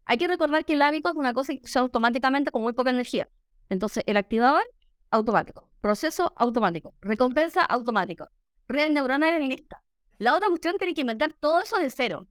Hay 0.05 0.17
que 0.17 0.29
recordar 0.29 0.63
que 0.63 0.73
el 0.73 0.81
hábito 0.81 1.09
es 1.09 1.15
una 1.15 1.33
cosa 1.33 1.53
que 1.53 1.67
se 1.67 1.77
automáticamente 1.77 2.51
con 2.51 2.61
muy 2.61 2.71
poca 2.71 2.89
energía. 2.89 3.29
Entonces, 3.67 4.01
el 4.07 4.15
activador, 4.15 4.63
automático. 5.09 5.69
Proceso, 5.81 6.31
automático. 6.37 6.95
Recompensa, 7.01 7.65
automático. 7.65 8.29
Red 8.69 8.91
neuronal 8.91 9.45
lista. 9.45 9.83
La 10.19 10.35
otra 10.35 10.47
cuestión 10.47 10.77
tiene 10.77 10.93
que 10.93 11.01
inventar 11.01 11.33
todo 11.33 11.59
eso 11.59 11.77
de 11.79 11.89
cero. 11.89 12.29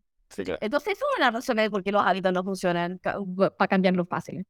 Entonces, 0.63 0.95
eso 0.95 1.05
es 1.13 1.19
una 1.19 1.31
razón 1.31 1.59
de 1.59 1.69
por 1.69 1.83
qué 1.83 1.93
los 1.93 2.03
hábitos 2.03 2.33
no 2.33 2.43
funcionan 2.43 2.99
para 3.01 3.69
cambiarlos 3.69 4.09
fácil. 4.09 4.47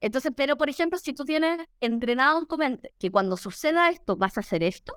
Entonces, 0.00 0.32
pero 0.36 0.56
por 0.56 0.68
ejemplo, 0.68 0.98
si 0.98 1.14
tú 1.14 1.24
tienes 1.24 1.66
entrenado 1.80 2.38
en 2.38 2.46
tu 2.46 2.58
mente 2.58 2.94
que 2.98 3.10
cuando 3.10 3.36
suceda 3.36 3.88
esto 3.90 4.16
vas 4.16 4.36
a 4.36 4.40
hacer 4.40 4.62
esto, 4.62 4.94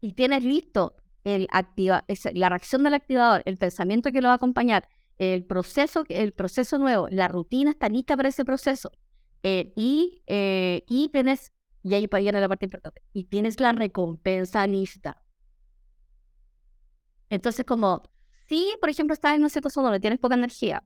y 0.00 0.14
tienes 0.14 0.42
listo 0.42 0.96
el 1.24 1.46
activa, 1.50 2.04
la 2.34 2.48
reacción 2.48 2.82
del 2.82 2.94
activador, 2.94 3.42
el 3.44 3.56
pensamiento 3.56 4.10
que 4.10 4.20
lo 4.20 4.28
va 4.28 4.32
a 4.32 4.36
acompañar, 4.36 4.88
el 5.18 5.44
proceso, 5.44 6.04
el 6.08 6.32
proceso 6.32 6.78
nuevo, 6.78 7.08
la 7.10 7.28
rutina 7.28 7.70
está 7.70 7.88
lista 7.88 8.16
para 8.16 8.30
ese 8.30 8.44
proceso, 8.44 8.90
eh, 9.44 9.72
y, 9.76 10.22
eh, 10.26 10.84
y 10.88 11.08
tienes, 11.10 11.52
y 11.82 11.94
ahí 11.94 12.08
viene 12.10 12.40
la 12.40 12.48
parte 12.48 12.66
importante, 12.66 13.02
y 13.12 13.24
tienes 13.24 13.60
la 13.60 13.72
recompensa 13.72 14.66
lista. 14.66 15.22
Entonces, 17.28 17.64
como, 17.64 18.02
si 18.48 18.74
por 18.80 18.90
ejemplo 18.90 19.14
estás 19.14 19.34
en 19.34 19.40
una 19.40 19.48
situación 19.48 19.84
donde 19.84 20.00
tienes 20.00 20.18
poca 20.18 20.34
energía, 20.34 20.82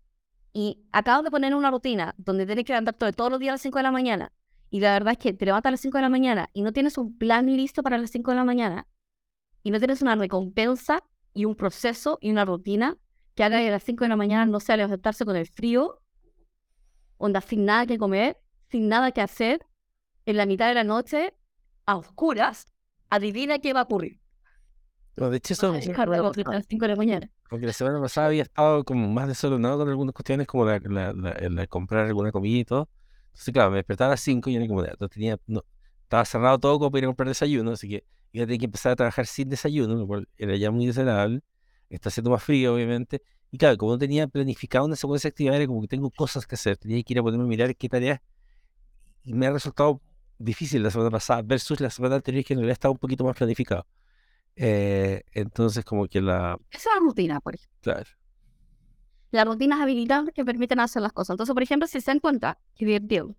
y 0.59 0.83
acabas 0.90 1.23
de 1.23 1.31
poner 1.31 1.55
una 1.55 1.71
rutina 1.71 2.14
donde 2.16 2.47
tienes 2.47 2.64
que 2.64 2.73
levantarte 2.73 3.12
todos 3.12 3.31
los 3.31 3.38
días 3.38 3.51
a 3.51 3.55
las 3.57 3.61
5 3.61 3.79
de 3.79 3.83
la 3.83 3.90
mañana, 3.90 4.33
y 4.71 4.81
la 4.81 4.95
verdad 4.95 5.12
es 5.12 5.19
que 5.19 5.35
te 5.35 5.45
levantas 5.45 5.69
a 5.69 5.73
las 5.73 5.81
5 5.81 5.99
de 5.99 6.03
la 6.03 6.09
mañana 6.09 6.49
y 6.55 6.62
no 6.62 6.73
tienes 6.73 6.97
un 6.97 7.19
plan 7.19 7.45
listo 7.45 7.83
para 7.83 7.99
las 7.99 8.09
5 8.09 8.31
de 8.31 8.38
la 8.38 8.45
mañana, 8.45 8.87
y 9.62 9.71
no 9.71 9.79
tienes 9.79 10.01
una 10.01 10.16
recompensa 10.16 11.05
y 11.35 11.45
un 11.45 11.57
proceso 11.57 12.16
y 12.23 12.31
una 12.31 12.47
rutina 12.47 12.97
que 13.35 13.45
haga 13.45 13.59
que 13.59 13.69
a 13.69 13.71
las 13.71 13.83
5 13.85 14.05
de 14.05 14.09
la 14.09 14.16
mañana 14.16 14.47
no 14.47 14.59
sea 14.59 14.79
levantarse 14.79 15.27
con 15.27 15.37
el 15.37 15.47
frío, 15.47 16.01
onda 17.19 17.42
sin 17.42 17.66
nada 17.66 17.85
que 17.85 17.99
comer, 17.99 18.40
sin 18.71 18.88
nada 18.88 19.12
que 19.12 19.21
hacer, 19.21 19.61
en 20.25 20.38
la 20.38 20.47
mitad 20.47 20.69
de 20.69 20.75
la 20.75 20.85
noche, 20.85 21.35
a 21.85 21.97
oscuras, 21.99 22.73
adivina 23.11 23.59
qué 23.59 23.75
va 23.75 23.81
a 23.81 23.83
ocurrir. 23.83 24.23
De 25.17 25.37
hecho, 25.39 25.55
eso. 25.55 25.73
a 25.73 26.53
las 26.53 26.67
5 26.69 26.85
de 26.85 26.89
la 26.89 26.97
mañana. 26.97 27.31
Porque 27.49 27.67
la 27.67 27.73
semana 27.73 28.01
pasada 28.01 28.27
había 28.27 28.43
estado 28.43 28.85
como 28.85 29.09
más 29.09 29.29
desordenado 29.29 29.79
con 29.79 29.89
algunas 29.89 30.13
cuestiones, 30.13 30.47
como 30.47 30.67
la, 30.67 30.79
la, 30.79 31.67
comprar 31.67 32.07
alguna 32.07 32.31
comida 32.33 32.59
y 32.59 32.65
todo. 32.65 32.89
Entonces, 33.29 33.53
claro, 33.53 33.71
me 33.71 33.77
despertaba 33.77 34.09
a 34.09 34.13
las 34.13 34.21
5 34.21 34.51
y 34.51 34.55
yo 34.55 34.67
como, 34.67 34.83
no 34.83 35.09
tenía, 35.09 35.39
no, 35.47 35.65
estaba 36.03 36.25
cerrado 36.25 36.59
todo 36.59 36.79
como 36.79 36.91
para 36.91 36.99
ir 37.01 37.05
a 37.05 37.09
comprar 37.09 37.29
desayuno, 37.29 37.73
así 37.73 37.89
que 37.89 38.05
iba 38.33 38.45
a 38.45 38.47
tener 38.47 38.59
que 38.59 38.65
empezar 38.67 38.93
a 38.93 38.97
trabajar 38.97 39.27
sin 39.27 39.49
desayuno, 39.49 39.95
lo 39.95 40.07
cual 40.07 40.29
era 40.37 40.55
ya 40.57 40.71
muy 40.71 40.87
desagradable. 40.87 41.43
Está 41.89 42.11
haciendo 42.11 42.31
más 42.31 42.43
frío, 42.43 42.75
obviamente. 42.75 43.23
Y 43.51 43.59
claro, 43.59 43.77
como 43.77 43.93
no 43.93 43.99
tenía 43.99 44.27
planificado 44.29 44.85
una 44.85 44.97
secuencia 44.97 45.29
de 45.29 45.33
actividades, 45.33 45.67
como 45.67 45.81
que 45.81 45.89
tengo 45.89 46.11
cosas 46.11 46.47
que 46.47 46.57
hacer, 46.57 46.77
tenía 46.77 47.03
que 47.03 47.15
ir 47.15 47.19
a 47.21 47.23
ponerme 47.23 47.45
a 47.45 47.49
mirar 47.49 47.75
qué 47.75 47.89
tareas. 47.89 48.21
Y 49.25 49.33
me 49.33 49.47
ha 49.47 49.53
resultado 49.53 50.03
difícil 50.39 50.83
la 50.83 50.91
semana 50.91 51.11
pasada 51.11 51.43
versus 51.43 51.81
la 51.81 51.91
semana 51.91 52.17
anterior, 52.17 52.45
que 52.45 52.53
en 52.53 52.59
realidad 52.59 52.75
estaba 52.75 52.93
un 52.93 52.99
poquito 52.99 53.25
más 53.25 53.37
planificado. 53.37 53.87
Eh, 54.57 55.23
entonces, 55.33 55.85
como 55.85 56.07
que 56.07 56.21
la... 56.21 56.59
Esa 56.71 56.88
es 56.90 56.95
la 56.95 57.01
rutina, 57.01 57.40
por 57.40 57.55
ejemplo. 57.55 57.79
Claro. 57.83 58.11
Las 59.31 59.47
rutinas 59.47 59.81
habilidades 59.81 60.33
que 60.35 60.45
permiten 60.45 60.81
hacer 60.81 61.03
las 61.03 61.12
cosas. 61.12 61.35
Entonces, 61.35 61.53
por 61.53 61.62
ejemplo, 61.62 61.87
si 61.87 62.01
se 62.01 62.11
dan 62.11 62.21
cuenta, 62.21 62.59
que 62.75 62.87
divertido. 62.87 63.37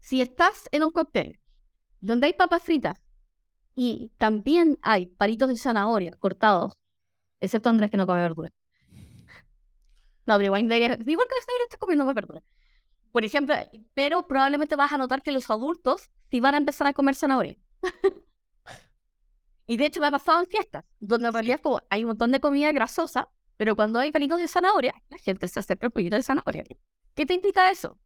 Si 0.00 0.20
estás 0.20 0.68
en 0.70 0.84
un 0.84 0.90
cóctel 0.90 1.40
donde 2.00 2.26
hay 2.26 2.32
papas 2.34 2.62
fritas 2.62 3.00
y 3.74 4.12
también 4.18 4.78
hay 4.82 5.06
palitos 5.06 5.48
de 5.48 5.56
zanahoria 5.56 6.12
cortados, 6.18 6.74
excepto 7.40 7.70
Andrés 7.70 7.90
que 7.90 7.96
no 7.96 8.06
come 8.06 8.20
verdura. 8.20 8.50
No, 10.26 10.36
pero 10.36 10.44
igual, 10.44 10.64
igual 10.64 11.28
que 11.28 11.64
está 11.64 11.78
comiendo 11.78 12.04
verdura. 12.12 12.42
Por 13.12 13.24
ejemplo, 13.24 13.54
pero 13.94 14.26
probablemente 14.26 14.76
vas 14.76 14.92
a 14.92 14.98
notar 14.98 15.22
que 15.22 15.32
los 15.32 15.50
adultos 15.50 16.10
sí 16.30 16.40
van 16.40 16.54
a 16.54 16.58
empezar 16.58 16.86
a 16.86 16.92
comer 16.92 17.14
zanahoria. 17.14 17.56
Y 19.72 19.78
de 19.78 19.86
hecho 19.86 20.02
me 20.02 20.08
ha 20.08 20.10
pasado 20.10 20.38
en 20.40 20.46
fiestas, 20.46 20.84
donde 21.00 21.28
en 21.28 21.32
realidad 21.32 21.58
como 21.62 21.80
hay 21.88 22.04
un 22.04 22.08
montón 22.08 22.30
de 22.30 22.40
comida 22.40 22.70
grasosa, 22.72 23.30
pero 23.56 23.74
cuando 23.74 24.00
hay 24.00 24.12
palitos 24.12 24.38
de 24.38 24.46
zanahoria, 24.46 24.94
la 25.08 25.16
gente 25.16 25.48
se 25.48 25.60
acerca 25.60 25.86
al 25.86 25.92
pollito 25.92 26.14
de 26.14 26.22
zanahoria. 26.22 26.62
¿Qué 27.14 27.24
te 27.24 27.32
indica 27.32 27.70
eso? 27.70 27.98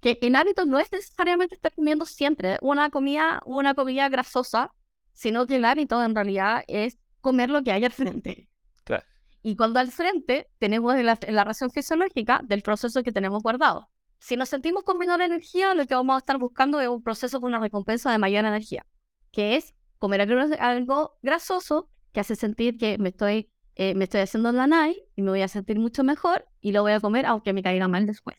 Que 0.00 0.18
el 0.20 0.34
hábito 0.34 0.66
no 0.66 0.80
es 0.80 0.90
necesariamente 0.90 1.54
estar 1.54 1.72
comiendo 1.72 2.06
siempre 2.06 2.58
una 2.60 2.90
comida, 2.90 3.40
una 3.46 3.72
comida 3.74 4.08
grasosa, 4.08 4.74
sino 5.12 5.46
que 5.46 5.54
el 5.54 5.64
hábito 5.64 6.02
en 6.02 6.16
realidad 6.16 6.64
es 6.66 6.98
comer 7.20 7.50
lo 7.50 7.62
que 7.62 7.70
hay 7.70 7.84
al 7.84 7.92
frente. 7.92 8.48
Claro. 8.82 9.04
Y 9.44 9.54
cuando 9.54 9.78
al 9.78 9.92
frente 9.92 10.50
tenemos 10.58 10.96
la, 10.96 11.16
la 11.28 11.44
razón 11.44 11.70
fisiológica 11.70 12.40
del 12.42 12.62
proceso 12.62 13.04
que 13.04 13.12
tenemos 13.12 13.44
guardado. 13.44 13.88
Si 14.18 14.34
nos 14.34 14.48
sentimos 14.48 14.82
con 14.82 14.98
menor 14.98 15.22
energía, 15.22 15.72
lo 15.74 15.86
que 15.86 15.94
vamos 15.94 16.16
a 16.16 16.18
estar 16.18 16.38
buscando 16.38 16.80
es 16.80 16.88
un 16.88 17.04
proceso 17.04 17.40
con 17.40 17.50
una 17.50 17.60
recompensa 17.60 18.10
de 18.10 18.18
mayor 18.18 18.44
energía, 18.44 18.84
que 19.30 19.54
es 19.54 19.72
comer 20.02 20.20
algo, 20.58 21.16
grasoso 21.22 21.88
que 22.12 22.18
hace 22.18 22.34
sentir 22.34 22.76
que 22.76 22.98
me 22.98 23.10
estoy, 23.10 23.52
eh, 23.76 23.94
me 23.94 24.04
estoy 24.04 24.22
haciendo 24.22 24.50
la 24.50 24.66
night 24.66 24.96
y 25.14 25.22
me 25.22 25.30
voy 25.30 25.42
a 25.42 25.46
sentir 25.46 25.78
mucho 25.78 26.02
mejor 26.02 26.44
y 26.60 26.72
lo 26.72 26.82
voy 26.82 26.90
a 26.90 26.98
comer 26.98 27.24
aunque 27.24 27.52
me 27.52 27.62
caiga 27.62 27.86
mal 27.86 28.04
después. 28.04 28.36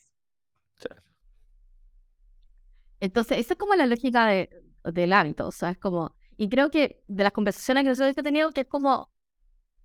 Entonces, 3.00 3.38
esa 3.38 3.54
es 3.54 3.58
como 3.58 3.76
la 3.76 3.86
lógica 3.86 4.28
de, 4.28 4.50
del 4.84 5.14
hábito, 5.14 5.48
o 5.48 5.52
sea, 5.54 5.70
es 5.70 5.78
como, 5.78 6.18
y 6.36 6.50
creo 6.50 6.70
que 6.70 7.02
de 7.08 7.24
las 7.24 7.32
conversaciones 7.32 7.84
que 7.84 7.90
nosotros 7.90 8.18
he 8.18 8.24
tenido, 8.24 8.52
que 8.52 8.62
es 8.62 8.68
como, 8.68 9.10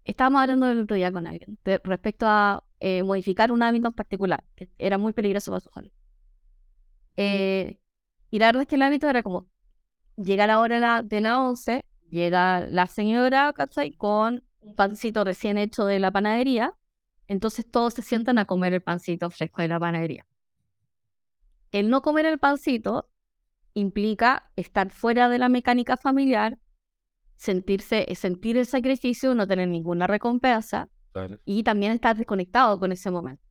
estábamos 0.02 0.42
hablando 0.42 0.68
el 0.68 0.80
otro 0.80 0.96
día 0.96 1.12
con 1.12 1.28
alguien, 1.28 1.60
respecto 1.84 2.26
a 2.26 2.64
eh, 2.80 3.04
modificar 3.04 3.52
un 3.52 3.62
hábito 3.62 3.86
en 3.86 3.94
particular, 3.94 4.42
que 4.56 4.68
era 4.78 4.98
muy 4.98 5.12
peligroso 5.12 5.52
para 5.52 5.60
su 5.60 5.70
salud. 5.70 5.92
Eh, 7.16 7.78
y 8.30 8.38
la 8.40 8.46
verdad 8.46 8.62
es 8.62 8.68
que 8.68 8.74
el 8.74 8.82
hábito 8.82 9.08
era 9.08 9.22
como, 9.22 9.48
llega 10.18 10.46
la 10.46 10.60
hora 10.60 11.02
de 11.02 11.20
la 11.20 11.40
11, 11.40 11.84
llega 12.10 12.66
la 12.66 12.86
señora, 12.86 13.52
¿cachai? 13.52 13.92
Con 13.92 14.44
un 14.60 14.74
pancito 14.74 15.24
recién 15.24 15.58
hecho 15.58 15.84
de 15.84 15.98
la 15.98 16.10
panadería. 16.10 16.74
Entonces 17.26 17.70
todos 17.70 17.94
se 17.94 18.02
sientan 18.02 18.38
a 18.38 18.44
comer 18.44 18.74
el 18.74 18.82
pancito 18.82 19.30
fresco 19.30 19.62
de 19.62 19.68
la 19.68 19.78
panadería. 19.78 20.26
El 21.70 21.90
no 21.90 22.02
comer 22.02 22.26
el 22.26 22.38
pancito 22.38 23.08
implica 23.74 24.50
estar 24.56 24.90
fuera 24.90 25.28
de 25.28 25.38
la 25.38 25.48
mecánica 25.48 25.96
familiar, 25.96 26.58
sentirse, 27.36 28.06
sentir 28.14 28.56
el 28.56 28.66
sacrificio, 28.66 29.34
no 29.34 29.46
tener 29.46 29.68
ninguna 29.68 30.06
recompensa 30.06 30.88
y 31.44 31.62
también 31.62 31.92
estar 31.92 32.16
desconectado 32.16 32.78
con 32.78 32.92
ese 32.92 33.10
momento. 33.10 33.42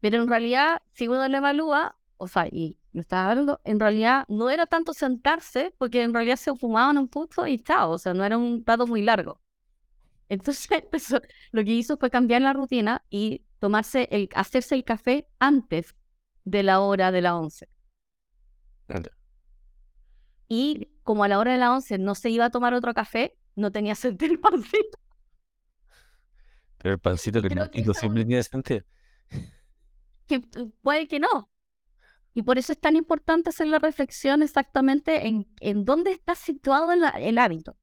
Pero 0.00 0.22
en 0.22 0.28
realidad, 0.28 0.82
si 0.92 1.08
uno 1.08 1.28
lo 1.28 1.36
evalúa, 1.36 1.96
o 2.16 2.28
sea, 2.28 2.46
y 2.46 2.78
lo 2.92 3.00
estaba 3.00 3.30
hablando, 3.30 3.60
en 3.64 3.80
realidad 3.80 4.24
no 4.28 4.50
era 4.50 4.66
tanto 4.66 4.92
sentarse, 4.92 5.74
porque 5.78 6.02
en 6.02 6.12
realidad 6.12 6.36
se 6.36 6.54
fumaban 6.54 6.98
un 6.98 7.08
punto 7.08 7.46
y 7.46 7.58
chao, 7.58 7.90
o 7.92 7.98
sea, 7.98 8.14
no 8.14 8.24
era 8.24 8.36
un 8.36 8.64
plato 8.64 8.86
muy 8.86 9.02
largo. 9.02 9.40
Entonces, 10.28 10.68
pues, 10.90 11.14
lo 11.50 11.64
que 11.64 11.70
hizo 11.70 11.96
fue 11.96 12.10
cambiar 12.10 12.42
la 12.42 12.52
rutina 12.52 13.04
y 13.10 13.44
tomarse 13.58 14.08
el, 14.10 14.28
hacerse 14.34 14.74
el 14.74 14.84
café 14.84 15.28
antes 15.38 15.94
de 16.44 16.62
la 16.62 16.80
hora 16.80 17.12
de 17.12 17.22
la 17.22 17.36
once. 17.36 17.68
Y 20.48 20.88
como 21.02 21.24
a 21.24 21.28
la 21.28 21.38
hora 21.38 21.52
de 21.52 21.58
la 21.58 21.72
once 21.72 21.98
no 21.98 22.14
se 22.14 22.30
iba 22.30 22.46
a 22.46 22.50
tomar 22.50 22.74
otro 22.74 22.92
café, 22.92 23.36
no 23.54 23.70
tenía 23.70 23.94
sentido 23.94 24.32
el 24.32 24.40
pancito. 24.40 24.98
Pero 26.78 26.94
el 26.94 27.00
pancito 27.00 27.40
que 27.40 27.54
no, 27.54 27.94
siempre 27.94 28.24
tiene 28.24 28.42
sentido. 28.42 28.84
Que 30.26 30.36
eh, 30.36 30.70
puede 30.82 31.06
que 31.06 31.20
no. 31.20 31.51
Y 32.34 32.42
por 32.42 32.58
eso 32.58 32.72
es 32.72 32.80
tan 32.80 32.96
importante 32.96 33.50
hacer 33.50 33.66
la 33.68 33.78
reflexión 33.78 34.42
exactamente 34.42 35.26
en, 35.26 35.46
en 35.60 35.84
dónde 35.84 36.12
está 36.12 36.34
situado 36.34 36.92
el, 36.92 37.02
el 37.18 37.38
hábito. 37.38 37.76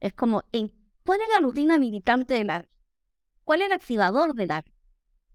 Es 0.00 0.14
como, 0.14 0.44
en, 0.52 0.72
¿cuál 1.06 1.20
es 1.22 1.28
la 1.34 1.40
rutina 1.40 1.78
militante 1.78 2.34
del 2.34 2.50
hábito? 2.50 2.72
¿Cuál 3.44 3.62
es 3.62 3.66
el 3.68 3.74
activador 3.74 4.34
del 4.34 4.50
hábito? 4.52 4.76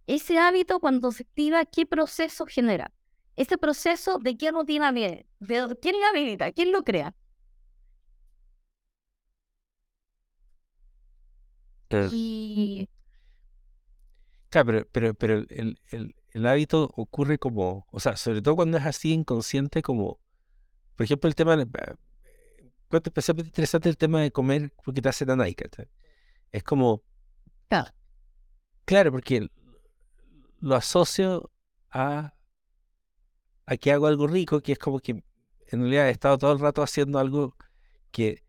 Ese 0.08 0.40
hábito, 0.40 0.80
cuando 0.80 1.12
se 1.12 1.24
activa, 1.24 1.66
¿qué 1.66 1.86
proceso 1.86 2.46
genera? 2.48 2.94
Ese 3.36 3.58
proceso, 3.58 4.20
¿de 4.20 4.38
qué 4.38 4.52
rutina 4.52 4.92
viene? 4.92 5.28
¿De 5.40 5.78
quién 5.82 6.00
la 6.02 6.10
habilita? 6.10 6.52
¿Quién 6.54 6.72
lo 6.72 6.84
crea? 6.84 7.16
Y 12.10 12.88
Claro, 14.50 14.66
pero, 14.68 14.86
pero, 14.92 15.14
pero 15.16 15.34
el, 15.50 15.80
el- 15.92 16.16
el- 16.38 16.48
hábito 16.48 16.92
ocurre 16.96 17.38
como, 17.40 17.88
o 17.92 18.00
sea, 18.00 18.16
sobre 18.18 18.42
todo 18.42 18.56
cuando 18.56 18.78
es 18.78 18.86
así 18.86 19.14
inconsciente, 19.14 19.82
como, 19.82 20.20
por 20.96 21.06
ejemplo, 21.06 21.28
el 21.30 21.36
tema, 21.36 21.56
eh, 21.56 21.66
encuentro 22.86 23.10
especialmente 23.10 23.50
interesante 23.50 23.90
el 23.90 23.98
tema 23.98 24.22
de 24.22 24.32
comer 24.32 24.72
porque 24.84 25.02
te 25.02 25.10
hace 25.10 25.26
¿cachai? 25.56 25.88
Es 26.52 26.64
como, 26.64 27.04
Claro. 27.70 27.92
claro, 28.86 29.12
porque 29.12 29.50
lo 30.62 30.76
asocio 30.76 31.52
a, 31.92 32.34
a 33.66 33.78
que 33.78 33.92
hago 33.92 34.08
algo 34.08 34.28
rico, 34.28 34.62
que 34.62 34.74
es 34.74 34.80
como 34.80 35.00
que 35.00 35.12
en 35.70 35.80
realidad 35.82 36.08
he 36.08 36.12
estado 36.12 36.38
todo 36.38 36.54
el 36.54 36.60
rato 36.60 36.82
haciendo 36.82 37.20
algo 37.20 37.56
que, 38.12 38.44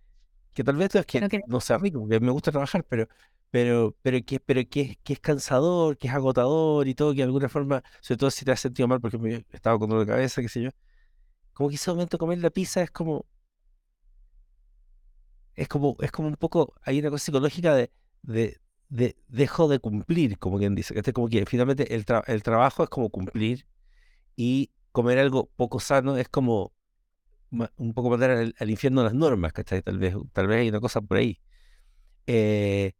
que 0.54 0.64
tal 0.64 0.76
vez 0.76 0.94
no 0.94 1.00
es 1.00 1.06
que- 1.06 1.42
no 1.46 1.60
sea 1.60 1.78
rico, 1.78 2.00
porque 2.00 2.20
me 2.20 2.30
gusta 2.32 2.52
trabajar, 2.52 2.84
pero, 2.84 3.08
pero, 3.50 3.96
pero 4.02 4.18
que, 4.24 4.40
pero 4.40 4.62
que, 4.68 4.98
que 5.04 5.14
es 5.14 5.20
cansador, 5.20 5.96
que 5.98 6.08
es 6.08 6.14
agotador 6.14 6.88
y 6.88 6.94
todo, 6.94 7.12
que 7.12 7.18
de 7.18 7.22
alguna 7.24 7.48
forma, 7.48 7.82
sobre 8.00 8.18
todo 8.18 8.30
si 8.30 8.44
te 8.44 8.52
has 8.52 8.60
sentido 8.60 8.88
mal, 8.88 9.00
porque 9.00 9.18
me 9.18 9.44
estaba 9.52 9.78
con 9.78 9.88
dolor 9.90 10.06
de 10.06 10.12
cabeza, 10.12 10.42
qué 10.42 10.48
sé 10.48 10.62
yo, 10.62 10.70
como 11.54 11.68
que 11.70 11.76
ese 11.76 11.90
momento 11.92 12.18
comer 12.18 12.38
la 12.40 12.50
pizza 12.50 12.82
es 12.82 12.90
como, 12.90 13.26
es 15.54 15.68
como, 15.68 15.96
es 16.00 16.12
como 16.12 16.28
un 16.28 16.36
poco, 16.36 16.74
hay 16.82 16.98
una 17.00 17.10
cosa 17.10 17.24
psicológica 17.26 17.74
de, 17.74 17.90
de, 18.22 18.60
de 18.88 19.16
dejo 19.28 19.68
de 19.68 19.78
cumplir, 19.80 20.38
como 20.38 20.58
quien 20.58 20.74
dice, 20.74 20.94
que 20.94 21.12
como 21.12 21.28
que 21.28 21.46
finalmente 21.46 21.94
el, 21.94 22.04
tra- 22.06 22.24
el 22.26 22.42
trabajo 22.42 22.84
es 22.84 22.88
como 22.90 23.10
cumplir 23.10 23.66
y 24.36 24.70
comer 24.92 25.18
algo 25.20 25.50
poco 25.56 25.80
sano 25.80 26.16
es 26.18 26.28
como 26.30 26.72
un 27.76 27.94
poco 27.94 28.10
mandar 28.10 28.30
al, 28.30 28.54
al 28.58 28.70
infierno 28.70 29.02
las 29.04 29.14
normas, 29.14 29.52
¿cachai? 29.52 29.82
Tal 29.82 29.98
vez, 29.98 30.14
tal 30.32 30.46
vez 30.48 30.60
hay 30.60 30.68
una 30.68 30.80
cosa 30.80 31.00
por 31.00 31.16
ahí. 31.18 31.40
Eh, 32.26 32.92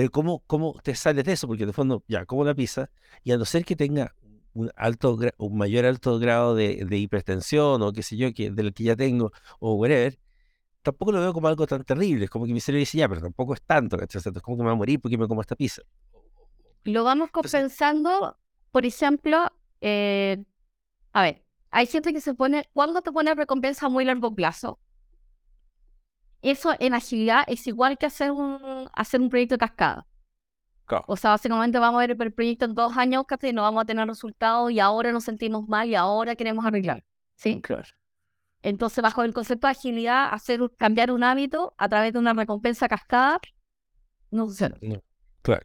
pero 0.00 0.10
¿cómo, 0.10 0.42
¿cómo 0.46 0.74
te 0.82 0.94
sales 0.94 1.26
de 1.26 1.32
eso? 1.32 1.46
Porque 1.46 1.66
de 1.66 1.74
fondo, 1.74 2.02
ya, 2.08 2.24
como 2.24 2.42
la 2.42 2.54
pizza, 2.54 2.88
y 3.22 3.32
a 3.32 3.36
no 3.36 3.44
ser 3.44 3.66
que 3.66 3.76
tenga 3.76 4.14
un 4.54 4.70
alto, 4.74 5.18
un 5.36 5.58
mayor 5.58 5.84
alto 5.84 6.18
grado 6.18 6.54
de, 6.54 6.86
de 6.88 6.96
hipertensión 6.96 7.82
o 7.82 7.92
qué 7.92 8.02
sé 8.02 8.16
yo, 8.16 8.32
que, 8.32 8.50
del 8.50 8.72
que 8.72 8.84
ya 8.84 8.96
tengo, 8.96 9.30
o 9.58 9.74
whatever, 9.74 10.18
tampoco 10.80 11.12
lo 11.12 11.20
veo 11.20 11.34
como 11.34 11.48
algo 11.48 11.66
tan 11.66 11.84
terrible. 11.84 12.24
Es 12.24 12.30
como 12.30 12.46
que 12.46 12.54
mi 12.54 12.60
cerebro 12.60 12.78
dice, 12.80 12.96
ya, 12.96 13.10
pero 13.10 13.20
tampoco 13.20 13.52
es 13.52 13.60
tanto, 13.60 13.98
¿cachai? 13.98 14.22
Es 14.24 14.40
como 14.40 14.56
que 14.56 14.62
me 14.62 14.68
va 14.68 14.72
a 14.72 14.76
morir 14.76 14.98
porque 15.02 15.18
me 15.18 15.28
como 15.28 15.42
esta 15.42 15.54
pizza. 15.54 15.82
lo 16.84 17.04
vamos 17.04 17.28
Entonces- 17.28 17.52
compensando, 17.52 18.38
por 18.72 18.86
ejemplo, 18.86 19.52
eh, 19.82 20.42
a 21.12 21.22
ver, 21.24 21.44
hay 21.70 21.84
gente 21.86 22.14
que 22.14 22.22
se 22.22 22.32
pone, 22.32 22.70
¿cuándo 22.72 23.02
te 23.02 23.12
pone 23.12 23.34
recompensa 23.34 23.84
a 23.84 23.88
muy 23.90 24.06
largo 24.06 24.34
plazo? 24.34 24.78
Eso 26.42 26.74
en 26.78 26.94
agilidad 26.94 27.44
es 27.46 27.66
igual 27.66 27.98
que 27.98 28.06
hacer 28.06 28.30
un, 28.30 28.88
hacer 28.94 29.20
un 29.20 29.28
proyecto 29.28 29.54
de 29.54 29.58
cascada. 29.58 30.06
Claro. 30.86 31.04
O 31.06 31.16
sea, 31.16 31.30
básicamente 31.30 31.78
vamos 31.78 31.98
a 32.02 32.06
ver 32.06 32.16
el 32.20 32.32
proyecto 32.32 32.64
en 32.64 32.74
dos 32.74 32.96
años, 32.96 33.24
¿cachai? 33.26 33.52
no 33.52 33.62
vamos 33.62 33.82
a 33.82 33.84
tener 33.84 34.06
resultados 34.08 34.70
y 34.72 34.80
ahora 34.80 35.12
nos 35.12 35.24
sentimos 35.24 35.68
mal 35.68 35.88
y 35.88 35.94
ahora 35.94 36.34
queremos 36.36 36.64
arreglar. 36.64 37.04
¿sí? 37.36 37.60
Claro. 37.60 37.84
Entonces, 38.62 39.00
bajo 39.02 39.22
el 39.22 39.32
concepto 39.32 39.66
de 39.66 39.70
agilidad, 39.72 40.28
hacer 40.32 40.60
cambiar 40.76 41.10
un 41.12 41.22
hábito 41.24 41.74
a 41.78 41.88
través 41.88 42.12
de 42.12 42.18
una 42.18 42.32
recompensa 42.34 42.88
cascada 42.88 43.40
no 44.30 44.46
funciona. 44.46 44.76
No, 44.82 45.02
Claro. 45.42 45.64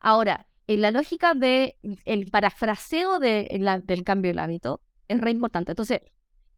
Ahora, 0.00 0.46
en 0.66 0.80
la 0.82 0.90
lógica 0.90 1.34
de 1.34 1.76
el 2.04 2.30
parafraseo 2.30 3.18
de, 3.18 3.48
la- 3.60 3.78
del 3.80 4.04
cambio 4.04 4.30
del 4.30 4.38
hábito 4.38 4.80
es 5.08 5.20
re 5.20 5.30
importante. 5.30 5.72
Entonces, 5.72 6.00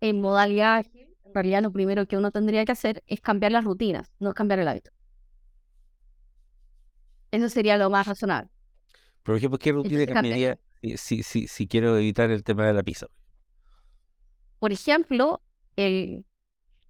en 0.01 0.21
modalidad 0.21 0.87
en 1.29 1.35
realidad 1.35 1.63
lo 1.63 1.73
primero 1.73 2.07
que 2.07 2.17
uno 2.17 2.31
tendría 2.31 2.65
que 2.65 2.73
hacer 2.73 3.03
es 3.07 3.21
cambiar 3.21 3.53
las 3.53 3.65
rutinas, 3.65 4.13
no 4.19 4.35
cambiar 4.35 4.61
el 4.61 4.69
hábito. 4.69 4.91
Eso 7.31 7.49
sería 7.49 7.77
lo 7.77 7.91
más 7.91 8.07
razonable. 8.07 8.51
Por 9.23 9.37
ejemplo, 9.37 9.59
¿qué 9.59 9.73
rutina 9.73 10.07
cambiaría 10.07 10.59
si, 10.81 10.97
si, 10.97 11.23
si, 11.23 11.49
si 11.49 11.67
quiero 11.69 11.97
evitar 11.99 12.31
el 12.31 12.45
tema 12.45 12.67
de 12.67 12.73
la 12.73 12.83
pizza? 12.83 13.07
Por 14.59 14.73
ejemplo, 14.73 15.43
el, 15.77 16.25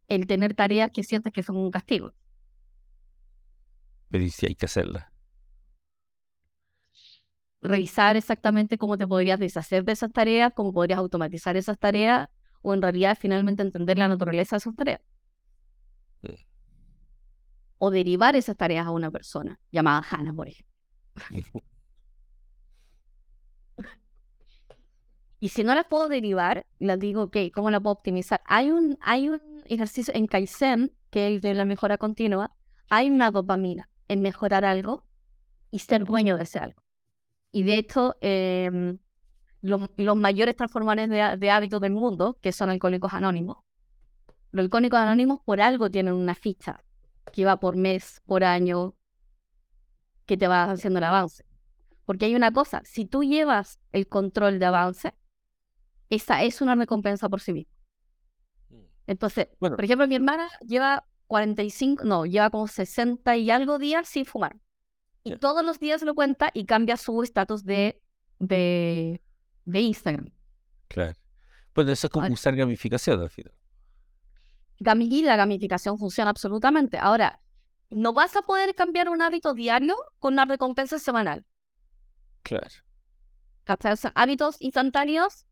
el 0.08 0.26
tener 0.26 0.54
tareas 0.54 0.90
que 0.92 1.02
sientes 1.02 1.32
que 1.32 1.42
son 1.42 1.56
un 1.56 1.70
castigo. 1.70 2.12
Pero 4.10 4.24
¿y 4.24 4.30
si 4.30 4.46
hay 4.46 4.54
que 4.54 4.66
hacerla? 4.66 5.12
Revisar 7.62 8.16
exactamente 8.16 8.78
cómo 8.78 8.96
te 8.96 9.06
podrías 9.06 9.40
deshacer 9.40 9.84
de 9.84 9.92
esas 9.92 10.12
tareas, 10.12 10.52
cómo 10.54 10.72
podrías 10.72 10.98
automatizar 10.98 11.56
esas 11.56 11.78
tareas, 11.78 12.28
o 12.66 12.74
en 12.74 12.82
realidad 12.82 13.16
finalmente 13.20 13.62
entender 13.62 13.96
la 13.96 14.08
naturaleza 14.08 14.56
de 14.56 14.58
esas 14.58 14.74
tareas. 14.74 15.00
Sí. 16.20 16.46
O 17.78 17.90
derivar 17.92 18.34
esas 18.34 18.56
tareas 18.56 18.86
a 18.86 18.90
una 18.90 19.08
persona, 19.08 19.60
llamada 19.70 20.04
Hannah, 20.10 20.32
por 20.32 20.48
ejemplo. 20.48 20.74
Y 25.38 25.50
si 25.50 25.62
no 25.64 25.74
las 25.74 25.84
puedo 25.84 26.08
derivar, 26.08 26.66
las 26.78 26.98
digo, 26.98 27.24
ok, 27.24 27.36
¿cómo 27.54 27.70
la 27.70 27.78
puedo 27.78 27.92
optimizar? 27.92 28.40
Hay 28.46 28.70
un, 28.70 28.96
hay 29.02 29.28
un 29.28 29.40
ejercicio 29.66 30.14
en 30.16 30.26
Kaizen, 30.26 30.96
que 31.10 31.26
es 31.26 31.34
el 31.34 31.40
de 31.42 31.52
la 31.52 31.66
mejora 31.66 31.98
continua, 31.98 32.56
hay 32.88 33.10
una 33.10 33.30
dopamina 33.30 33.90
en 34.08 34.22
mejorar 34.22 34.64
algo 34.64 35.04
y 35.70 35.80
ser 35.80 36.04
dueño 36.04 36.38
de 36.38 36.44
ese 36.44 36.58
algo. 36.58 36.82
Y 37.52 37.64
de 37.64 37.74
hecho, 37.74 38.16
em, 38.22 38.98
los, 39.62 39.90
los 39.96 40.16
mayores 40.16 40.56
transformadores 40.56 41.08
de, 41.08 41.22
há- 41.22 41.36
de 41.36 41.50
hábitos 41.50 41.80
del 41.80 41.92
mundo, 41.92 42.38
que 42.40 42.52
son 42.52 42.70
alcohólicos 42.70 43.12
anónimos, 43.12 43.58
los 44.52 44.64
alcohólicos 44.64 44.98
anónimos 44.98 45.40
por 45.44 45.60
algo 45.60 45.90
tienen 45.90 46.14
una 46.14 46.34
ficha 46.34 46.82
que 47.32 47.44
va 47.44 47.58
por 47.58 47.76
mes, 47.76 48.22
por 48.26 48.44
año, 48.44 48.94
que 50.26 50.36
te 50.36 50.48
va 50.48 50.70
haciendo 50.70 50.98
el 50.98 51.04
avance. 51.04 51.44
Porque 52.04 52.26
hay 52.26 52.34
una 52.36 52.52
cosa, 52.52 52.82
si 52.84 53.04
tú 53.04 53.22
llevas 53.24 53.80
el 53.92 54.08
control 54.08 54.58
de 54.58 54.66
avance, 54.66 55.14
esa 56.08 56.42
es 56.44 56.60
una 56.60 56.74
recompensa 56.74 57.28
por 57.28 57.40
sí 57.40 57.52
misma. 57.52 57.72
Entonces, 59.06 59.48
Bueno. 59.60 59.76
por 59.76 59.84
ejemplo, 59.84 60.06
mi 60.08 60.14
hermana 60.16 60.48
lleva 60.66 61.06
45, 61.26 62.04
no, 62.04 62.26
lleva 62.26 62.50
como 62.50 62.66
60 62.68 63.36
y 63.36 63.50
algo 63.50 63.78
días 63.78 64.08
sin 64.08 64.24
fumar. 64.24 64.56
Y 65.24 65.36
todos 65.36 65.64
los 65.64 65.78
días 65.80 66.02
lo 66.02 66.14
cuenta 66.14 66.50
y 66.54 66.66
cambia 66.66 66.96
su 66.96 67.22
estatus 67.22 67.64
de, 67.64 68.00
de, 68.38 69.20
de 69.66 69.80
Instagram. 69.80 70.32
Claro. 70.88 71.18
Bueno, 71.74 71.92
eso 71.92 72.06
es 72.06 72.10
como 72.10 72.24
Ahora- 72.24 72.32
usar 72.32 72.56
gamificación 72.56 73.20
al 73.20 73.28
final. 73.28 73.52
Y 74.78 75.22
la 75.22 75.36
gamificación 75.36 75.98
funciona 75.98 76.30
absolutamente. 76.30 76.98
Ahora, 76.98 77.40
no 77.90 78.12
vas 78.12 78.36
a 78.36 78.42
poder 78.42 78.74
cambiar 78.74 79.08
un 79.08 79.22
hábito 79.22 79.54
diario 79.54 79.96
con 80.18 80.34
una 80.34 80.44
recompensa 80.44 80.98
semanal. 80.98 81.44
Claro. 82.42 82.68
O 83.68 83.96
sea, 83.96 84.12
hábitos 84.14 84.56
instantáneos, 84.60 85.46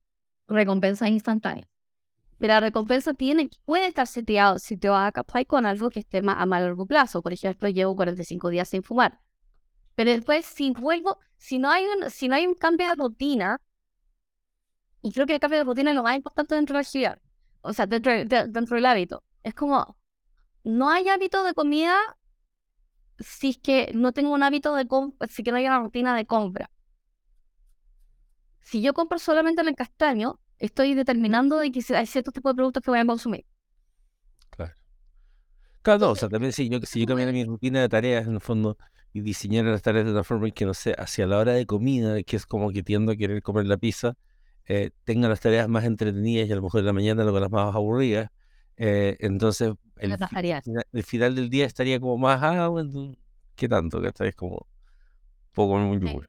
recompensas 0.47 1.09
instantáneas. 1.09 1.69
Pero 2.39 2.55
la 2.55 2.61
recompensa 2.61 3.15
tiene, 3.15 3.49
puede 3.65 3.87
estar 3.87 4.07
seteado, 4.07 4.59
situada 4.59 5.13
¿cachai? 5.13 5.47
con 5.47 5.67
algo 5.67 5.91
que 5.91 6.01
esté 6.01 6.21
más 6.23 6.37
a 6.39 6.47
más 6.47 6.63
largo 6.63 6.87
plazo. 6.87 7.23
Por 7.23 7.33
ejemplo, 7.33 7.69
llevo 7.69 7.97
45 7.97 8.51
días 8.51 8.69
sin 8.69 8.83
fumar. 8.83 9.21
Pero 9.95 10.11
después, 10.11 10.45
si 10.45 10.73
vuelvo, 10.73 11.19
si 11.37 11.59
no 11.59 11.71
hay 11.71 11.85
un, 11.87 12.11
si 12.11 12.29
no 12.29 12.35
hay 12.35 12.47
un 12.47 12.55
cambio 12.55 12.89
de 12.89 12.95
rutina, 12.97 13.61
y 15.05 15.13
creo 15.13 15.27
que 15.27 15.35
el 15.35 15.41
cambio 15.41 15.61
de 15.61 15.65
rutina 15.67 15.91
es 15.93 15.97
lo 15.97 16.03
más 16.05 16.17
importante 16.17 16.57
dentro 16.57 16.75
de 16.75 16.79
la 16.79 16.87
actividad, 16.89 17.21
o 17.63 17.73
sea, 17.75 17.87
dentro, 17.87 18.13
de- 18.13 18.27
de- 18.27 18.49
dentro 18.49 18.77
del 18.77 18.87
hábito. 18.87 19.23
Es 19.45 19.55
como, 19.55 19.97
no 20.65 20.91
hay 20.91 21.09
hábito 21.09 21.45
de 21.45 21.55
comida 21.55 21.97
si 23.19 23.51
es 23.51 23.59
que 23.59 23.91
no 23.95 24.13
tengo 24.13 24.33
un 24.35 24.43
hábito 24.45 24.75
de 24.75 24.87
compra, 24.87 25.27
si 25.29 25.43
que 25.43 25.51
no 25.51 25.57
hay 25.59 25.67
una 25.67 25.81
rutina 25.81 26.17
de 26.17 26.27
compra. 26.27 26.71
Si 28.63 28.83
yo 28.83 28.95
compro 28.95 29.21
solamente 29.21 29.61
en 29.63 29.69
el 29.69 29.77
castaño, 29.77 30.41
estoy 30.59 30.95
determinando 30.95 31.59
de 31.59 31.71
que 31.71 31.81
hay 31.95 32.07
ciertos 32.07 32.35
tipos 32.35 32.51
de 32.51 32.57
productos 32.57 32.83
que 32.83 32.91
voy 32.91 32.99
a 32.99 33.07
consumir. 33.07 33.45
Claro. 34.51 34.75
Claro, 35.83 35.99
no, 36.01 36.11
o 36.13 36.17
sea, 36.17 36.29
también 36.31 36.53
si 36.53 36.69
yo, 36.69 36.81
si 36.83 37.01
yo 37.01 37.07
cambiara 37.07 37.31
mi 37.33 37.45
rutina 37.45 37.81
de 37.83 37.89
tareas 37.89 38.27
en 38.27 38.35
el 38.35 38.41
fondo 38.41 38.79
y 39.13 39.21
diseñara 39.21 39.71
las 39.71 39.83
tareas 39.83 40.07
de 40.07 40.13
una 40.13 40.25
forma 40.25 40.47
en 40.49 40.55
que, 40.55 40.65
no 40.65 40.73
sé, 40.75 40.95
hacia 40.99 41.27
la 41.27 41.39
hora 41.39 41.53
de 41.53 41.67
comida, 41.67 42.23
que 42.23 42.37
es 42.37 42.47
como 42.47 42.71
que 42.71 42.83
tiendo 42.83 43.13
a 43.13 43.17
querer 43.17 43.43
comer 43.43 43.67
la 43.67 43.77
pizza, 43.77 44.15
eh, 44.67 44.91
tenga 45.05 45.29
las 45.29 45.41
tareas 45.41 45.69
más 45.69 45.85
entretenidas 45.85 46.49
y 46.49 46.53
a 46.53 46.57
lo 46.57 46.63
mejor 46.63 46.81
en 46.81 46.87
la 46.87 46.93
mañana 46.93 47.23
luego 47.25 47.41
las 47.41 47.51
más 47.51 47.75
aburridas, 47.75 48.31
Eh, 48.77 49.17
entonces, 49.21 49.73
el, 49.99 50.19
Lo 50.65 50.83
el 50.93 51.05
final 51.05 51.35
del 51.37 51.49
día 51.51 51.65
estaría 51.67 52.01
como 52.01 52.19
más, 52.19 52.43
ah, 52.43 52.69
bueno, 52.69 53.15
¿qué 53.57 53.69
tanto? 53.69 54.01
Que 54.03 54.11
es 54.29 54.35
como 54.37 54.67
poco 55.55 55.79
muy 55.79 56.01
Sí. 56.01 56.25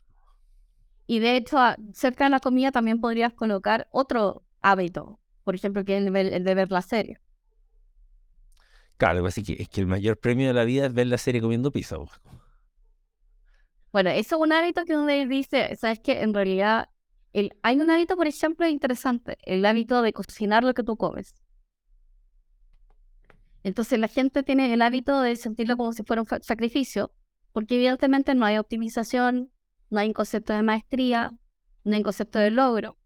Y 1.07 1.19
de 1.19 1.35
hecho, 1.37 1.57
a- 1.59 1.77
cerca 1.93 2.25
de 2.25 2.29
la 2.31 2.39
comida 2.39 2.71
también 2.71 2.99
podrías 3.01 3.33
colocar 3.33 3.87
otro 3.91 4.43
hábito, 4.61 5.19
por 5.43 5.55
ejemplo, 5.55 5.83
que 5.85 5.97
es 5.97 6.05
el, 6.05 6.43
de 6.43 6.55
ver 6.55 6.71
la 6.71 6.81
serie. 6.81 7.19
Claro, 8.97 9.19
lo 9.19 9.23
que 9.29 9.41
es 9.41 9.47
que, 9.47 9.65
que 9.67 9.81
el 9.81 9.87
mayor 9.87 10.17
premio 10.19 10.47
de 10.47 10.53
la 10.53 10.63
vida 10.63 10.85
es 10.85 10.93
ver 10.93 11.07
la 11.07 11.17
serie 11.17 11.41
comiendo 11.41 11.71
pizza. 11.71 11.97
Bueno, 13.91 14.09
eso 14.09 14.35
es 14.35 14.41
un 14.41 14.51
hábito 14.53 14.83
que 14.85 14.95
uno 14.97 15.07
dice, 15.27 15.75
sabes 15.77 15.99
que 15.99 16.21
en 16.21 16.33
realidad 16.33 16.89
el, 17.35 17.51
hay 17.63 17.81
un 17.81 17.91
hábito, 17.91 18.15
por 18.15 18.27
ejemplo, 18.27 18.65
interesante, 18.65 19.37
el 19.43 19.65
hábito 19.65 20.01
de 20.01 20.13
cocinar 20.13 20.63
lo 20.63 20.73
que 20.73 20.83
tú 20.83 20.95
comes. 20.95 21.35
Entonces 23.61 23.99
la 23.99 24.07
gente 24.07 24.41
tiene 24.41 24.73
el 24.73 24.81
hábito 24.81 25.19
de 25.21 25.35
sentirlo 25.35 25.75
como 25.75 25.91
si 25.91 26.03
fuera 26.03 26.21
un 26.21 26.27
sacrificio, 26.41 27.11
porque 27.51 27.75
evidentemente 27.75 28.35
no 28.35 28.45
hay 28.45 28.57
optimización, 28.57 29.51
no 29.89 29.99
hay 29.99 30.07
un 30.07 30.13
concepto 30.13 30.53
de 30.53 30.63
maestría, 30.63 31.33
no 31.83 31.91
hay 31.91 31.97
un 31.97 32.03
concepto 32.03 32.39
de 32.39 32.51
logro. 32.51 32.97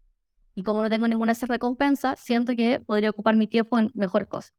Y 0.54 0.62
como 0.62 0.82
no 0.82 0.88
tengo 0.88 1.08
ninguna 1.08 1.32
de 1.32 1.36
esas 1.36 1.48
recompensas, 1.48 2.20
siento 2.20 2.54
que 2.54 2.78
podría 2.78 3.10
ocupar 3.10 3.34
mi 3.34 3.48
tiempo 3.48 3.80
en 3.80 3.90
mejor 3.94 4.28
cosa. 4.28 4.50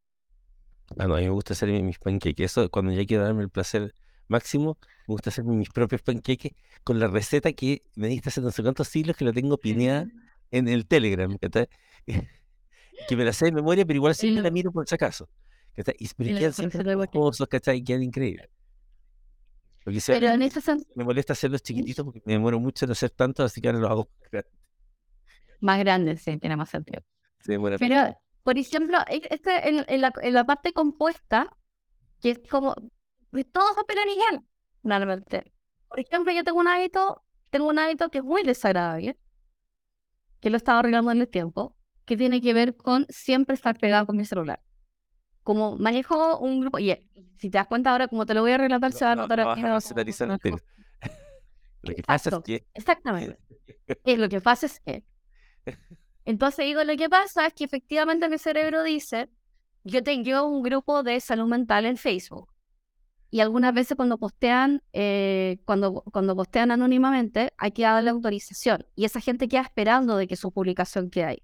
Ah, 0.98 1.08
no, 1.08 1.16
a 1.16 1.20
mí 1.20 1.24
me 1.24 1.30
gusta 1.30 1.54
hacer 1.54 1.70
mis 1.82 1.98
panqueques. 1.98 2.52
Eso, 2.52 2.70
cuando 2.70 2.92
ya 2.92 3.06
quiero 3.06 3.24
darme 3.24 3.44
el 3.44 3.50
placer 3.50 3.94
máximo, 4.32 4.78
me 5.08 5.14
gusta 5.14 5.30
hacer 5.30 5.44
mis 5.44 5.70
propios 5.70 6.02
panqueques 6.02 6.54
con 6.84 7.00
la 7.00 7.08
receta 7.08 7.52
que 7.54 7.84
me 7.96 8.08
diste 8.08 8.30
hace 8.30 8.42
no 8.42 8.52
sé 8.52 8.64
cuántos 8.64 8.88
siglos 8.88 9.16
que 9.16 9.26
la 9.26 9.34
tengo 9.34 9.58
pineada 9.58 10.08
en 10.50 10.68
el 10.68 10.88
Telegram. 10.88 11.38
¿cachai? 11.38 11.68
que 13.08 13.16
me 13.16 13.26
la 13.26 13.34
sé 13.34 13.46
de 13.46 13.52
memoria, 13.52 13.86
pero 13.86 13.98
igual 13.98 14.16
siempre 14.16 14.42
la 14.44 14.52
miro 14.52 14.72
por 14.72 14.88
si 14.88 14.96
acaso. 14.96 15.30
¿cachai? 15.76 15.96
Y 16.00 16.08
pero 16.16 16.38
quedan 16.38 16.54
siempre 16.54 16.82
esponjosos, 16.82 17.48
¿cachai? 17.48 17.84
Quedan 17.84 18.04
increíbles. 18.04 18.50
Porque 19.84 20.00
Pero 20.06 20.28
en 20.28 20.42
ese 20.44 20.62
sentido, 20.62 20.92
me 20.96 21.04
molesta 21.04 21.34
hacerlos 21.34 21.64
chiquititos 21.64 22.06
porque 22.06 22.22
me 22.26 22.34
demoro 22.34 22.60
mucho 22.60 22.86
en 22.86 22.92
hacer 22.92 23.10
tanto, 23.10 23.44
así 23.44 23.62
que 23.62 23.68
ahora 23.68 23.80
los 23.80 23.90
hago. 23.90 24.10
grandes. 24.32 24.52
más 25.60 25.80
grande, 25.80 26.18
sí, 26.18 26.38
tiene 26.38 26.56
más 26.56 26.70
sentido. 26.70 27.02
Pero, 27.80 28.16
por 28.44 28.58
ejemplo, 28.58 29.00
e- 29.08 29.28
este, 29.32 29.70
en, 29.70 29.86
en 29.88 30.02
la, 30.02 30.14
en 30.22 30.34
la 30.34 30.46
parte 30.46 30.72
compuesta, 30.72 31.58
que 32.22 32.32
es 32.32 32.40
como, 32.48 32.76
pues, 33.32 33.52
todos 33.52 33.78
operan 33.78 34.08
igual, 34.10 34.44
normalmente. 34.84 35.52
Por 35.88 36.00
ejemplo, 36.00 36.32
yo 36.32 36.44
tengo 36.44 36.60
un 36.60 36.68
hábito, 36.68 37.24
tengo 37.50 37.68
un 37.68 37.80
hábito 37.80 38.10
que 38.10 38.20
es 38.20 38.24
muy 38.24 38.44
desagradable, 38.44 39.18
que 40.40 40.50
lo 40.50 40.56
he 40.56 40.58
estado 40.58 40.80
arreglando 40.80 41.12
en 41.12 41.22
el 41.22 41.28
tiempo, 41.28 41.76
que 42.06 42.18
tiene 42.18 42.42
que 42.42 42.54
ver 42.54 42.76
con 42.76 43.06
siempre 43.10 43.56
estar 43.56 43.78
pegado 43.78 44.06
con 44.06 44.18
mi 44.18 44.26
celular. 44.26 44.62
Como 45.44 45.76
manejo 45.78 46.38
un 46.40 46.62
grupo, 46.62 46.80
y 46.80 46.92
eh, 46.92 47.08
si 47.38 47.50
te 47.50 47.58
das 47.58 47.68
cuenta 47.68 47.92
ahora, 47.92 48.08
como 48.08 48.26
te 48.26 48.34
lo 48.34 48.42
voy 48.42 48.52
a 48.52 48.58
relatar, 48.58 48.92
se 48.92 49.06
va 49.06 49.12
a 49.12 49.16
No- 49.16 49.22
notar. 49.24 49.40
Lo 51.84 51.96
que 51.96 52.04
pasa 52.04 52.30
es 52.30 52.44
que 52.44 52.66
Exactamente. 52.76 53.40
Es 54.04 54.20
lo 54.20 54.30
que 54.30 54.40
pasa 54.40 54.68
es 54.68 54.80
que. 54.82 55.04
Entonces 56.26 56.66
digo, 56.66 56.84
lo 56.84 56.96
que 56.96 57.10
pasa 57.10 57.48
es 57.48 57.54
que 57.54 57.64
efectivamente 57.64 58.30
mi 58.30 58.38
cerebro 58.38 58.84
dice, 58.84 59.30
yo 59.84 60.04
tengo 60.04 60.44
un 60.48 60.62
grupo 60.62 61.02
de 61.02 61.20
salud 61.20 61.48
mental 61.48 61.86
en 61.86 61.98
Facebook. 61.98 62.51
Y 63.32 63.40
algunas 63.40 63.74
veces 63.74 63.96
cuando 63.96 64.18
postean, 64.18 64.84
eh, 64.92 65.60
cuando, 65.66 66.04
cuando 66.12 66.36
postean 66.36 66.70
anónimamente, 66.70 67.54
hay 67.58 67.72
que 67.72 67.84
darle 67.84 68.10
autorización. 68.10 68.86
Y 68.94 69.06
esa 69.06 69.22
gente 69.22 69.48
queda 69.48 69.62
esperando 69.62 70.18
de 70.18 70.28
que 70.28 70.36
su 70.36 70.52
publicación 70.52 71.10
quede 71.10 71.26
ahí. 71.26 71.44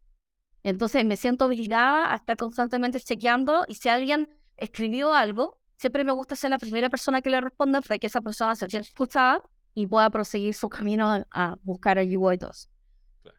Entonces 0.64 1.06
me 1.06 1.16
siento 1.16 1.46
obligada 1.46 2.12
a 2.12 2.18
estar 2.18 2.36
constantemente 2.36 3.00
chequeando 3.00 3.64
y 3.70 3.76
si 3.76 3.88
alguien 3.88 4.30
escribió 4.58 5.14
algo, 5.14 5.62
siempre 5.78 6.04
me 6.04 6.12
gusta 6.12 6.36
ser 6.36 6.50
la 6.50 6.58
primera 6.58 6.90
persona 6.90 7.22
que 7.22 7.30
le 7.30 7.40
responda 7.40 7.82
para 7.82 7.98
que 8.00 8.08
esa 8.08 8.20
persona 8.20 8.54
se 8.54 8.68
sienta 8.68 8.90
escuchada 8.90 9.42
y 9.74 9.88
pueda 9.88 10.10
proseguir 10.10 10.54
su 10.54 10.68
camino 10.68 11.24
a, 11.32 11.56
buscar 11.64 11.98
ayuda 12.00 12.34
y 12.34 12.38
todo. 12.38 12.52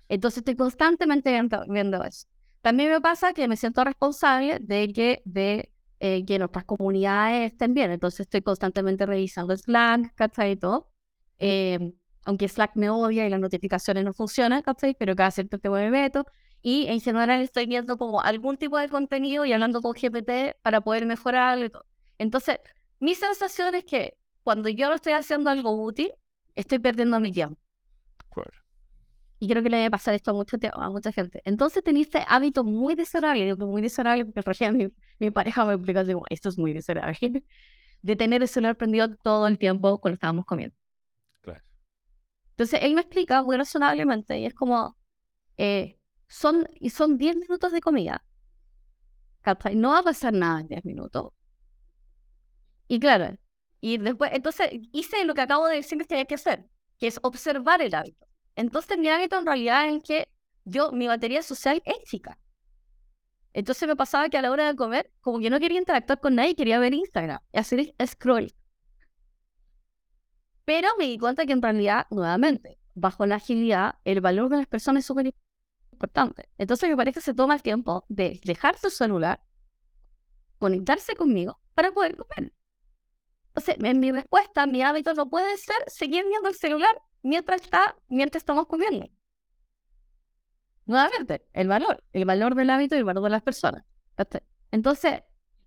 Entonces 0.08 0.38
estoy 0.38 0.56
constantemente 0.56 1.30
viendo, 1.30 1.64
viendo 1.68 2.02
eso. 2.02 2.26
También 2.62 2.90
me 2.90 3.00
pasa 3.02 3.34
que 3.34 3.46
me 3.46 3.56
siento 3.56 3.84
responsable 3.84 4.58
de 4.60 4.90
que, 4.92 5.20
de, 5.26 5.70
eh, 6.00 6.24
que 6.24 6.38
nuestras 6.38 6.64
comunidades 6.64 7.52
estén 7.52 7.74
bien. 7.74 7.90
Entonces 7.90 8.20
estoy 8.20 8.42
constantemente 8.42 9.06
revisando 9.06 9.56
Slack, 9.56 10.14
¿cachai? 10.14 10.52
Y 10.52 10.56
todo. 10.56 10.90
Eh, 11.38 11.94
aunque 12.24 12.48
Slack 12.48 12.76
me 12.76 12.90
odia 12.90 13.26
y 13.26 13.30
las 13.30 13.40
notificaciones 13.40 14.04
no 14.04 14.12
funcionan, 14.12 14.62
¿cachai? 14.62 14.94
Pero 14.98 15.16
cada 15.16 15.30
cierto 15.30 15.58
tiempo 15.58 15.76
me 15.76 15.90
meto. 15.90 16.26
Y 16.62 16.86
en 16.88 17.00
general 17.00 17.40
estoy 17.40 17.66
viendo 17.66 17.96
como 17.96 18.20
algún 18.20 18.56
tipo 18.56 18.78
de 18.78 18.88
contenido 18.88 19.44
y 19.44 19.52
hablando 19.52 19.80
con 19.80 19.92
GPT 19.92 20.56
para 20.62 20.80
poder 20.80 21.06
mejorar 21.06 21.58
y 21.58 21.70
todo. 21.70 21.86
Entonces, 22.18 22.58
mi 23.00 23.14
sensación 23.14 23.74
es 23.74 23.84
que 23.84 24.18
cuando 24.42 24.68
yo 24.68 24.88
no 24.88 24.94
estoy 24.94 25.12
haciendo 25.12 25.50
algo 25.50 25.82
útil, 25.82 26.12
estoy 26.54 26.78
perdiendo 26.80 27.20
mi 27.20 27.32
tiempo. 27.32 27.60
Claro. 28.30 28.67
Y 29.40 29.48
creo 29.48 29.62
que 29.62 29.70
le 29.70 29.76
debe 29.78 29.90
pasar 29.90 30.14
esto 30.14 30.32
a 30.32 30.34
mucha, 30.34 30.58
te- 30.58 30.70
a 30.72 30.90
mucha 30.90 31.12
gente. 31.12 31.40
Entonces 31.44 31.82
teniste 31.84 32.24
hábitos 32.28 32.64
muy 32.64 32.94
desagradables, 32.94 33.56
digo 33.56 33.66
muy 33.70 33.82
desagradables 33.82 34.26
porque 34.26 34.42
recién 34.42 34.76
mi, 34.76 34.88
mi 35.20 35.30
pareja 35.30 35.64
me 35.64 35.74
explicó, 35.74 36.04
digo, 36.04 36.24
esto 36.30 36.48
es 36.48 36.58
muy 36.58 36.72
desagradable, 36.72 37.18
de 38.02 38.16
tener 38.16 38.42
el 38.42 38.48
celular 38.48 38.76
prendido 38.76 39.14
todo 39.16 39.46
el 39.46 39.58
tiempo 39.58 39.98
cuando 40.00 40.14
estábamos 40.14 40.44
comiendo. 40.46 40.76
Claro. 41.42 41.62
Entonces 42.52 42.80
él 42.82 42.94
me 42.94 43.02
explica 43.02 43.42
muy 43.42 43.56
razonablemente 43.56 44.38
y 44.38 44.46
es 44.46 44.54
como, 44.54 44.96
eh, 45.58 45.98
son, 46.28 46.68
y 46.80 46.90
son 46.90 47.18
10 47.18 47.36
minutos 47.36 47.72
de 47.72 47.80
comida. 47.80 48.24
No 49.80 49.90
va 49.94 49.98
a 49.98 50.02
pasar 50.04 50.32
nada 50.32 50.60
en 50.60 50.68
10 50.68 50.84
minutos. 50.84 51.32
Y 52.88 53.00
claro, 53.00 53.36
y 53.80 53.98
después, 53.98 54.30
entonces 54.34 54.70
hice 54.92 55.24
lo 55.24 55.34
que 55.34 55.42
acabo 55.42 55.66
de 55.68 55.76
decirles 55.76 56.06
que 56.06 56.16
hay 56.16 56.26
que 56.26 56.34
hacer, 56.34 56.66
que 56.98 57.06
es 57.06 57.18
observar 57.22 57.82
el 57.82 57.94
hábito. 57.94 58.26
Entonces 58.58 58.98
mi 58.98 59.08
hábito 59.08 59.38
en 59.38 59.46
realidad 59.46 59.88
es 59.88 60.02
que 60.02 60.28
yo, 60.64 60.90
mi 60.90 61.06
batería 61.06 61.44
social 61.44 61.80
es 61.84 62.02
chica. 62.02 62.40
Entonces 63.52 63.88
me 63.88 63.94
pasaba 63.94 64.28
que 64.28 64.36
a 64.36 64.42
la 64.42 64.50
hora 64.50 64.66
de 64.66 64.74
comer, 64.74 65.12
como 65.20 65.38
que 65.38 65.48
no 65.48 65.60
quería 65.60 65.78
interactuar 65.78 66.18
con 66.18 66.34
nadie, 66.34 66.56
quería 66.56 66.80
ver 66.80 66.92
Instagram 66.92 67.38
y 67.52 67.58
hacer 67.58 67.94
scroll. 68.04 68.52
Pero 70.64 70.88
me 70.98 71.04
di 71.04 71.18
cuenta 71.18 71.46
que 71.46 71.52
en 71.52 71.62
realidad, 71.62 72.08
nuevamente, 72.10 72.80
bajo 72.94 73.26
la 73.26 73.36
agilidad, 73.36 74.00
el 74.02 74.20
valor 74.20 74.48
de 74.48 74.56
las 74.56 74.66
personas 74.66 75.02
es 75.02 75.06
súper 75.06 75.32
importante. 75.92 76.48
Entonces 76.58 76.90
mi 76.90 76.96
pareja 76.96 77.20
se 77.20 77.34
toma 77.34 77.54
el 77.54 77.62
tiempo 77.62 78.06
de 78.08 78.40
dejar 78.42 78.76
su 78.76 78.90
celular, 78.90 79.40
conectarse 80.58 81.14
conmigo 81.14 81.60
para 81.74 81.92
poder 81.92 82.16
comer. 82.16 82.52
Entonces, 83.54 83.76
en 83.78 84.00
mi 84.00 84.10
respuesta, 84.10 84.66
mi 84.66 84.82
hábito 84.82 85.14
no 85.14 85.30
puede 85.30 85.56
ser 85.58 85.76
seguir 85.86 86.24
viendo 86.26 86.48
el 86.48 86.56
celular 86.56 87.00
mientras 87.28 87.62
está, 87.62 87.96
mientras 88.08 88.40
estamos 88.42 88.66
comiendo. 88.66 89.08
Nuevamente, 90.86 91.46
el 91.52 91.68
valor, 91.68 92.02
el 92.12 92.24
valor 92.24 92.54
del 92.54 92.70
hábito 92.70 92.94
y 92.94 92.98
el 92.98 93.04
valor 93.04 93.22
de 93.24 93.30
las 93.30 93.42
personas. 93.42 93.84
Entonces, 94.70 95.22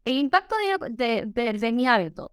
el 0.06 0.18
impacto 0.18 0.56
de, 0.58 0.90
de, 0.92 1.26
de- 1.28 1.54
de 1.54 1.72
mi 1.72 1.88
hábito. 1.88 2.32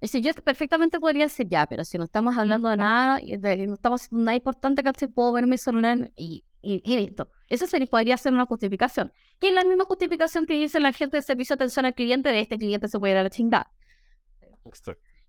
Es 0.00 0.12
decir, 0.12 0.24
yo 0.34 0.42
perfectamente 0.42 1.00
podría 1.00 1.24
decir, 1.24 1.48
ya, 1.48 1.66
pero 1.66 1.84
si 1.84 1.98
no 1.98 2.04
estamos 2.04 2.36
hablando 2.36 2.68
de 2.68 2.76
nada, 2.76 3.18
no 3.20 3.74
estamos 3.74 4.02
haciendo 4.02 4.24
nada 4.24 4.36
importante, 4.36 4.82
¿cachai? 4.82 5.08
Puedo 5.08 5.32
ver 5.32 5.46
mi 5.46 5.58
celular 5.58 6.12
y, 6.16 6.44
y, 6.62 6.82
y 6.84 6.96
listo. 6.96 7.30
Eso 7.48 7.66
se 7.66 7.86
podría 7.86 8.16
ser 8.18 8.32
una 8.34 8.46
justificación. 8.46 9.12
Que 9.38 9.48
es 9.48 9.54
la 9.54 9.64
misma 9.64 9.84
justificación 9.84 10.46
que 10.46 10.54
dice 10.54 10.80
la 10.80 10.92
gente 10.92 11.16
de 11.18 11.22
servicio 11.22 11.56
de 11.56 11.64
atención 11.64 11.86
al 11.86 11.94
cliente 11.94 12.28
de 12.30 12.40
este 12.40 12.58
cliente 12.58 12.88
se 12.88 12.98
puede 12.98 13.18
a 13.18 13.22
la 13.22 13.30
chingada. 13.30 13.72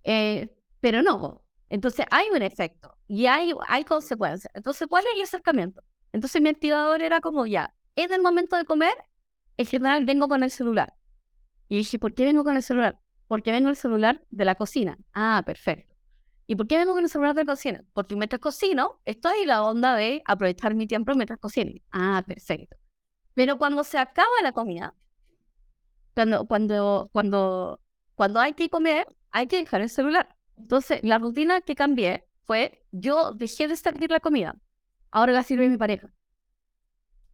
Eh, 0.03 0.49
pero 0.79 1.01
no. 1.01 1.43
Entonces 1.69 2.05
hay 2.11 2.27
un 2.33 2.41
efecto 2.41 2.97
y 3.07 3.25
hay, 3.25 3.53
hay 3.67 3.83
consecuencias. 3.83 4.51
Entonces, 4.55 4.87
¿cuál 4.87 5.05
es 5.05 5.15
el 5.15 5.23
acercamiento? 5.23 5.83
Entonces 6.13 6.41
mi 6.41 6.49
activador 6.49 7.01
era 7.01 7.19
como 7.21 7.45
ya, 7.45 7.73
es 7.95 8.11
el 8.11 8.21
momento 8.21 8.55
de 8.55 8.65
comer, 8.65 8.93
en 9.57 9.65
general 9.65 10.05
vengo 10.05 10.27
con 10.27 10.43
el 10.43 10.51
celular. 10.51 10.93
Y 11.67 11.77
dije, 11.77 11.99
¿por 11.99 12.13
qué 12.13 12.25
vengo 12.25 12.43
con 12.43 12.55
el 12.55 12.63
celular? 12.63 12.99
Porque 13.27 13.51
vengo 13.51 13.69
el 13.69 13.75
celular 13.75 14.23
de 14.29 14.45
la 14.45 14.55
cocina. 14.55 14.97
Ah, 15.13 15.43
perfecto. 15.45 15.95
¿Y 16.45 16.55
por 16.55 16.67
qué 16.67 16.77
vengo 16.77 16.93
con 16.93 17.03
el 17.03 17.09
celular 17.09 17.35
de 17.35 17.43
la 17.43 17.51
cocina? 17.51 17.83
Porque 17.93 18.15
mientras 18.15 18.39
cocino, 18.39 19.01
estoy 19.03 19.41
en 19.41 19.49
la 19.49 19.63
onda 19.63 19.95
de 19.95 20.21
aprovechar 20.25 20.75
mi 20.75 20.87
tiempo 20.87 21.13
mientras 21.13 21.39
cocino. 21.39 21.71
Ah, 21.91 22.23
perfecto. 22.25 22.77
Pero 23.33 23.57
cuando 23.57 23.83
se 23.83 23.97
acaba 23.97 24.29
la 24.41 24.53
comida, 24.53 24.95
cuando, 26.13 26.47
cuando, 26.47 27.09
cuando, 27.11 27.81
cuando 28.15 28.39
hay 28.39 28.53
que 28.53 28.69
comer, 28.69 29.07
hay 29.31 29.47
que 29.47 29.57
dejar 29.57 29.81
el 29.81 29.89
celular. 29.89 30.36
Entonces, 30.57 30.99
la 31.03 31.19
rutina 31.19 31.61
que 31.61 31.75
cambié 31.75 32.27
fue, 32.45 32.83
yo 32.91 33.33
dejé 33.33 33.67
de 33.67 33.75
servir 33.75 34.11
la 34.11 34.19
comida, 34.19 34.55
ahora 35.11 35.33
la 35.33 35.43
sirve 35.43 35.69
mi 35.69 35.77
pareja. 35.77 36.11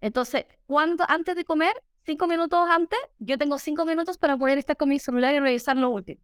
Entonces, 0.02 0.46
cuando, 0.66 1.06
antes 1.08 1.36
de 1.36 1.46
comer, 1.46 1.74
cinco 2.06 2.28
minutos 2.28 2.60
antes, 2.70 3.00
yo 3.20 3.38
tengo 3.38 3.58
cinco 3.58 3.86
minutos 3.86 4.18
para 4.18 4.38
poder 4.38 4.58
estar 4.58 4.76
con 4.76 4.90
mi 4.90 5.00
celular 5.00 5.34
y 5.34 5.40
revisar 5.40 5.78
lo 5.78 5.90
último. 5.90 6.22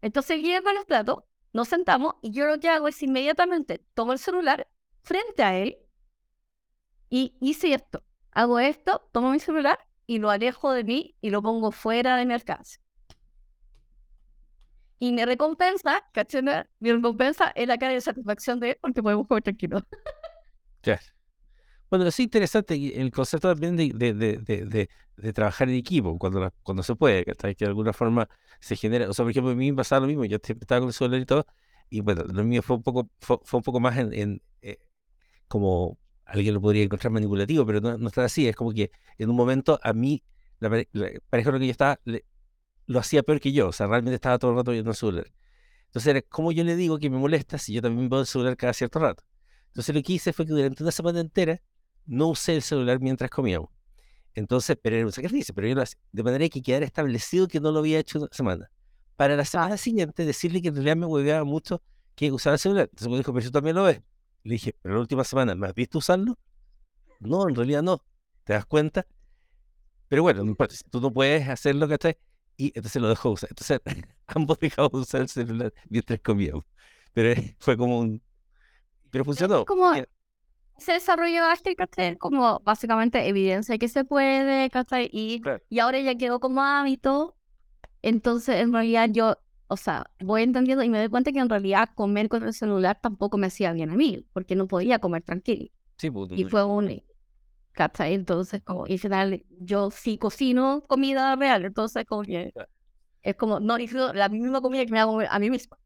Entonces, 0.00 0.40
llego 0.40 0.68
a 0.68 0.72
los 0.72 0.84
platos, 0.84 1.24
nos 1.52 1.68
sentamos 1.68 2.14
y 2.22 2.30
yo 2.30 2.46
lo 2.46 2.60
que 2.60 2.68
hago 2.68 2.88
es 2.88 3.02
inmediatamente 3.02 3.84
tomo 3.94 4.12
el 4.12 4.18
celular 4.18 4.68
frente 5.02 5.42
a 5.42 5.56
él 5.58 5.78
y 7.10 7.36
hice 7.40 7.72
esto. 7.74 8.04
Hago 8.30 8.60
esto, 8.60 9.08
tomo 9.12 9.30
mi 9.30 9.40
celular 9.40 9.78
y 10.06 10.18
lo 10.18 10.30
alejo 10.30 10.72
de 10.72 10.84
mí 10.84 11.16
y 11.20 11.30
lo 11.30 11.42
pongo 11.42 11.72
fuera 11.72 12.16
de 12.16 12.26
mi 12.26 12.34
alcance. 12.34 12.80
Y 14.98 15.12
mi 15.12 15.24
recompensa, 15.24 16.02
¿cachai? 16.12 16.42
Mi 16.80 16.92
recompensa 16.92 17.52
es 17.54 17.68
la 17.68 17.78
cara 17.78 17.92
de 17.92 18.00
satisfacción 18.00 18.58
de 18.60 18.78
porque 18.80 19.02
podemos 19.02 19.26
jugar 19.26 19.42
tranquilo. 19.42 19.80
Claro. 20.80 21.02
Bueno, 21.90 22.06
es 22.06 22.20
interesante 22.20 23.00
el 23.00 23.10
concepto 23.10 23.48
también 23.48 23.76
de, 23.76 23.92
de, 23.92 24.14
de, 24.14 24.88
de, 25.16 25.32
trabajar 25.32 25.68
en 25.68 25.74
equipo 25.74 26.16
cuando, 26.16 26.52
cuando 26.62 26.84
se 26.84 26.94
puede, 26.94 27.24
que 27.24 27.34
de 27.34 27.66
alguna 27.66 27.92
forma 27.92 28.28
se 28.60 28.76
genera. 28.76 29.08
O 29.10 29.12
sea, 29.12 29.24
por 29.24 29.30
ejemplo, 29.32 29.50
a 29.52 29.54
mí 29.56 29.72
me 29.72 29.76
pasaba 29.76 30.02
lo 30.02 30.06
mismo, 30.06 30.24
yo 30.24 30.36
estaba 30.36 30.80
con 30.80 30.88
el 30.88 30.94
celular 30.94 31.20
y 31.20 31.26
todo, 31.26 31.46
y 31.90 32.00
bueno, 32.00 32.24
lo 32.24 32.44
mío 32.44 32.62
fue 32.62 32.76
un 32.76 32.82
poco, 32.82 33.10
fue, 33.20 33.38
un 33.52 33.62
poco 33.62 33.80
más 33.80 33.98
en, 33.98 34.12
en 34.12 34.42
eh, 34.62 34.78
como 35.48 35.98
alguien 36.26 36.54
lo 36.54 36.60
podría 36.60 36.84
encontrar 36.84 37.12
manipulativo, 37.12 37.66
pero 37.66 37.80
no, 37.80 37.98
no 37.98 38.08
está 38.08 38.24
así. 38.24 38.46
Es 38.46 38.56
como 38.56 38.72
que 38.72 38.90
en 39.16 39.30
un 39.30 39.36
momento 39.36 39.80
a 39.82 39.92
mí, 39.92 40.22
la, 40.60 40.70
pareja 41.30 41.50
con 41.50 41.54
la 41.54 41.60
que 41.60 41.66
yo 41.66 41.72
estaba, 41.72 42.00
lo 42.88 42.98
hacía 42.98 43.22
peor 43.22 43.38
que 43.38 43.52
yo. 43.52 43.68
O 43.68 43.72
sea, 43.72 43.86
realmente 43.86 44.16
estaba 44.16 44.38
todo 44.38 44.50
el 44.50 44.56
rato 44.56 44.72
viendo 44.72 44.90
el 44.90 44.96
celular. 44.96 45.30
Entonces, 45.86 46.24
¿cómo 46.28 46.50
yo 46.52 46.64
le 46.64 46.74
digo 46.74 46.98
que 46.98 47.08
me 47.08 47.18
molesta 47.18 47.56
si 47.58 47.72
yo 47.72 47.80
también 47.80 48.08
veo 48.08 48.20
el 48.20 48.26
celular 48.26 48.56
cada 48.56 48.72
cierto 48.72 48.98
rato? 48.98 49.22
Entonces, 49.68 49.94
lo 49.94 50.02
que 50.02 50.14
hice 50.14 50.32
fue 50.32 50.44
que 50.46 50.52
durante 50.52 50.82
una 50.82 50.90
semana 50.90 51.20
entera 51.20 51.62
no 52.06 52.28
usé 52.28 52.56
el 52.56 52.62
celular 52.62 52.98
mientras 53.00 53.30
comíamos. 53.30 53.70
Entonces, 54.34 54.76
pero 54.82 54.96
era 54.96 55.06
un 55.06 55.12
sacrificio, 55.12 55.54
pero 55.54 55.68
yo 55.68 55.74
lo 55.74 55.82
hacía. 55.82 55.98
De 56.12 56.22
manera 56.22 56.48
que 56.48 56.62
quedara 56.62 56.84
establecido 56.84 57.46
que 57.46 57.60
no 57.60 57.70
lo 57.72 57.80
había 57.80 57.98
hecho 57.98 58.18
una 58.18 58.28
semana. 58.32 58.70
Para 59.16 59.36
la 59.36 59.44
semana 59.44 59.76
siguiente, 59.76 60.24
decirle 60.24 60.62
que 60.62 60.68
en 60.68 60.74
realidad 60.74 60.96
me 60.96 61.06
hueveaba 61.06 61.44
mucho 61.44 61.82
que 62.14 62.32
usaba 62.32 62.54
el 62.54 62.60
celular. 62.60 62.88
Entonces 62.90 63.08
me 63.08 63.18
dijo, 63.18 63.32
pero 63.32 63.44
yo 63.44 63.50
también 63.50 63.76
lo 63.76 63.84
ves. 63.84 64.00
Le 64.44 64.54
dije, 64.54 64.74
pero 64.80 64.94
la 64.94 65.00
última 65.00 65.24
semana, 65.24 65.54
¿me 65.54 65.66
has 65.66 65.74
visto 65.74 65.98
usarlo? 65.98 66.38
No, 67.20 67.48
en 67.48 67.54
realidad 67.54 67.82
no. 67.82 68.02
¿Te 68.44 68.54
das 68.54 68.64
cuenta? 68.64 69.06
Pero 70.08 70.22
bueno, 70.22 70.42
no 70.42 70.50
importa, 70.50 70.74
si 70.74 70.84
tú 70.84 71.00
no 71.00 71.12
puedes 71.12 71.48
hacerlo, 71.48 71.88
¿cachai? 71.88 72.16
Y 72.58 72.66
entonces 72.74 73.00
lo 73.00 73.08
dejó 73.08 73.30
usar. 73.30 73.48
Entonces 73.50 73.80
ambos 74.26 74.58
dejamos 74.58 74.92
usar 74.92 75.22
el 75.22 75.28
celular 75.28 75.72
mientras 75.88 76.20
comíamos. 76.20 76.64
Pero 77.14 77.40
fue 77.58 77.78
como 77.78 78.00
un... 78.00 78.20
Pero 79.10 79.24
funcionó. 79.24 79.64
Como 79.64 79.94
se 80.76 80.92
desarrolló 80.92 81.44
hasta 81.46 81.74
¿cachai? 81.74 82.16
Como 82.18 82.60
básicamente 82.60 83.26
evidencia 83.26 83.78
que 83.78 83.88
se 83.88 84.04
puede, 84.04 84.68
¿cachai? 84.68 85.08
Y, 85.10 85.42
y 85.70 85.78
ahora 85.78 85.98
ya 86.00 86.14
quedó 86.16 86.38
como 86.38 86.62
hábito. 86.62 87.34
Entonces, 88.02 88.60
en 88.60 88.72
realidad 88.72 89.08
yo 89.10 89.38
o 89.68 89.76
sea, 89.76 90.10
voy 90.20 90.42
entendiendo 90.42 90.82
y 90.82 90.88
me 90.88 90.98
doy 90.98 91.08
cuenta 91.08 91.30
que 91.30 91.38
en 91.38 91.48
realidad 91.48 91.90
comer 91.94 92.28
con 92.28 92.42
el 92.42 92.54
celular 92.54 92.98
tampoco 93.00 93.36
me 93.36 93.48
hacía 93.48 93.72
bien 93.72 93.90
a 93.90 93.96
mí, 93.96 94.26
porque 94.32 94.56
no 94.56 94.66
podía 94.66 94.98
comer 94.98 95.22
tranquilo. 95.22 95.70
Sí, 95.98 96.10
pues, 96.10 96.32
y 96.32 96.44
fue 96.44 96.64
un... 96.64 97.02
¿Cachai? 97.78 98.14
Entonces, 98.14 98.60
como, 98.64 98.88
y 98.88 98.98
final, 98.98 99.44
yo 99.60 99.92
sí 99.92 100.18
cocino 100.18 100.82
comida 100.88 101.36
real, 101.36 101.64
entonces, 101.64 102.04
como 102.06 102.22
que 102.22 102.52
es 103.22 103.36
como, 103.36 103.60
no 103.60 103.78
hizo 103.78 104.12
la 104.14 104.28
misma 104.28 104.60
comida 104.60 104.84
que 104.84 104.90
me 104.90 104.98
hago 104.98 105.20
a 105.20 105.38
mí 105.38 105.48
misma. 105.48 105.78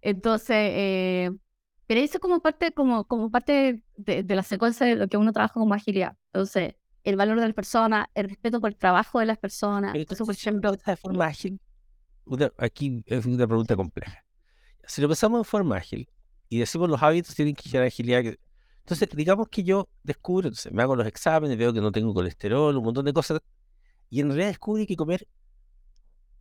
Entonces, 0.00 0.56
eh, 0.56 1.30
pero 1.88 2.00
eso 2.00 2.20
como 2.20 2.40
parte, 2.40 2.70
como, 2.70 3.04
como 3.04 3.32
parte 3.32 3.82
de, 3.96 4.22
de, 4.22 4.34
la 4.36 4.44
secuencia 4.44 4.86
de 4.86 4.94
lo 4.94 5.08
que 5.08 5.16
uno 5.16 5.32
trabaja 5.32 5.54
como 5.54 5.74
agilidad. 5.74 6.16
Entonces, 6.32 6.76
el 7.02 7.16
valor 7.16 7.40
de 7.40 7.46
las 7.46 7.54
personas, 7.54 8.06
el 8.14 8.28
respeto 8.28 8.60
por 8.60 8.70
el 8.70 8.76
trabajo 8.76 9.18
de 9.18 9.26
las 9.26 9.38
personas. 9.38 9.94
Entonces, 9.96 10.24
por 10.24 10.34
ejemplo, 10.34 10.70
de 10.72 10.96
forma 10.96 11.26
ágil 11.26 11.60
aquí 12.58 13.02
es 13.06 13.26
una 13.26 13.46
pregunta 13.46 13.76
compleja. 13.76 14.24
Si 14.86 15.02
lo 15.02 15.08
pensamos 15.08 15.40
en 15.40 15.44
forma 15.44 15.76
ágil 15.76 16.08
y 16.48 16.58
decimos 16.58 16.88
los 16.88 17.02
hábitos 17.02 17.34
tienen 17.34 17.54
que 17.54 17.68
generar 17.68 17.88
agilidad, 17.88 18.22
entonces 18.90 19.16
digamos 19.16 19.48
que 19.48 19.62
yo 19.62 19.88
descubro, 20.02 20.48
entonces 20.48 20.72
me 20.72 20.82
hago 20.82 20.96
los 20.96 21.06
exámenes, 21.06 21.56
veo 21.56 21.72
que 21.72 21.80
no 21.80 21.92
tengo 21.92 22.12
colesterol, 22.12 22.76
un 22.76 22.84
montón 22.84 23.04
de 23.04 23.12
cosas, 23.12 23.40
y 24.08 24.20
en 24.20 24.28
realidad 24.28 24.48
descubrí 24.48 24.84
que 24.84 24.96
comer 24.96 25.28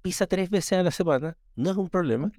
pizza 0.02 0.26
tres 0.26 0.50
veces 0.50 0.80
a 0.80 0.84
la 0.84 0.90
semana 0.92 1.38
no 1.56 1.70
es 1.70 1.78
un 1.78 1.90
problema, 1.90 2.32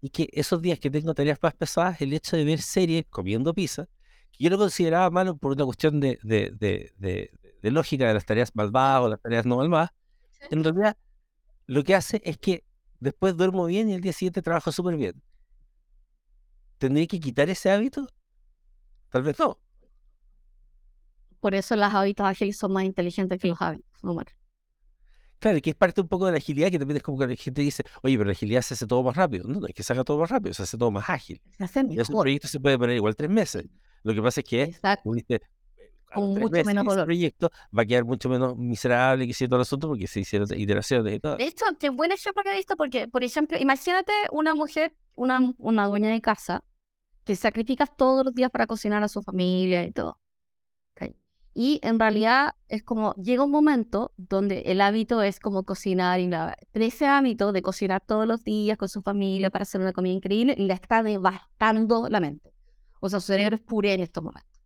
y 0.00 0.08
que 0.08 0.30
esos 0.32 0.62
días 0.62 0.78
que 0.78 0.90
tengo 0.90 1.12
tareas 1.12 1.38
más 1.42 1.54
pesadas, 1.54 2.00
el 2.00 2.14
hecho 2.14 2.36
de 2.36 2.44
ver 2.44 2.62
series 2.62 3.04
comiendo 3.10 3.52
pizza, 3.52 3.86
que 4.32 4.44
yo 4.44 4.50
lo 4.50 4.56
consideraba 4.56 5.10
malo 5.10 5.36
por 5.36 5.52
una 5.52 5.66
cuestión 5.66 6.00
de, 6.00 6.18
de, 6.22 6.50
de, 6.58 7.30
de 7.60 7.70
lógica 7.70 8.08
de 8.08 8.14
las 8.14 8.24
tareas 8.24 8.54
malvadas 8.54 9.02
o 9.02 9.08
las 9.10 9.20
tareas 9.20 9.44
no 9.44 9.58
malvadas, 9.58 9.90
en 10.50 10.64
realidad 10.64 10.96
lo 11.66 11.84
que 11.84 11.94
hace 11.94 12.22
es 12.24 12.38
que 12.38 12.64
después 13.00 13.36
duermo 13.36 13.66
bien 13.66 13.90
y 13.90 13.94
el 13.94 14.00
día 14.00 14.14
siguiente 14.14 14.40
trabajo 14.40 14.72
súper 14.72 14.96
bien. 14.96 15.22
¿Tendría 16.78 17.06
que 17.06 17.20
quitar 17.20 17.50
ese 17.50 17.70
hábito? 17.70 18.08
Tal 19.10 19.22
vez 19.22 19.38
no. 19.38 19.58
Por 21.40 21.54
eso 21.54 21.76
las 21.76 21.94
hábitos 21.94 22.26
ágiles 22.26 22.56
son 22.56 22.72
más 22.72 22.84
inteligentes 22.84 23.40
que 23.40 23.48
los 23.48 23.60
hábitos, 23.60 23.86
Claro, 25.38 25.60
que 25.60 25.70
es 25.70 25.76
parte 25.76 26.00
un 26.00 26.08
poco 26.08 26.26
de 26.26 26.32
la 26.32 26.38
agilidad, 26.38 26.68
que 26.68 26.80
también 26.80 26.96
es 26.96 27.02
como 27.02 27.16
que 27.16 27.28
la 27.28 27.36
gente 27.36 27.62
dice, 27.62 27.84
oye, 28.02 28.16
pero 28.18 28.26
la 28.26 28.32
agilidad 28.32 28.60
se 28.60 28.74
hace 28.74 28.88
todo 28.88 29.04
más 29.04 29.16
rápido. 29.16 29.46
No, 29.46 29.60
no 29.60 29.68
es 29.68 29.74
que 29.74 29.84
se 29.84 29.92
haga 29.92 30.02
todo 30.02 30.18
más 30.18 30.30
rápido, 30.30 30.52
se 30.52 30.64
hace 30.64 30.76
todo 30.76 30.90
más 30.90 31.08
ágil. 31.08 31.40
Se 31.56 31.62
hace 31.62 31.84
Y 31.88 32.00
ese 32.00 32.12
proyecto 32.12 32.48
se 32.48 32.58
puede 32.58 32.76
poner 32.76 32.96
igual 32.96 33.14
tres 33.14 33.30
meses. 33.30 33.64
Lo 34.02 34.14
que 34.14 34.20
pasa 34.20 34.40
es 34.40 34.46
que, 34.46 34.62
Exacto 34.64 35.10
con 36.12 36.34
mucho 36.34 36.64
menos 36.64 36.84
dolor. 36.84 37.04
proyecto 37.04 37.50
va 37.76 37.82
a 37.82 37.86
quedar 37.86 38.04
mucho 38.04 38.28
menos 38.28 38.56
miserable 38.56 39.26
que 39.26 39.46
todo 39.46 39.56
el 39.56 39.62
asunto 39.62 39.88
porque 39.88 40.06
se 40.06 40.20
hicieron 40.20 40.48
iteraciones 40.58 41.14
y 41.14 41.20
todo. 41.20 41.36
De 41.36 41.44
hecho, 41.44 41.66
qué 41.78 41.90
buen 41.90 42.12
ejemplo 42.12 42.42
que 42.42 42.52
he 42.52 42.56
visto 42.56 42.76
porque, 42.76 43.08
por 43.08 43.24
ejemplo, 43.24 43.58
imagínate 43.58 44.12
una 44.32 44.54
mujer, 44.54 44.94
una, 45.14 45.52
una 45.58 45.86
dueña 45.86 46.10
de 46.10 46.20
casa 46.20 46.64
que 47.28 47.36
sacrifica 47.36 47.84
todos 47.84 48.24
los 48.24 48.34
días 48.34 48.50
para 48.50 48.66
cocinar 48.66 49.02
a 49.02 49.08
su 49.08 49.20
familia 49.20 49.84
y 49.84 49.92
todo. 49.92 50.18
Y 51.52 51.78
en 51.82 51.98
realidad 51.98 52.54
es 52.68 52.82
como, 52.82 53.14
llega 53.16 53.44
un 53.44 53.50
momento 53.50 54.12
donde 54.16 54.60
el 54.60 54.80
hábito 54.80 55.22
es 55.22 55.38
como 55.38 55.64
cocinar 55.64 56.20
y 56.20 56.28
la, 56.28 56.56
ese 56.72 57.06
hábito 57.06 57.52
de 57.52 57.60
cocinar 57.60 58.00
todos 58.00 58.26
los 58.26 58.44
días 58.44 58.78
con 58.78 58.88
su 58.88 59.02
familia 59.02 59.50
para 59.50 59.64
hacer 59.64 59.80
una 59.80 59.92
comida 59.92 60.14
increíble 60.14 60.54
le 60.56 60.72
está 60.72 61.02
devastando 61.02 62.08
la 62.08 62.20
mente. 62.20 62.54
O 63.00 63.10
sea, 63.10 63.20
su 63.20 63.26
cerebro 63.26 63.56
es 63.56 63.62
puré 63.62 63.92
en 63.92 64.00
estos 64.00 64.24
momentos. 64.24 64.62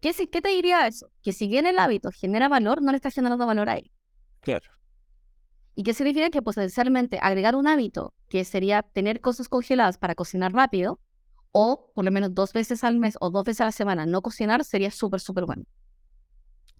¿Qué, 0.00 0.14
¿Qué 0.14 0.40
te 0.40 0.48
diría 0.48 0.86
eso? 0.86 1.10
Que 1.20 1.32
si 1.32 1.48
bien 1.48 1.66
el 1.66 1.78
hábito 1.78 2.10
genera 2.12 2.48
valor, 2.48 2.80
no 2.80 2.92
le 2.92 2.96
está 2.96 3.10
generando 3.10 3.46
valor 3.46 3.68
a 3.68 3.76
él. 3.76 3.90
Claro. 4.40 4.70
¿Y 5.74 5.82
qué 5.82 5.92
significa? 5.92 6.30
Que 6.30 6.40
potencialmente 6.40 7.18
agregar 7.20 7.56
un 7.56 7.66
hábito, 7.66 8.14
que 8.30 8.42
sería 8.44 8.82
tener 8.82 9.20
cosas 9.20 9.48
congeladas 9.50 9.98
para 9.98 10.14
cocinar 10.14 10.52
rápido, 10.54 11.00
o 11.58 11.90
por 11.94 12.04
lo 12.04 12.10
menos 12.10 12.34
dos 12.34 12.52
veces 12.52 12.84
al 12.84 12.98
mes 12.98 13.16
o 13.18 13.30
dos 13.30 13.42
veces 13.42 13.62
a 13.62 13.64
la 13.64 13.72
semana 13.72 14.04
no 14.04 14.20
cocinar, 14.20 14.62
sería 14.62 14.90
súper, 14.90 15.20
súper 15.20 15.46
bueno. 15.46 15.64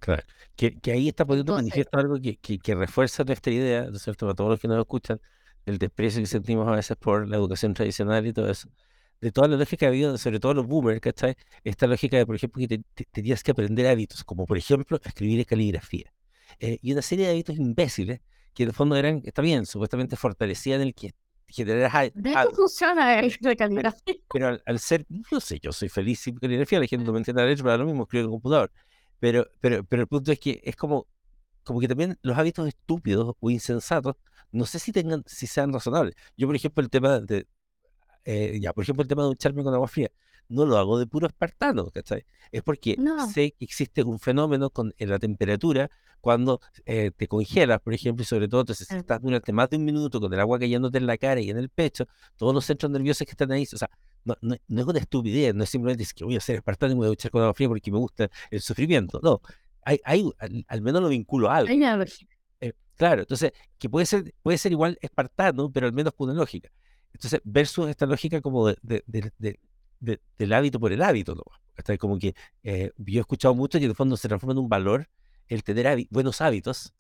Claro, 0.01 0.23
que, 0.55 0.79
que 0.79 0.93
ahí 0.93 1.09
está 1.09 1.25
poniendo 1.25 1.55
manifiesto 1.55 1.99
algo 1.99 2.21
que, 2.21 2.37
que, 2.37 2.59
que, 2.59 2.75
refuerza 2.75 3.25
nuestra 3.25 3.51
idea, 3.55 3.87
¿no 3.87 3.97
es 3.97 4.03
cierto? 4.03 4.27
Para 4.27 4.35
todos 4.35 4.51
los 4.51 4.61
que 4.61 4.69
nos 4.69 4.79
escuchan, 4.79 5.19
el 5.65 5.79
desprecio 5.79 6.21
que 6.21 6.27
sentimos 6.27 6.69
a 6.69 6.73
veces 6.73 6.95
por 6.99 7.27
la 7.27 7.39
educación 7.39 7.73
tradicional 7.73 8.27
y 8.27 8.35
todo 8.35 8.51
eso 8.51 8.69
de 9.23 9.33
toda 9.33 9.49
la 9.49 9.57
lógica 9.57 9.79
que 9.79 9.87
ha 9.87 9.89
habido, 9.89 10.19
sobre 10.19 10.41
todo 10.41 10.53
los 10.53 10.67
boomers, 10.67 11.01
¿cachai? 11.01 11.37
Esta 11.65 11.87
lógica 11.87 12.19
de, 12.19 12.27
por 12.27 12.37
ejemplo, 12.37 12.63
que 12.69 12.83
tenías 13.11 13.43
que 13.43 13.53
aprender 13.53 13.87
hábitos, 13.87 14.25
como 14.25 14.47
por 14.47 14.59
ejemplo 14.59 15.01
escribir 15.03 15.39
en 15.39 15.45
caligrafía. 15.47 16.13
Eh, 16.61 16.79
y 16.83 16.93
una 16.93 17.01
serie 17.01 17.25
de 17.25 17.33
hábitos 17.33 17.57
imbéciles 17.57 18.21
que 18.55 18.65
en 18.65 18.69
el 18.71 18.75
fondo 18.75 18.95
eran, 18.97 19.23
está 19.25 19.41
bien, 19.41 19.65
supuestamente 19.65 20.17
fortalecían 20.17 20.81
el 20.83 20.95
que 20.95 21.15
generar 21.49 22.13
¿Cómo 22.13 22.57
funciona 22.57 23.21
el 23.21 23.37
de 23.41 23.57
caligrafía? 23.57 24.15
Pero, 24.33 24.59
al, 24.65 24.79
ser, 24.79 25.07
no 25.31 25.41
sé, 25.41 25.59
yo 25.61 25.73
soy 25.73 25.89
feliz 25.89 26.21
sin 26.21 26.37
caligrafía, 26.37 26.81
la 26.81 26.87
gente 26.87 27.05
no 27.05 27.13
me 27.13 27.19
entiende 27.19 27.43
derecho, 27.43 27.65
pero 27.65 27.79
lo 27.79 27.87
mismo 27.87 28.03
escribo 28.03 28.21
en 28.21 28.27
el 28.27 28.31
computador. 28.31 28.73
Pero, 29.19 29.47
pero, 29.61 29.85
pero 29.85 30.03
el 30.03 30.09
punto 30.09 30.33
es 30.33 30.39
que 30.39 30.61
es 30.63 30.77
como, 30.77 31.07
como 31.63 31.81
que 31.81 31.89
también 31.89 32.19
los 32.23 32.37
hábitos 32.37 32.69
estúpidos 32.69 33.35
o 33.39 33.51
insensatos, 33.51 34.17
no 34.53 34.67
sé 34.67 34.79
si 34.79 34.93
tengan, 34.93 35.23
si 35.27 35.47
sean 35.47 35.73
razonables. 35.73 36.15
Yo, 36.37 36.47
por 36.47 36.57
ejemplo, 36.57 36.83
el 36.83 36.91
tema 36.91 37.21
de, 37.21 37.47
eh, 38.25 38.59
ya, 38.61 38.73
por 38.73 38.83
ejemplo, 38.83 39.03
el 39.03 39.09
tema 39.09 39.23
de 39.23 39.29
ducharme 39.29 39.63
con 39.63 39.73
agua 39.73 39.89
fría, 39.89 40.11
no 40.49 40.67
lo 40.67 40.77
hago 40.77 40.99
de 40.99 41.07
puro 41.07 41.27
espartano, 41.27 41.91
¿cachai? 41.91 42.25
Es 42.53 42.63
porque 42.63 42.97
sé 43.33 43.53
que 43.53 43.65
existe 43.65 44.03
un 44.03 44.19
fenómeno 44.19 44.71
con, 44.71 44.95
en 44.99 45.11
la 45.11 45.19
temperatura 45.19 45.91
cuando 46.27 46.61
eh, 46.87 47.13
te 47.17 47.29
congelas, 47.29 47.81
por 47.81 47.95
ejemplo, 47.95 48.25
y 48.25 48.27
sobre 48.27 48.49
todo 48.49 48.75
si 48.75 48.83
estás 48.83 49.23
durante 49.23 49.53
más 49.53 49.71
de 49.71 49.77
un 49.77 49.85
minuto 49.85 50.21
con 50.21 50.35
el 50.35 50.41
agua 50.41 50.59
cayéndote 50.59 50.99
en 50.99 51.07
la 51.07 51.17
cara 51.17 51.41
y 51.41 51.51
en 51.51 51.57
el 51.57 51.69
pecho, 51.69 52.09
todos 52.35 52.53
los 52.53 52.65
centros 52.65 52.91
nerviosos 52.91 53.25
que 53.25 53.31
están 53.31 53.53
ahí, 53.53 53.65
o 53.73 53.77
sea, 53.77 53.89
no, 54.25 54.35
no, 54.41 54.57
es 54.57 54.85
una 54.85 54.99
estupidez, 54.99 55.55
no 55.55 55.63
es 55.63 55.71
simplemente 55.71 56.03
es 56.03 56.13
que 56.13 56.25
voy 56.25 56.35
a 56.35 56.41
ser 56.41 56.57
espartano 56.57 56.91
y 56.91 56.95
me 56.97 56.99
voy 56.99 57.07
a 57.07 57.09
duchar 57.11 57.31
con 57.31 57.43
agua 57.43 57.55
fría 57.55 57.69
porque 57.69 57.93
me 57.93 57.99
gusta 57.99 58.29
el 58.51 58.61
sufrimiento, 58.61 59.21
no, 59.23 59.41
hay, 59.85 60.01
hay 60.05 60.29
al, 60.67 60.83
menos 60.83 61.01
lo 61.01 61.09
vinculo 61.11 61.49
a 61.49 61.59
algo. 61.59 61.69
Eh, 62.61 62.73
claro, 62.97 63.21
entonces, 63.21 63.53
que 63.79 63.89
puede 63.89 64.05
ser, 64.05 64.35
puede 64.43 64.59
ser 64.59 64.73
igual 64.73 64.99
espartano, 65.01 65.71
pero 65.71 65.87
al 65.87 65.93
menos 65.93 66.13
con 66.13 66.29
una 66.29 66.41
lógica. 66.41 66.73
Entonces, 67.13 67.41
versus 67.45 67.89
esta 67.89 68.05
lógica 68.05 68.41
como 68.41 68.67
de, 68.67 69.05
del 70.03 70.53
hábito 70.53 70.81
por 70.81 70.93
el 70.93 71.03
hábito, 71.03 71.37
¿no? 71.37 71.45
Hasta 71.77 71.97
como 71.99 72.19
que 72.19 72.35
eh, 72.65 72.91
yo 72.97 73.19
he 73.19 73.21
escuchado 73.21 73.55
mucho 73.55 73.79
que 73.79 73.85
en 73.85 73.91
el 73.93 73.97
fondo 73.97 74.17
se 74.17 74.27
transforma 74.27 74.55
en 74.55 74.59
un 74.59 74.69
valor 74.69 75.09
el 75.49 75.65
tener 75.65 76.07
buenos 76.11 76.41
hábitos. 76.41 76.95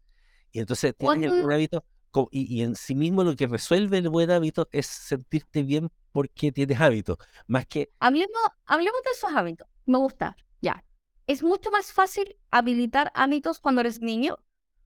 Y 0.52 0.60
entonces 0.60 0.94
tienes 0.96 1.32
un 1.32 1.52
hábito 1.52 1.84
y, 2.30 2.62
en 2.62 2.76
sí 2.76 2.94
mismo 2.94 3.24
lo 3.24 3.36
que 3.36 3.46
resuelve 3.46 3.98
el 3.98 4.08
buen 4.08 4.30
hábito 4.30 4.68
es 4.72 4.86
sentirte 4.86 5.62
bien 5.62 5.90
porque 6.12 6.50
tienes 6.52 6.80
hábitos, 6.80 7.18
más 7.46 7.66
que... 7.66 7.90
Hablemos, 8.00 8.30
hablemos 8.64 9.02
de 9.04 9.10
esos 9.10 9.30
hábitos, 9.34 9.68
me 9.84 9.98
gusta, 9.98 10.36
ya. 10.62 10.82
Es 11.26 11.42
mucho 11.42 11.70
más 11.70 11.92
fácil 11.92 12.36
habilitar 12.50 13.10
hábitos 13.14 13.60
cuando 13.60 13.82
eres 13.82 14.00
niño 14.00 14.38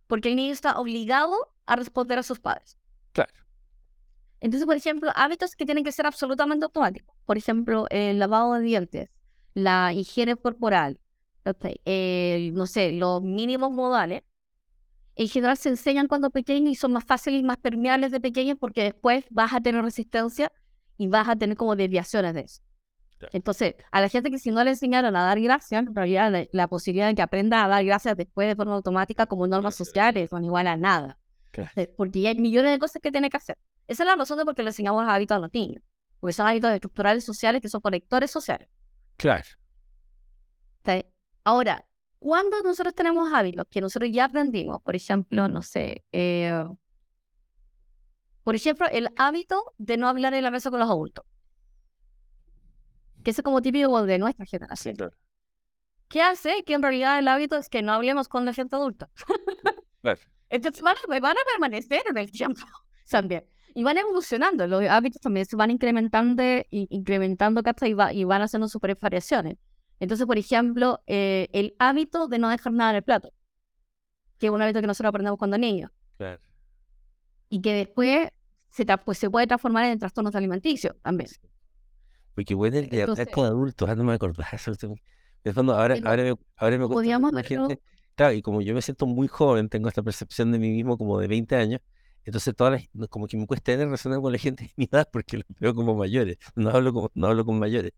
porque 0.07 0.31
el 0.31 0.37
niño 0.37 0.53
está 0.53 0.79
obligado 0.79 1.53
a 1.67 1.77
responder 1.77 2.19
a 2.19 2.25
sus 2.25 2.41
padres. 2.41 2.77
Claro. 3.13 3.33
Entonces, 4.41 4.67
por 4.67 4.75
ejemplo, 4.75 5.13
hábitos 5.15 5.55
que 5.55 5.67
tienen 5.67 5.85
que 5.85 5.93
ser 5.93 6.07
absolutamente 6.07 6.65
automáticos. 6.65 7.15
Por 7.27 7.37
ejemplo, 7.37 7.87
el 7.91 8.19
lavado 8.19 8.55
de 8.55 8.63
dientes, 8.63 9.11
la 9.55 9.93
higiene 9.93 10.35
corporal, 10.35 10.99
no 11.45 12.67
sé, 12.67 12.93
los 12.93 13.23
mínimos 13.23 13.71
modales. 13.71 14.23
En 15.17 15.29
general 15.29 15.57
se 15.57 15.69
enseñan 15.69 16.07
cuando 16.07 16.31
pequeños 16.31 16.73
y 16.73 16.75
son 16.75 16.93
más 16.93 17.05
fáciles 17.05 17.41
y 17.41 17.43
más 17.43 17.59
permeables 17.59 18.11
de 18.11 18.21
pequeños 18.21 18.57
porque 18.59 18.85
después 18.85 19.25
vas 19.31 19.53
a 19.53 19.61
tener 19.61 19.83
resistencia 19.83 20.53
y 20.97 21.09
vas 21.09 21.29
a 21.29 21.37
tener 21.37 21.57
como 21.57 21.77
desviaciones 21.77 22.35
de 22.35 22.41
eso. 22.43 22.63
Entonces, 23.33 23.75
a 23.91 24.01
la 24.01 24.09
gente 24.09 24.31
que 24.31 24.39
si 24.39 24.51
no 24.51 24.65
le 24.65 24.71
enseñaron 24.71 25.15
a 25.17 25.25
dar 25.25 25.41
gracias, 25.41 25.87
en 25.87 25.95
realidad 25.95 26.49
la, 26.53 26.69
posibilidad 26.69 27.09
de 27.09 27.15
que 27.15 27.23
aprenda 27.23 27.65
a 27.65 27.69
dar 27.69 27.85
gracias 27.85 28.17
después 28.17 28.49
de 28.49 28.57
forma 28.57 28.75
automática 28.75 29.27
como 29.27 29.47
normas 29.47 29.75
sociales 29.75 30.31
son 30.31 30.45
igual 30.45 30.67
a 30.67 30.77
nada. 30.77 31.19
Eh, 31.77 31.93
porque 31.97 32.21
ya 32.21 32.31
hay 32.31 32.39
millones 32.39 32.73
de 32.73 32.79
cosas 32.79 33.03
que 33.03 33.11
tiene 33.11 33.29
que 33.29 33.37
hacer. 33.37 33.59
Esa 33.89 34.05
es 34.05 34.07
la 34.07 34.17
razón 34.17 34.39
de 34.39 34.45
por 34.45 34.55
qué 34.55 34.63
le 34.63 34.71
enseñamos 34.71 35.05
hábitos 35.07 35.37
a 35.37 35.41
los 35.41 35.53
niños. 35.53 35.83
Porque 36.21 36.33
son 36.33 36.47
hábitos 36.47 36.71
estructurales 36.73 37.25
sociales 37.25 37.61
que 37.61 37.69
son 37.69 37.81
conectores 37.81 38.31
sociales. 38.31 38.69
Claro. 39.17 39.49
Ahora, 41.45 41.87
cuando 42.19 42.61
nosotros 42.63 42.95
tenemos 42.95 43.33
hábitos 43.33 43.67
que 43.71 43.81
nosotros 43.81 44.11
ya 44.13 44.27
aprendimos, 44.27 44.83
por 44.83 44.95
ejemplo, 44.95 45.49
no 45.49 45.63
sé, 45.63 46.05
eh, 46.13 46.65
por 48.45 48.55
ejemplo, 48.55 48.87
el 48.91 49.09
hábito 49.17 49.75
de 49.79 49.97
no 49.97 50.09
hablar 50.09 50.35
en 50.35 50.43
la 50.43 50.51
mesa 50.51 50.71
con 50.71 50.81
los 50.81 50.89
adultos. 50.89 51.25
Que 53.23 53.31
es 53.31 53.43
como 53.43 53.61
típico 53.61 54.03
de 54.05 54.19
nuestra 54.19 54.47
generación. 54.47 54.97
¿Qué 56.09 56.23
hace? 56.23 56.65
Que 56.65 56.75
en 56.75 56.83
realidad 56.83 57.19
el 57.19 57.29
hábito 57.29 57.57
es 57.57 57.69
que 57.69 57.83
no 57.83 57.93
hablemos 57.93 58.29
con 58.29 58.45
la 58.45 58.53
gente 58.53 58.77
adulta. 58.77 59.09
Entonces 60.49 60.83
van 60.83 60.97
a, 60.97 61.21
van 61.21 61.37
a 61.37 61.41
permanecer 61.53 62.03
en 62.09 62.19
el 62.19 62.31
tiempo 62.31 62.63
también. 63.11 63.45
Y 63.73 63.85
van 63.85 63.99
evolucionando, 63.99 64.67
los 64.67 64.83
hábitos 64.83 65.21
también 65.21 65.47
se 65.47 65.55
van 65.55 65.71
incrementando, 65.71 66.43
incrementando 66.71 67.63
y, 67.83 67.93
va, 67.93 68.13
y 68.13 68.25
van 68.25 68.43
haciendo 68.43 68.69
super 68.69 68.97
variaciones. 69.01 69.59
Entonces, 70.01 70.27
por 70.27 70.39
ejemplo, 70.39 71.01
eh, 71.07 71.49
el 71.53 71.77
hábito 71.79 72.27
de 72.27 72.39
no 72.39 72.49
dejar 72.49 72.73
nada 72.73 72.91
en 72.91 72.97
el 72.97 73.03
plato, 73.03 73.33
que 74.39 74.47
es 74.47 74.53
un 74.53 74.61
hábito 74.61 74.81
que 74.81 74.87
nosotros 74.87 75.11
aprendemos 75.11 75.39
cuando 75.39 75.59
niños. 75.59 75.91
Claro. 76.17 76.41
Y 77.51 77.61
que 77.61 77.75
después 77.75 78.31
se, 78.71 78.87
pues, 79.05 79.19
se 79.19 79.29
puede 79.29 79.47
transformar 79.47 79.85
en 79.85 79.99
trastornos 79.99 80.35
alimenticios 80.35 80.97
también. 81.03 81.29
Porque 82.35 82.55
bueno, 82.55 82.79
el 82.79 82.89
de 82.89 83.27
con 83.31 83.45
adultos, 83.45 83.89
ah, 83.89 83.95
no 83.95 84.05
me 84.05 84.15
acordaba 84.15 84.49
eso. 84.53 84.73
ahora, 85.73 85.97
ahora, 86.05 86.23
me, 86.23 86.35
ahora 86.57 86.79
me 86.79 86.89
Podíamos 86.89 87.33
gente. 87.45 87.81
Claro, 88.15 88.35
y 88.35 88.43
como 88.43 88.63
yo 88.63 88.75
me 88.75 88.83
siento 88.83 89.07
muy 89.07 89.29
joven, 89.29 89.69
tengo 89.69 89.89
esta 89.89 90.03
percepción 90.03 90.53
de 90.53 90.59
mí 90.59 90.71
mismo 90.71 90.97
como 90.97 91.19
de 91.19 91.27
20 91.27 91.57
años, 91.57 91.81
entonces 92.25 92.55
todas 92.55 92.83
como 93.09 93.27
que 93.27 93.37
me 93.37 93.47
cuesta 93.47 93.73
tener 93.73 93.87
relación 93.87 94.21
con 94.21 94.33
la 94.33 94.39
gente 94.39 94.65
de 94.65 94.73
mi 94.77 94.89
edad 94.91 95.09
porque 95.11 95.39
los 95.39 95.47
veo 95.59 95.75
como 95.75 95.95
mayores, 95.95 96.37
no 96.55 96.71
hablo, 96.71 96.93
como, 96.93 97.11
no 97.15 97.29
hablo 97.29 97.45
con 97.45 97.59
mayores. 97.59 97.93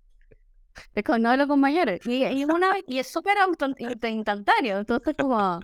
Es 0.94 1.04
como 1.04 1.18
no 1.18 1.30
hablo 1.30 1.48
con 1.48 1.60
mayores. 1.60 2.06
Y, 2.06 2.24
y, 2.24 2.44
una, 2.44 2.74
y 2.86 2.98
es 2.98 3.06
súper 3.06 3.36
instantáneo, 4.08 4.78
entonces 4.78 5.14
como, 5.18 5.60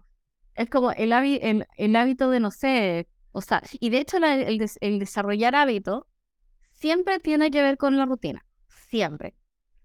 es 0.54 0.70
como 0.70 0.92
el, 0.92 1.12
el, 1.12 1.66
el, 1.76 1.96
hábito 1.96 2.30
de, 2.30 2.40
no 2.40 2.50
sé, 2.50 3.08
o 3.32 3.40
sea, 3.40 3.62
y 3.72 3.90
de 3.90 3.98
hecho 3.98 4.18
el, 4.18 4.66
el 4.80 4.98
desarrollar 4.98 5.54
hábitos 5.54 6.04
siempre 6.72 7.18
tiene 7.18 7.50
que 7.50 7.62
ver 7.62 7.76
con 7.78 7.96
la 7.96 8.06
rutina, 8.06 8.44
siempre. 8.68 9.34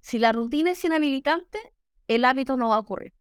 Si 0.01 0.19
la 0.19 0.31
rutina 0.31 0.71
es 0.71 0.83
inhabilitante, 0.83 1.59
el 2.07 2.25
hábito 2.25 2.57
no 2.57 2.69
va 2.69 2.75
a 2.75 2.79
ocurrir 2.79 3.13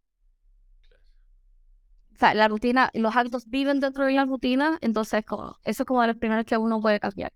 sea, 2.23 2.35
la 2.35 2.49
rutina, 2.49 2.91
los 2.95 3.17
hábitos 3.17 3.49
viven 3.49 3.81
dentro 3.81 4.05
de 4.07 4.13
la 4.13 4.25
rutina, 4.25 4.79
entonces 4.81 5.25
como, 5.25 5.59
eso 5.65 5.83
es 5.83 5.87
como 5.87 6.03
de 6.03 6.09
las 6.09 6.17
primeras 6.17 6.45
que 6.45 6.57
uno 6.57 6.81
puede 6.81 7.01
cambiar. 7.01 7.33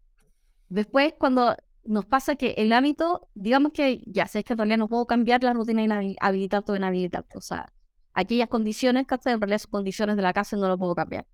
Después, 0.69 1.15
cuando 1.19 1.57
nos 1.89 2.05
pasa 2.07 2.37
que 2.37 2.55
el 2.59 2.73
hábito, 2.73 3.29
digamos 3.35 3.73
que 3.73 4.03
ya 4.07 4.27
sé 4.27 4.45
que 4.45 4.53
en 4.55 4.59
realidad 4.59 4.79
no 4.79 4.89
puedo 4.89 5.07
cambiar 5.07 5.43
la 5.43 5.53
rutina 5.53 5.83
inhabilitante 5.83 6.73
o 6.73 6.77
inhabilitante, 6.77 7.39
o 7.39 7.41
sea, 7.41 7.73
aquellas 8.15 8.49
condiciones, 8.49 9.07
que 9.07 9.15
En 9.15 9.41
realidad 9.41 9.59
son 9.59 9.71
condiciones 9.71 10.17
de 10.17 10.23
la 10.23 10.33
casa 10.33 10.57
y 10.57 10.61
no 10.61 10.69
lo 10.69 10.79
puedo 10.79 10.95
cambiar. 10.95 11.27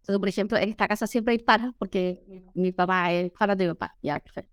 Entonces, 0.00 0.18
por 0.18 0.28
ejemplo, 0.28 0.58
en 0.58 0.68
esta 0.70 0.88
casa 0.88 1.06
siempre 1.06 1.32
hay 1.32 1.38
paras 1.38 1.72
porque 1.78 2.44
mi 2.54 2.72
papá 2.72 3.12
es 3.12 3.30
para 3.32 3.54
de 3.54 3.66
mi 3.66 3.74
papá, 3.74 3.96
ya, 4.02 4.18
perfecto. 4.18 4.52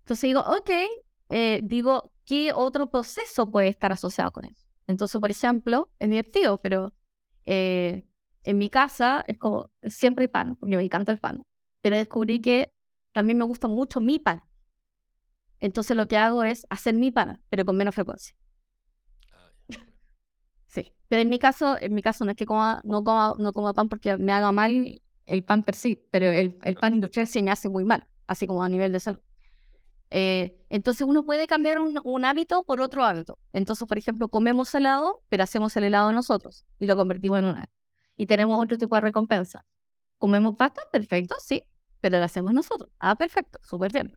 Entonces 0.00 0.22
digo, 0.22 0.40
ok, 0.40 0.70
eh, 1.30 1.60
digo, 1.64 2.12
¿qué 2.24 2.52
otro 2.54 2.90
proceso 2.90 3.50
puede 3.50 3.68
estar 3.68 3.92
asociado 3.92 4.30
con 4.32 4.44
eso? 4.44 4.66
Entonces, 4.86 5.20
por 5.20 5.30
ejemplo, 5.30 5.90
es 5.98 6.08
divertido, 6.08 6.58
pero 6.62 6.94
eh, 7.44 8.06
en 8.44 8.58
mi 8.58 8.70
casa 8.70 9.24
es 9.26 9.36
como 9.38 9.70
siempre 9.82 10.24
hay 10.24 10.28
pan, 10.28 10.56
porque 10.56 10.76
me 10.76 10.82
encanta 10.82 11.12
el 11.12 11.18
pan. 11.18 11.42
Pero 11.82 11.96
descubrí 11.96 12.40
que 12.40 12.72
también 13.12 13.38
me 13.38 13.44
gusta 13.44 13.68
mucho 13.68 14.00
mi 14.00 14.18
pan. 14.18 14.42
Entonces 15.60 15.96
lo 15.96 16.06
que 16.06 16.16
hago 16.16 16.44
es 16.44 16.66
hacer 16.70 16.94
mi 16.94 17.10
pan, 17.10 17.40
pero 17.50 17.64
con 17.64 17.76
menos 17.76 17.94
frecuencia. 17.94 18.36
sí. 20.66 20.92
Pero 21.08 21.22
en 21.22 21.28
mi 21.28 21.38
caso, 21.38 21.76
en 21.80 21.94
mi 21.94 22.02
caso 22.02 22.24
no 22.24 22.30
es 22.30 22.36
que 22.36 22.46
coma, 22.46 22.80
no 22.84 23.02
coma, 23.02 23.34
no 23.38 23.52
coma 23.52 23.74
pan 23.74 23.88
porque 23.88 24.16
me 24.16 24.32
haga 24.32 24.52
mal 24.52 25.02
el 25.26 25.44
pan 25.44 25.62
per 25.62 25.74
sí, 25.74 26.06
pero 26.10 26.26
el, 26.26 26.58
el 26.62 26.74
pan 26.76 26.94
industrial 26.94 27.26
sí 27.26 27.42
me 27.42 27.50
hace 27.50 27.68
muy 27.68 27.84
mal, 27.84 28.06
así 28.26 28.46
como 28.46 28.62
a 28.62 28.68
nivel 28.68 28.92
de 28.92 29.00
salud. 29.00 29.20
Eh, 30.10 30.56
entonces 30.70 31.06
uno 31.06 31.24
puede 31.24 31.46
cambiar 31.46 31.78
un, 31.78 32.24
hábito 32.24 32.62
por 32.64 32.80
otro 32.80 33.04
hábito. 33.04 33.38
Entonces, 33.52 33.86
por 33.86 33.98
ejemplo, 33.98 34.28
comemos 34.28 34.74
helado, 34.74 35.22
pero 35.28 35.42
hacemos 35.44 35.76
el 35.76 35.84
helado 35.84 36.12
nosotros 36.12 36.64
y 36.78 36.86
lo 36.86 36.96
convertimos 36.96 37.38
en 37.40 37.44
un 37.46 37.56
hábito. 37.56 37.72
Y 38.16 38.26
tenemos 38.26 38.62
otro 38.62 38.78
tipo 38.78 38.94
de 38.94 39.02
recompensa. 39.02 39.64
¿Comemos 40.18 40.56
pasta? 40.56 40.82
Perfecto, 40.90 41.36
sí, 41.40 41.62
pero 42.00 42.18
lo 42.18 42.24
hacemos 42.24 42.52
nosotros. 42.52 42.90
Ah, 42.98 43.16
perfecto, 43.16 43.58
súper 43.62 43.92
bien. 43.92 44.16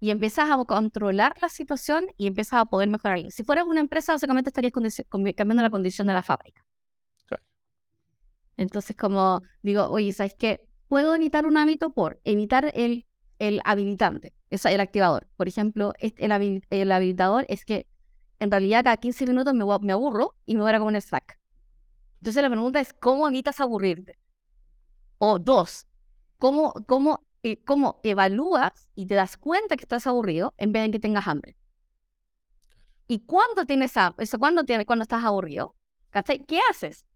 Y 0.00 0.10
empiezas 0.10 0.50
a 0.50 0.56
controlar 0.64 1.34
la 1.40 1.48
situación 1.48 2.06
y 2.16 2.26
empiezas 2.26 2.60
a 2.60 2.64
poder 2.64 2.88
mejorar. 2.88 3.30
Si 3.30 3.44
fueras 3.44 3.66
una 3.66 3.78
empresa, 3.78 4.12
básicamente 4.12 4.50
estarías 4.50 4.72
cambiando 4.72 5.62
la 5.62 5.70
condición 5.70 6.08
de 6.08 6.12
la 6.12 6.24
fábrica. 6.24 6.66
Entonces, 8.56 8.96
como 8.96 9.42
digo, 9.62 9.84
oye, 9.84 10.12
¿sabes 10.12 10.34
qué? 10.36 10.68
Puedo 10.88 11.14
evitar 11.14 11.46
un 11.46 11.56
hábito 11.56 11.92
por 11.92 12.20
evitar 12.24 12.72
el 12.74 13.06
el 13.42 13.60
habilitante, 13.64 14.34
es 14.50 14.64
el 14.66 14.78
activador. 14.78 15.26
Por 15.36 15.48
ejemplo, 15.48 15.94
el, 15.98 16.62
el 16.70 16.92
habilitador 16.92 17.44
es 17.48 17.64
que 17.64 17.88
en 18.38 18.52
realidad 18.52 18.84
cada 18.84 18.96
15 18.98 19.26
minutos 19.26 19.52
me, 19.52 19.64
me 19.80 19.92
aburro 19.92 20.36
y 20.46 20.54
me 20.54 20.60
voy 20.60 20.72
a 20.72 20.78
comer 20.78 20.94
un 20.94 21.00
snack. 21.00 21.40
Entonces 22.20 22.40
la 22.40 22.48
pregunta 22.48 22.78
es, 22.78 22.92
¿cómo 22.92 23.26
evitas 23.26 23.58
aburrirte? 23.60 24.16
O 25.18 25.40
dos, 25.40 25.88
¿cómo, 26.42 26.74
cómo, 26.88 27.24
eh, 27.44 27.62
cómo 27.62 28.00
evalúas 28.02 28.88
y 28.96 29.06
te 29.06 29.14
das 29.14 29.36
cuenta 29.36 29.76
que 29.76 29.84
estás 29.84 30.08
aburrido 30.08 30.54
en 30.58 30.72
vez 30.72 30.82
de 30.82 30.90
que 30.90 30.98
tengas 30.98 31.28
hambre? 31.28 31.56
¿Y 33.06 33.20
cuándo 33.20 33.64
tienes 33.64 33.96
hambre? 33.96 34.26
¿Cuándo, 34.40 34.64
tienes, 34.64 34.84
cuando 34.84 35.04
estás 35.04 35.22
aburrido? 35.22 35.76
¿Qué 36.48 36.58
haces? 36.68 37.06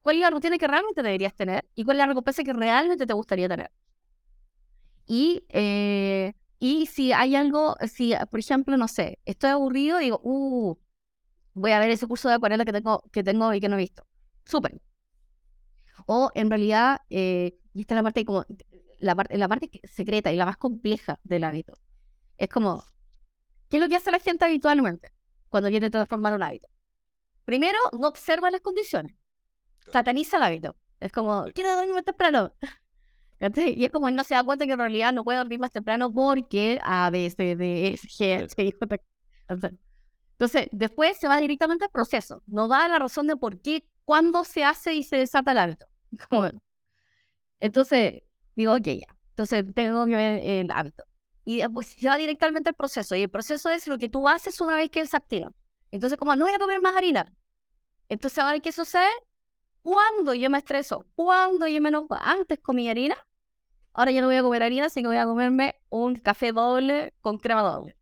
¿Cuál 0.00 0.16
es 0.16 0.22
la 0.22 0.30
rutina 0.30 0.58
que 0.58 0.68
realmente 0.68 1.02
deberías 1.02 1.34
tener? 1.34 1.68
¿Y 1.74 1.82
cuál 1.82 1.96
es 1.96 2.02
la 2.02 2.06
recompensa 2.06 2.44
que 2.44 2.52
realmente 2.52 3.04
te 3.04 3.12
gustaría 3.14 3.48
tener? 3.48 3.72
Y, 5.06 5.42
eh, 5.48 6.34
y 6.60 6.86
si 6.86 7.12
hay 7.12 7.34
algo, 7.34 7.74
si 7.92 8.14
por 8.30 8.38
ejemplo, 8.38 8.76
no 8.76 8.86
sé, 8.86 9.18
estoy 9.24 9.50
aburrido, 9.50 9.98
digo, 9.98 10.20
uh, 10.22 10.76
voy 11.54 11.72
a 11.72 11.80
ver 11.80 11.90
ese 11.90 12.06
curso 12.06 12.28
de 12.28 12.36
acuarela 12.36 12.64
que 12.64 12.72
tengo, 12.72 13.02
que 13.10 13.24
tengo 13.24 13.52
y 13.52 13.60
que 13.60 13.68
no 13.68 13.74
he 13.74 13.78
visto. 13.78 14.06
Súper. 14.44 14.80
O 16.12 16.32
en 16.34 16.50
realidad, 16.50 17.02
eh, 17.08 17.56
y 17.72 17.82
esta 17.82 17.94
es 17.94 17.96
la 17.96 18.02
parte 18.02 18.24
como 18.24 18.44
la, 18.98 19.14
parte, 19.14 19.38
la 19.38 19.46
parte 19.46 19.70
secreta 19.84 20.32
y 20.32 20.36
la 20.36 20.44
más 20.44 20.56
compleja 20.56 21.20
del 21.22 21.44
hábito. 21.44 21.78
Es 22.36 22.48
como, 22.48 22.82
¿qué 23.68 23.76
es 23.76 23.80
lo 23.80 23.88
que 23.88 23.94
hace 23.94 24.10
la 24.10 24.18
gente 24.18 24.44
habitualmente 24.44 25.12
cuando 25.50 25.68
quiere 25.68 25.88
transformar 25.88 26.34
un 26.34 26.42
hábito? 26.42 26.68
Primero, 27.44 27.78
no 27.92 28.08
observa 28.08 28.50
las 28.50 28.60
condiciones. 28.60 29.14
Sataniza 29.92 30.38
el 30.38 30.42
hábito. 30.42 30.76
Es 30.98 31.12
como, 31.12 31.44
quiero 31.54 31.76
dormir 31.76 32.02
temprano. 32.02 32.52
Y 33.40 33.84
es 33.84 33.90
como 33.92 34.08
él 34.08 34.16
no 34.16 34.24
se 34.24 34.34
da 34.34 34.42
cuenta 34.42 34.66
que 34.66 34.72
en 34.72 34.80
realidad 34.80 35.14
no 35.14 35.24
puede 35.24 35.38
dormir 35.38 35.60
más 35.60 35.70
temprano 35.70 36.12
porque 36.12 36.78
A, 36.82 37.08
B, 37.08 37.30
C, 37.30 37.54
D, 37.56 37.86
E, 37.86 37.94
G, 37.94 39.00
Entonces, 40.32 40.68
después 40.72 41.16
se 41.16 41.28
va 41.28 41.40
directamente 41.40 41.84
al 41.84 41.90
proceso. 41.90 42.42
No 42.46 42.66
da 42.66 42.86
la 42.88 42.98
razón 42.98 43.28
de 43.28 43.36
por 43.36 43.62
qué, 43.62 43.86
cuándo 44.04 44.44
se 44.44 44.64
hace 44.64 44.92
y 44.92 45.04
se 45.04 45.16
desata 45.16 45.52
el 45.52 45.58
hábito. 45.58 45.89
Entonces, 47.60 48.22
digo, 48.56 48.74
ok, 48.74 48.86
ya. 48.86 49.16
Entonces, 49.30 49.64
tengo 49.74 50.06
que 50.06 50.16
ver 50.16 50.40
el 50.44 50.70
hábito. 50.70 51.04
Y 51.44 51.66
pues 51.68 51.88
se 51.88 52.08
va 52.08 52.16
directamente 52.16 52.70
al 52.70 52.74
proceso. 52.74 53.16
Y 53.16 53.22
el 53.22 53.30
proceso 53.30 53.70
es 53.70 53.86
lo 53.88 53.98
que 53.98 54.08
tú 54.08 54.28
haces 54.28 54.60
una 54.60 54.76
vez 54.76 54.90
que 54.90 55.06
se 55.06 55.16
activa. 55.16 55.52
Entonces, 55.90 56.18
como 56.18 56.36
no 56.36 56.44
voy 56.44 56.54
a 56.54 56.58
comer 56.58 56.80
más 56.80 56.96
harina. 56.96 57.32
Entonces, 58.08 58.38
ahora 58.38 58.60
qué 58.60 58.72
sucede? 58.72 59.08
Cuando 59.82 60.34
yo 60.34 60.50
me 60.50 60.58
estreso, 60.58 61.06
cuando 61.14 61.66
yo 61.66 61.80
me 61.80 61.88
enojo, 61.90 62.16
antes 62.20 62.58
comí 62.60 62.88
harina, 62.90 63.16
Ahora 63.92 64.12
ya 64.12 64.20
no 64.20 64.28
voy 64.28 64.36
a 64.36 64.42
comer 64.42 64.62
harina, 64.62 64.88
sino 64.88 65.10
que 65.10 65.16
voy 65.16 65.22
a 65.22 65.26
comerme 65.26 65.76
un 65.88 66.16
café 66.16 66.52
doble 66.52 67.14
con 67.20 67.38
crema 67.38 67.62
doble. 67.62 67.96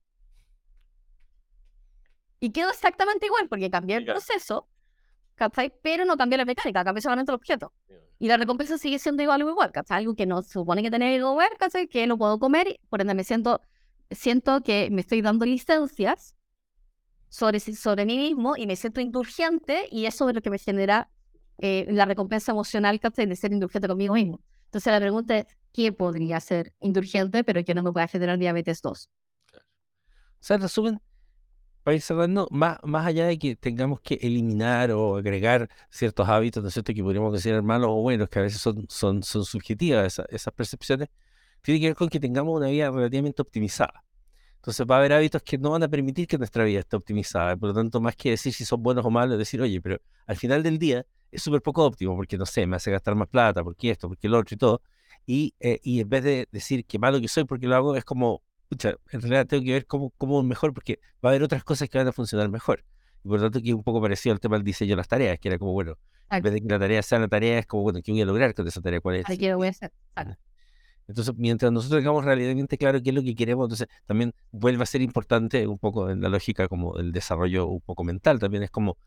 Y 2.41 2.51
quedó 2.53 2.71
exactamente 2.71 3.27
igual, 3.27 3.49
porque 3.49 3.71
cambié 3.71 3.97
el 3.97 4.05
proceso, 4.05 4.69
¿cachai? 5.39 5.73
Pero 5.83 6.05
no 6.05 6.17
cambia 6.17 6.39
la 6.39 6.45
mecánica, 6.45 6.85
cambia 6.85 7.01
solamente 7.01 7.31
el 7.31 7.37
objeto. 7.37 7.73
Y 8.19 8.29
la 8.29 8.37
recompensa 8.37 8.77
sigue 8.77 8.99
siendo 8.99 9.23
igual 9.23 9.43
o 9.43 9.49
igual, 9.49 9.71
¿cachai? 9.73 9.99
Algo 9.99 10.15
que 10.15 10.27
no 10.27 10.43
se 10.43 10.51
supone 10.51 10.83
que 10.83 10.91
tener 10.91 11.23
comer, 11.23 11.51
¿cachai? 11.59 11.87
Que 11.87 12.07
lo 12.07 12.19
puedo 12.19 12.39
comer, 12.39 12.81
por 12.91 13.01
ende 13.01 13.15
me 13.15 13.25
siento, 13.25 13.63
siento 14.11 14.63
que 14.63 14.91
me 14.91 15.01
estoy 15.03 15.23
dando 15.23 15.47
licencias 15.47 16.35
sobre, 17.29 17.61
sobre 17.61 18.05
mí 18.05 18.19
mismo 18.19 18.57
y 18.57 18.67
me 18.67 18.77
siento 18.77 19.01
indulgente 19.01 19.87
y 19.91 20.07
eso 20.07 20.29
es 20.29 20.35
lo 20.35 20.43
que 20.43 20.51
me 20.51 20.59
genera 20.59 21.09
eh, 21.59 21.87
la 21.91 22.05
recompensa 22.05 22.53
emocional, 22.53 22.99
¿cachai? 23.01 23.27
De 23.27 23.37
ser 23.37 23.53
indulgente 23.53 23.87
conmigo 23.89 24.15
mismo. 24.15 24.41
Entonces 24.65 24.93
la 24.93 25.01
pregunta 25.01 25.39
es, 25.39 25.47
¿qué 25.73 25.93
podría 25.93 26.41
ser 26.41 26.75
indulgente 26.81 27.45
pero 27.45 27.65
que 27.65 27.75
no 27.75 27.83
me 27.83 27.93
pueda 27.93 28.09
generar 28.09 28.39
diabetes 28.39 28.83
2? 28.83 29.11
O 29.55 29.59
sea, 30.41 30.57
en 30.57 30.63
resumen, 30.63 31.01
para 31.89 31.97
ir 31.97 32.03
cerrando, 32.03 32.47
más, 32.51 32.77
más 32.83 33.07
allá 33.07 33.25
de 33.25 33.39
que 33.39 33.57
tengamos 33.57 33.99
que 34.03 34.19
eliminar 34.21 34.91
o 34.91 35.17
agregar 35.17 35.71
ciertos 35.89 36.29
hábitos, 36.29 36.63
¿no 36.63 36.69
es 36.69 36.75
cierto?, 36.75 36.93
que 36.93 37.03
podríamos 37.03 37.31
considerar 37.31 37.63
malos 37.63 37.89
o 37.89 38.03
buenos, 38.03 38.29
que 38.29 38.39
a 38.41 38.43
veces 38.43 38.61
son, 38.61 38.85
son, 38.91 39.23
son 39.23 39.43
subjetivas 39.47 40.21
esas 40.29 40.53
percepciones, 40.53 41.09
tiene 41.63 41.81
que 41.81 41.87
ver 41.87 41.97
con 41.97 42.11
que 42.11 42.21
tengamos 42.21 42.55
una 42.55 42.67
vida 42.69 42.91
relativamente 42.91 43.41
optimizada. 43.41 44.05
Entonces 44.57 44.87
va 44.87 44.97
a 44.97 44.99
haber 44.99 45.15
hábitos 45.15 45.43
que 45.43 45.57
no 45.57 45.71
van 45.71 45.83
a 45.83 45.89
permitir 45.89 46.27
que 46.27 46.37
nuestra 46.37 46.63
vida 46.65 46.81
esté 46.81 46.95
optimizada. 46.95 47.57
Por 47.57 47.71
lo 47.71 47.75
tanto, 47.75 48.03
más 48.03 48.15
que 48.17 48.33
decir 48.33 48.53
si 48.53 48.67
son 48.67 48.83
buenos 48.83 49.07
o 49.07 49.11
malos, 49.11 49.39
decir, 49.39 49.63
oye, 49.63 49.81
pero 49.81 49.99
al 50.27 50.37
final 50.37 50.63
del 50.63 50.79
día 50.79 51.07
es 51.33 51.43
súper 51.43 51.63
poco 51.63 51.87
óptimo 51.87 52.15
porque, 52.17 52.37
no 52.37 52.45
sé, 52.45 52.67
me 52.67 52.77
hace 52.77 52.91
gastar 52.91 53.15
más 53.15 53.29
plata, 53.29 53.65
porque 53.65 53.93
esto, 53.93 54.09
porque 54.09 54.29
lo 54.29 54.39
otro 54.41 54.55
y 54.55 54.59
todo. 54.59 54.83
Y, 55.25 55.55
eh, 55.59 55.81
y 55.83 56.01
en 56.01 56.09
vez 56.11 56.23
de 56.23 56.49
decir 56.53 56.85
qué 56.85 56.99
malo 56.99 57.19
que 57.19 57.29
soy 57.29 57.45
porque 57.45 57.67
lo 57.67 57.77
hago, 57.77 57.97
es 57.97 58.05
como, 58.05 58.43
pucha, 58.69 58.95
en 59.11 59.21
realidad 59.21 59.47
tengo 59.47 59.65
que 59.65 59.73
ver 59.73 59.87
cómo, 59.87 60.13
cómo 60.17 60.43
mejor, 60.43 60.73
porque 60.75 61.01
va 61.25 61.31
a 61.31 61.33
haber 61.33 61.43
otras 61.43 61.65
cosas 61.65 61.89
que 61.89 61.99
van 61.99 62.09
a 62.09 62.13
funcionar 62.13 62.49
mejor. 62.49 62.85
Y 63.25 63.29
por 63.29 63.39
lo 63.39 63.47
tanto, 63.47 63.61
que 63.61 63.71
es 63.71 63.75
un 63.75 63.83
poco 63.83 64.01
parecido 64.01 64.33
al 64.33 64.41
tema 64.41 64.57
del 64.57 64.65
diseño 64.65 64.91
de 64.91 64.97
las 64.97 65.09
tareas, 65.09 65.39
que 65.39 65.49
era 65.49 65.59
como, 65.59 65.73
bueno, 65.73 65.99
en 66.31 66.43
vez 66.43 66.53
de 66.53 66.61
que 66.61 66.69
la 66.69 66.79
tarea 66.79 67.03
sea 67.03 67.19
la 67.19 67.29
tarea, 67.29 67.59
es 67.59 67.67
como, 67.67 67.83
bueno, 67.83 68.01
¿qué 68.03 68.13
voy 68.13 68.21
a 68.21 68.27
lograr 68.27 68.55
con 68.55 68.67
esa 68.69 68.81
tarea? 68.81 69.01
¿Cuál 69.01 69.17
es? 69.17 69.39
¿Qué 69.39 69.55
voy 69.55 69.69
a 69.69 69.71
hacer? 69.71 69.93
Entonces, 71.09 71.35
mientras 71.39 71.73
nosotros 71.73 72.01
tengamos 72.01 72.23
realmente 72.25 72.77
claro 72.77 73.03
qué 73.03 73.09
es 73.09 73.15
lo 73.17 73.23
que 73.23 73.35
queremos, 73.35 73.65
entonces 73.65 73.89
también 74.05 74.35
vuelve 74.51 74.83
a 74.83 74.87
ser 74.87 75.01
importante 75.01 75.67
un 75.67 75.79
poco 75.79 76.11
en 76.11 76.21
la 76.21 76.29
lógica 76.29 76.69
como 76.69 76.95
del 76.99 77.13
desarrollo 77.13 77.67
un 77.67 77.81
poco 77.81 78.05
mental, 78.05 78.39
también 78.39 78.63
es 78.63 78.71
como, 78.71 78.99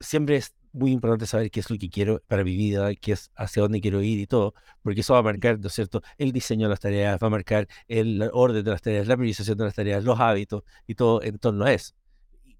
siempre 0.00 0.36
es 0.36 0.54
muy 0.72 0.92
importante 0.92 1.26
saber 1.26 1.50
qué 1.50 1.60
es 1.60 1.70
lo 1.70 1.78
que 1.78 1.90
quiero 1.90 2.22
para 2.26 2.44
mi 2.44 2.56
vida, 2.56 2.94
qué 2.94 3.12
es 3.12 3.30
hacia 3.36 3.62
dónde 3.62 3.80
quiero 3.80 4.02
ir 4.02 4.18
y 4.18 4.26
todo, 4.26 4.54
porque 4.82 5.00
eso 5.02 5.14
va 5.14 5.20
a 5.20 5.22
marcar, 5.22 5.58
¿no 5.58 5.66
es 5.66 5.74
cierto?, 5.74 6.02
el 6.18 6.32
diseño 6.32 6.66
de 6.66 6.70
las 6.70 6.80
tareas, 6.80 7.18
va 7.22 7.26
a 7.26 7.30
marcar 7.30 7.68
el 7.88 8.28
orden 8.32 8.64
de 8.64 8.70
las 8.70 8.82
tareas, 8.82 9.06
la 9.06 9.16
priorización 9.16 9.58
de 9.58 9.64
las 9.64 9.74
tareas, 9.74 10.04
los 10.04 10.18
hábitos 10.18 10.62
y 10.86 10.94
todo 10.94 11.22
en 11.22 11.38
torno 11.38 11.64
a 11.64 11.72
eso, 11.72 11.94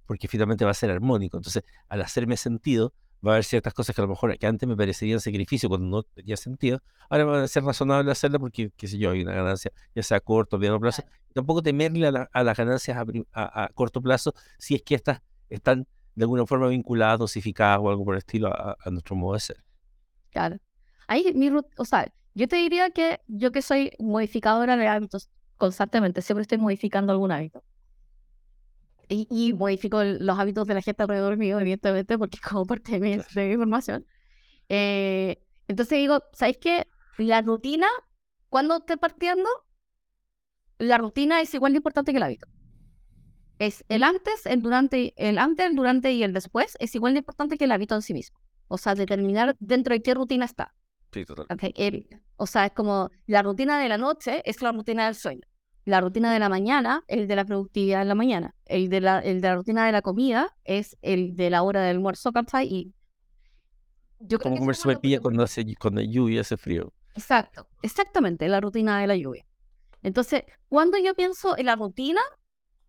porque 0.06 0.28
finalmente 0.28 0.64
va 0.64 0.72
a 0.72 0.74
ser 0.74 0.90
armónico. 0.90 1.36
Entonces, 1.36 1.62
al 1.88 2.02
hacerme 2.02 2.36
sentido, 2.36 2.92
va 3.26 3.32
a 3.32 3.34
haber 3.34 3.44
ciertas 3.44 3.74
cosas 3.74 3.94
que 3.94 4.00
a 4.00 4.04
lo 4.04 4.08
mejor 4.08 4.36
que 4.38 4.46
antes 4.46 4.68
me 4.68 4.76
parecerían 4.76 5.20
sacrificio 5.20 5.68
cuando 5.68 5.86
no 5.86 6.02
tenía 6.02 6.36
sentido, 6.36 6.82
ahora 7.08 7.24
va 7.24 7.42
a 7.44 7.48
ser 7.48 7.64
razonable 7.64 8.10
hacerla 8.10 8.38
porque, 8.38 8.70
qué 8.76 8.88
sé 8.88 8.98
yo, 8.98 9.10
hay 9.10 9.22
una 9.22 9.34
ganancia, 9.34 9.72
ya 9.94 10.02
sea 10.02 10.18
a 10.18 10.20
corto 10.20 10.56
o 10.56 10.58
mediano 10.58 10.80
plazo. 10.80 11.04
Tampoco 11.32 11.62
temerle 11.62 12.08
a, 12.08 12.42
las 12.42 12.56
ganancias 12.56 12.96
a, 13.32 13.68
corto 13.74 14.00
plazo 14.00 14.34
si 14.58 14.74
es 14.74 14.82
que 14.82 14.94
estas 14.94 15.20
están 15.48 15.86
de 16.14 16.24
alguna 16.24 16.46
forma 16.46 16.68
vinculadas, 16.68 17.18
dosificadas 17.18 17.78
o 17.80 17.90
algo 17.90 18.04
por 18.04 18.14
el 18.14 18.18
estilo 18.18 18.48
a, 18.48 18.76
nuestro 18.90 19.16
modo 19.16 19.34
de 19.34 19.40
ser. 19.40 19.56
Claro. 20.30 20.58
Ahí, 21.06 21.32
mi, 21.34 21.50
o 21.50 21.84
sea, 21.84 22.12
yo 22.34 22.46
te 22.48 22.56
diría 22.56 22.90
que 22.90 23.20
yo 23.26 23.52
que 23.52 23.62
soy 23.62 23.92
modificadora 23.98 24.76
de 24.76 24.86
hábitos 24.86 25.28
constantemente, 25.56 26.22
siempre 26.22 26.42
estoy 26.42 26.58
modificando 26.58 27.12
algún 27.12 27.32
hábito 27.32 27.62
y, 29.10 29.52
modifico 29.54 30.02
los 30.04 30.38
hábitos 30.38 30.66
de 30.66 30.74
la 30.74 30.82
gente 30.82 31.02
alrededor 31.02 31.36
mío, 31.36 31.58
evidentemente, 31.58 32.16
porque 32.18 32.38
como 32.48 32.66
parte 32.66 32.98
de 32.98 33.00
mi, 33.00 33.52
información. 33.52 34.06
Eh, 34.68 35.42
entonces 35.68 35.98
digo, 35.98 36.22
¿sabéis 36.32 36.58
qué? 36.58 36.86
La 37.18 37.42
rutina, 37.42 37.88
cuando 38.48 38.78
esté 38.78 38.96
partiendo, 38.96 39.48
la 40.78 40.98
rutina 40.98 41.40
es 41.40 41.52
igual 41.54 41.72
de 41.72 41.78
importante 41.78 42.12
que 42.12 42.18
el 42.18 42.22
hábito. 42.22 42.46
Es 43.60 43.84
el 43.88 44.02
antes, 44.02 44.46
el 44.46 44.62
durante, 44.62 45.14
el 45.16 45.38
antes, 45.38 45.66
el 45.66 45.76
durante 45.76 46.10
y 46.10 46.24
el 46.24 46.32
después 46.32 46.76
es 46.80 46.94
igual 46.96 47.12
de 47.12 47.18
importante 47.18 47.58
que 47.58 47.66
el 47.66 47.72
hábito 47.72 47.94
en 47.94 48.02
sí 48.02 48.14
mismo. 48.14 48.40
O 48.66 48.76
sea, 48.76 48.96
determinar 48.96 49.54
dentro 49.60 49.94
de 49.94 50.02
qué 50.02 50.14
rutina 50.14 50.46
está. 50.46 50.74
Sí, 51.12 51.24
total. 51.24 51.46
o 52.36 52.46
sea, 52.46 52.66
es 52.66 52.72
como 52.72 53.10
la 53.26 53.42
rutina 53.42 53.78
de 53.78 53.88
la 53.88 53.98
noche 53.98 54.42
es 54.44 54.62
la 54.62 54.72
rutina 54.72 55.06
del 55.06 55.14
sueño 55.14 55.42
la 55.84 56.00
rutina 56.00 56.32
de 56.32 56.38
la 56.38 56.48
mañana, 56.48 57.04
el 57.08 57.26
de 57.26 57.36
la 57.36 57.44
productividad 57.44 58.02
en 58.02 58.08
la 58.08 58.14
mañana. 58.14 58.54
El 58.66 58.88
de 58.88 59.00
la, 59.00 59.18
el 59.20 59.40
de 59.40 59.48
la 59.48 59.56
rutina 59.56 59.86
de 59.86 59.92
la 59.92 60.02
comida 60.02 60.54
es 60.64 60.96
el 61.02 61.36
de 61.36 61.50
la 61.50 61.62
hora 61.62 61.82
del 61.82 61.96
almuerzo, 61.96 62.32
¿cachai? 62.32 62.66
Y 62.66 62.94
yo 64.20 64.38
Como 64.38 64.56
comer 64.56 64.76
cuando 65.20 65.42
hace 65.42 65.74
cuando 65.78 66.02
lluvia, 66.02 66.42
hace 66.42 66.56
frío. 66.56 66.92
Exacto, 67.14 67.66
exactamente, 67.82 68.48
la 68.48 68.60
rutina 68.60 69.00
de 69.00 69.06
la 69.06 69.16
lluvia. 69.16 69.44
Entonces, 70.02 70.44
cuando 70.68 70.98
yo 70.98 71.14
pienso 71.14 71.56
en 71.58 71.66
la 71.66 71.76
rutina 71.76 72.20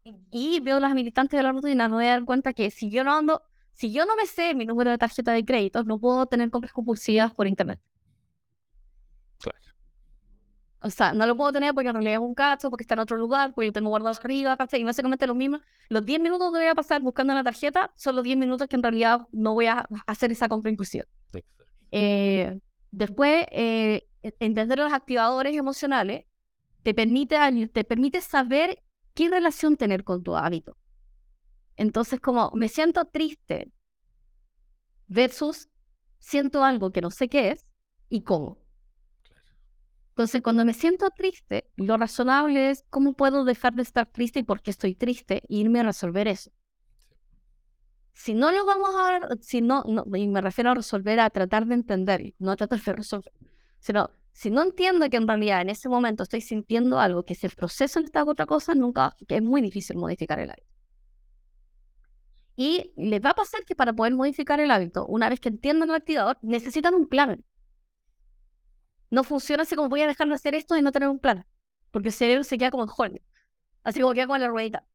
y 0.04 0.60
veo 0.62 0.80
las 0.80 0.94
militantes 0.94 1.38
de 1.38 1.44
la 1.44 1.52
rutina, 1.52 1.88
me 1.88 1.96
voy 1.96 2.06
a 2.06 2.12
dar 2.12 2.26
cuenta 2.26 2.54
que 2.54 2.72
si 2.72 2.90
yo 2.90 3.04
no 3.04 3.16
ando, 3.16 3.44
si 3.74 3.92
yo 3.92 4.06
no 4.06 4.16
me 4.16 4.26
sé 4.26 4.54
mi 4.56 4.66
número 4.66 4.92
de 4.92 4.98
tarjeta 4.98 5.32
de 5.32 5.46
crédito, 5.46 5.84
no 5.84 6.00
puedo 6.00 6.26
tener 6.26 6.50
compras 6.50 6.74
compulsivas 6.74 7.34
por 7.34 7.48
internet. 7.48 7.80
O 10.84 10.90
sea, 10.90 11.14
no 11.14 11.28
lo 11.28 11.38
puedo 11.38 11.52
tener 11.52 11.76
porque 11.76 11.90
en 11.90 11.94
realidad 11.94 12.16
es 12.16 12.20
un 12.20 12.34
cacho, 12.34 12.72
porque 12.72 12.84
está 12.84 12.96
en 12.96 13.02
otro 13.02 13.16
lugar, 13.16 13.54
porque 13.54 13.68
yo 13.68 13.74
tengo 13.74 13.90
guardado 13.90 14.18
arriba, 14.20 14.58
¿cachai? 14.58 14.82
Y 14.82 14.84
básicamente 14.84 15.28
lo 15.28 15.36
mismo. 15.36 15.60
Los 15.90 16.04
10 16.04 16.20
minutos 16.20 16.52
que 16.52 16.58
voy 16.58 16.68
a 16.68 16.74
pasar 16.74 17.02
buscando 17.02 17.36
la 17.36 17.44
tarjeta 17.44 17.92
son 17.96 18.16
los 18.16 18.24
10 18.24 18.38
minutos 18.38 18.68
que 18.68 18.78
en 18.78 18.82
realidad 18.82 19.28
no 19.32 19.54
voy 19.54 19.68
a 19.68 19.86
hacer 20.08 20.32
esa 20.32 20.50
compra 20.50 20.72
inclusiva. 20.72 21.06
Eh, 21.92 22.60
después, 22.90 23.46
eh, 23.52 24.08
entender 24.40 24.80
los 24.80 24.92
activadores 24.92 25.56
emocionales 25.56 26.26
te 26.82 26.96
permite, 26.96 27.38
te 27.72 27.84
permite 27.84 28.20
saber 28.22 28.82
qué 29.14 29.30
relación 29.30 29.78
tener 29.78 30.04
con 30.04 30.24
tu 30.24 30.36
hábito. 30.36 30.78
Entonces, 31.76 32.20
como 32.20 32.52
me 32.54 32.70
siento 32.70 33.06
triste 33.06 33.72
versus 35.08 35.70
siento 36.20 36.64
algo 36.64 36.92
que 36.92 37.02
no 37.02 37.12
sé 37.12 37.28
qué 37.28 37.52
es 37.52 37.66
y 38.10 38.22
cómo. 38.22 38.60
Entonces, 40.10 40.42
cuando 40.42 40.66
me 40.66 40.74
siento 40.74 41.10
triste, 41.10 41.70
lo 41.78 41.98
razonable 41.98 42.70
es 42.70 42.86
cómo 42.90 43.14
puedo 43.14 43.46
dejar 43.46 43.74
de 43.74 43.82
estar 43.82 44.06
triste 44.06 44.40
y 44.40 44.44
por 44.44 44.62
qué 44.62 44.72
estoy 44.72 44.94
triste 44.94 45.38
e 45.38 45.56
irme 45.56 45.80
a 45.80 45.84
resolver 45.84 46.28
eso. 46.28 46.52
Si 48.14 48.34
no 48.34 48.52
lo 48.52 48.66
vamos 48.66 48.90
a, 48.96 49.20
si 49.40 49.62
no, 49.62 49.84
no, 49.88 50.06
y 50.16 50.28
me 50.28 50.42
refiero 50.42 50.72
a 50.72 50.76
resolver, 50.76 51.20
a 51.20 51.30
tratar 51.30 51.66
de 51.66 51.76
entender, 51.76 52.36
no 52.40 52.52
a 52.52 52.56
tratar 52.58 52.82
de 52.82 52.94
resolver, 52.94 53.32
sino 53.80 54.12
si 54.34 54.50
no 54.50 54.64
entiendo 54.64 55.10
que 55.10 55.18
en 55.18 55.28
realidad 55.28 55.62
en 55.62 55.70
ese 55.70 55.90
momento 55.90 56.24
estoy 56.24 56.42
sintiendo 56.42 57.00
algo, 57.00 57.24
que 57.24 57.36
se 57.36 57.50
procesa 57.50 58.00
en 58.00 58.06
esta 58.06 58.24
otra 58.24 58.46
cosa, 58.46 58.74
nunca, 58.76 59.16
que 59.28 59.36
es 59.36 59.42
muy 59.42 59.62
difícil 59.62 59.98
modificar 59.98 60.40
el 60.40 60.50
hábito. 60.50 60.68
Y 62.56 62.94
les 62.96 63.24
va 63.24 63.32
a 63.32 63.36
pasar 63.36 63.64
que 63.66 63.76
para 63.76 63.94
poder 63.94 64.14
modificar 64.14 64.60
el 64.60 64.72
hábito, 64.72 65.06
una 65.08 65.30
vez 65.30 65.40
que 65.40 65.50
entiendan 65.50 65.90
el 65.90 65.96
activador, 65.96 66.38
necesitan 66.42 66.94
un 66.94 67.08
plan 67.08 67.44
no 69.12 69.24
funciona 69.24 69.64
así 69.64 69.76
como 69.76 69.90
voy 69.90 70.02
a 70.02 70.08
dejar 70.08 70.28
de 70.28 70.34
hacer 70.34 70.56
esto 70.56 70.76
y 70.76 70.82
no 70.82 70.92
tener 70.92 71.10
un 71.10 71.20
plan. 71.20 71.46
Porque 71.92 72.08
el 72.08 72.14
cerebro 72.14 72.44
se 72.44 72.58
queda 72.58 72.72
como 72.72 72.86
en 73.04 73.22
Así 73.84 74.00
como 74.00 74.14
queda 74.14 74.26
con 74.26 74.40
la 74.40 74.48
ruedita. 74.48 74.88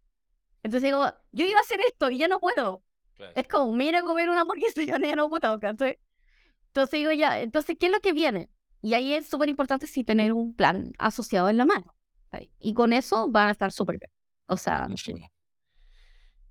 Entonces 0.63 0.89
digo, 0.89 1.05
yo 1.33 1.47
iba 1.47 1.59
a 1.59 1.63
hacer 1.63 1.79
esto 1.87 2.11
y 2.11 2.19
ya 2.19 2.27
no 2.27 2.41
puedo. 2.41 2.83
Es 3.35 3.47
como, 3.47 3.73
mira 3.73 4.03
comer 4.03 4.29
una 4.29 4.41
hamburguesa 4.41 4.83
y 4.83 4.87
ya 4.87 4.99
no 4.99 5.29
puedo. 5.29 5.55
Entonces, 5.55 5.99
entonces 6.69 6.99
digo, 6.99 7.13
ya, 7.13 7.41
entonces, 7.41 7.77
¿qué 7.79 7.87
es 7.87 7.93
lo 7.93 8.01
que 8.01 8.13
viene? 8.13 8.51
Y 8.83 8.95
ahí 8.95 9.15
es 9.15 9.29
súper 9.29 9.49
importante 9.49 9.87
sí 9.87 10.05
tener 10.05 10.33
un 10.33 10.55
plan 10.55 10.93
asociado 10.99 11.49
en 11.49 11.57
la 11.57 11.65
mano. 11.65 11.95
Y 12.59 12.75
con 12.75 12.93
eso 12.93 13.31
van 13.31 13.49
a 13.49 13.53
estar 13.53 13.73
súper 13.73 13.99
bien. 13.99 14.11
O 14.47 14.57
sea, 14.57 14.89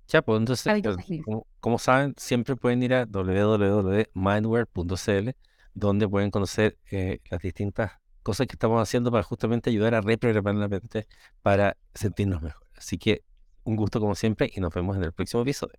ya, 0.08 0.22
pues 0.22 0.38
entonces, 0.38 0.82
como, 1.24 1.46
como, 1.60 1.78
saben, 1.78 2.14
siempre 2.16 2.56
pueden 2.56 2.82
ir 2.82 2.94
a 2.94 3.04
www.mindware.cl 3.06 5.30
donde 5.74 6.08
pueden 6.08 6.30
conocer 6.30 6.78
eh, 6.90 7.20
las 7.28 7.42
distintas 7.42 7.92
cosas 8.22 8.46
que 8.46 8.54
estamos 8.54 8.80
haciendo 8.80 9.10
para 9.10 9.22
justamente 9.22 9.68
ayudar 9.70 9.94
a 9.94 10.00
reprogramar 10.00 10.54
la 10.54 10.68
mente 10.68 11.06
para 11.42 11.76
sentirnos 11.94 12.40
mejor. 12.42 12.66
Así 12.76 12.96
que 12.98 13.22
un 13.64 13.76
gusto 13.76 14.00
como 14.00 14.14
siempre 14.14 14.50
y 14.54 14.60
nos 14.60 14.72
vemos 14.72 14.96
en 14.96 15.04
el 15.04 15.12
próximo 15.12 15.42
episodio. 15.42 15.78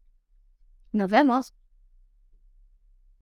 Nos 0.92 1.10
vemos. 1.10 1.56